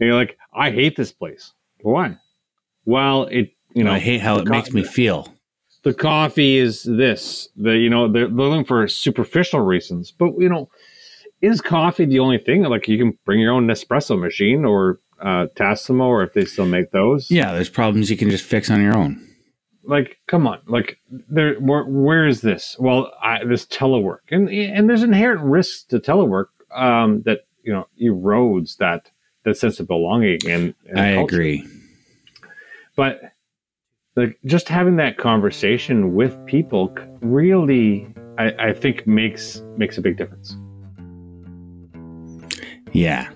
And 0.00 0.08
you're 0.08 0.16
like, 0.16 0.36
I 0.52 0.70
hate 0.72 0.96
this 0.96 1.12
place. 1.12 1.52
Why? 1.82 2.16
Well, 2.84 3.24
it 3.24 3.52
you 3.74 3.84
know 3.84 3.92
I 3.92 4.00
hate 4.00 4.20
how 4.20 4.38
it 4.38 4.44
the 4.44 4.50
makes 4.50 4.72
me 4.72 4.82
feel. 4.82 5.32
the 5.84 5.94
coffee 5.94 6.56
is 6.58 6.82
this. 6.82 7.48
The 7.56 7.76
you 7.78 7.88
know 7.88 8.10
they're 8.10 8.28
looking 8.28 8.64
for 8.64 8.86
superficial 8.88 9.60
reasons, 9.60 10.10
but 10.10 10.32
you 10.38 10.48
know, 10.48 10.68
is 11.40 11.60
coffee 11.60 12.04
the 12.04 12.18
only 12.18 12.38
thing? 12.38 12.64
Like 12.64 12.88
you 12.88 12.98
can 12.98 13.16
bring 13.24 13.38
your 13.38 13.52
own 13.52 13.66
Nespresso 13.68 14.18
machine 14.18 14.64
or 14.64 14.98
uh, 15.22 15.46
Tassimo, 15.56 16.04
or 16.04 16.22
if 16.22 16.32
they 16.34 16.44
still 16.44 16.66
make 16.66 16.90
those. 16.90 17.30
Yeah, 17.30 17.52
there's 17.52 17.68
problems 17.70 18.10
you 18.10 18.16
can 18.16 18.28
just 18.28 18.44
fix 18.44 18.70
on 18.70 18.82
your 18.82 18.96
own. 18.96 19.26
Like, 19.84 20.18
come 20.26 20.46
on. 20.46 20.60
Like, 20.66 20.98
there. 21.28 21.54
Where, 21.54 21.84
where 21.84 22.26
is 22.26 22.40
this? 22.40 22.76
Well, 22.78 23.10
I, 23.22 23.44
this 23.44 23.64
telework, 23.66 24.18
and 24.30 24.48
and 24.48 24.88
there's 24.88 25.02
inherent 25.02 25.40
risks 25.40 25.84
to 25.84 25.98
telework 25.98 26.46
um, 26.74 27.22
that 27.22 27.40
you 27.64 27.72
know 27.72 27.86
erodes 28.00 28.76
that 28.76 29.10
that 29.44 29.56
sense 29.56 29.80
of 29.80 29.88
belonging. 29.88 30.38
And, 30.48 30.74
and 30.88 31.00
I 31.00 31.14
culture. 31.14 31.34
agree. 31.34 31.66
but 32.96 33.20
like 34.14 34.38
just 34.44 34.68
having 34.68 34.96
that 34.96 35.16
conversation 35.16 36.14
with 36.14 36.36
people 36.46 36.94
really 37.22 38.06
I, 38.38 38.52
I 38.58 38.72
think 38.72 39.06
makes 39.06 39.62
makes 39.78 39.96
a 39.98 40.02
big 40.02 40.16
difference 40.18 40.54
Yeah. 42.92 43.30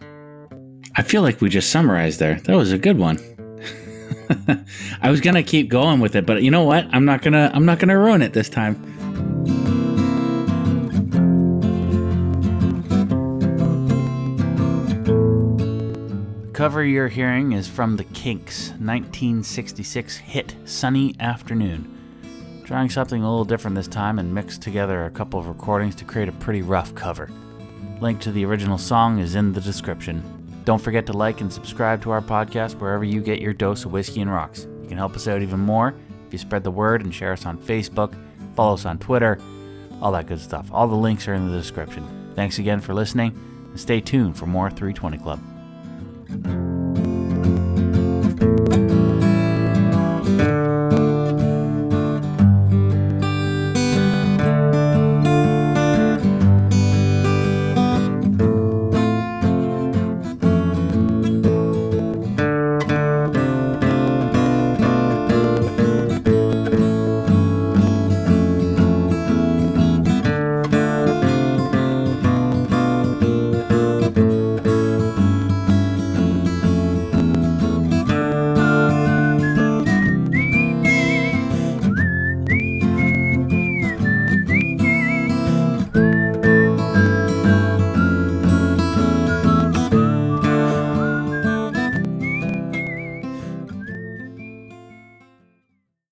I 0.97 1.03
feel 1.03 1.23
like 1.23 1.41
we 1.41 1.51
just 1.51 1.71
summarized 1.71 2.19
there. 2.19 2.41
That 2.45 2.57
was 2.57 2.73
a 2.73 2.79
good 2.79 2.99
one. 2.99 3.19
I 5.03 5.11
was 5.11 5.21
gonna 5.21 5.43
keep 5.43 5.69
going 5.69 6.01
with 6.01 6.17
it, 6.17 6.25
but 6.25 6.43
you 6.43 6.51
know 6.51 6.65
what? 6.65 6.87
I'm 6.93 7.05
not 7.05 7.23
gonna. 7.23 7.51
I'm 7.53 7.67
not 7.67 7.79
gonna 7.79 7.99
ruin 7.99 8.23
it 8.23 8.33
this 8.33 8.49
time. 8.49 8.97
cover 16.57 16.83
you're 16.83 17.07
hearing 17.07 17.53
is 17.53 17.69
from 17.69 17.97
the 17.97 18.05
Kinks' 18.05 18.71
1966 18.71 20.17
hit 20.17 20.57
Sunny 20.65 21.15
Afternoon. 21.21 22.63
Trying 22.65 22.89
something 22.89 23.23
a 23.23 23.29
little 23.29 23.45
different 23.45 23.77
this 23.77 23.87
time 23.87 24.19
and 24.19 24.35
mixed 24.35 24.63
together 24.63 25.05
a 25.05 25.11
couple 25.11 25.39
of 25.39 25.49
recordings 25.49 25.95
to 25.97 26.05
create 26.05 26.31
a 26.31 26.33
pretty 26.33 26.63
rough 26.63 26.95
cover. 26.95 27.31
Link 28.01 28.21
to 28.23 28.33
the 28.33 28.47
original 28.47 28.79
song 28.79 29.19
is 29.19 29.35
in 29.35 29.53
the 29.53 29.61
description. 29.61 30.36
Don't 30.67 30.83
forget 30.83 31.07
to 31.07 31.12
like 31.12 31.41
and 31.41 31.51
subscribe 31.51 32.03
to 32.03 32.11
our 32.11 32.21
podcast 32.21 32.75
wherever 32.81 33.05
you 33.05 33.23
get 33.23 33.41
your 33.41 33.53
dose 33.53 33.85
of 33.85 33.93
whiskey 33.93 34.21
and 34.21 34.33
rocks. 34.33 34.67
You 34.83 34.89
can 34.89 34.99
help 34.99 35.14
us 35.14 35.29
out 35.29 35.41
even 35.41 35.61
more 35.61 35.95
if 36.27 36.33
you 36.33 36.39
spread 36.41 36.64
the 36.64 36.73
word 36.73 37.03
and 37.03 37.14
share 37.14 37.33
us 37.33 37.47
on 37.47 37.57
Facebook, 37.57 38.19
follow 38.57 38.75
us 38.75 38.85
on 38.85 38.99
Twitter, 38.99 39.39
all 40.03 40.11
that 40.11 40.27
good 40.27 40.41
stuff. 40.41 40.69
All 40.73 40.89
the 40.89 40.97
links 40.97 41.29
are 41.29 41.35
in 41.35 41.49
the 41.49 41.57
description. 41.57 42.33
Thanks 42.35 42.59
again 42.59 42.81
for 42.81 42.95
listening, 42.95 43.31
and 43.71 43.79
stay 43.79 44.01
tuned 44.01 44.37
for 44.37 44.47
more 44.47 44.69
320 44.69 45.19
Club. 45.19 46.76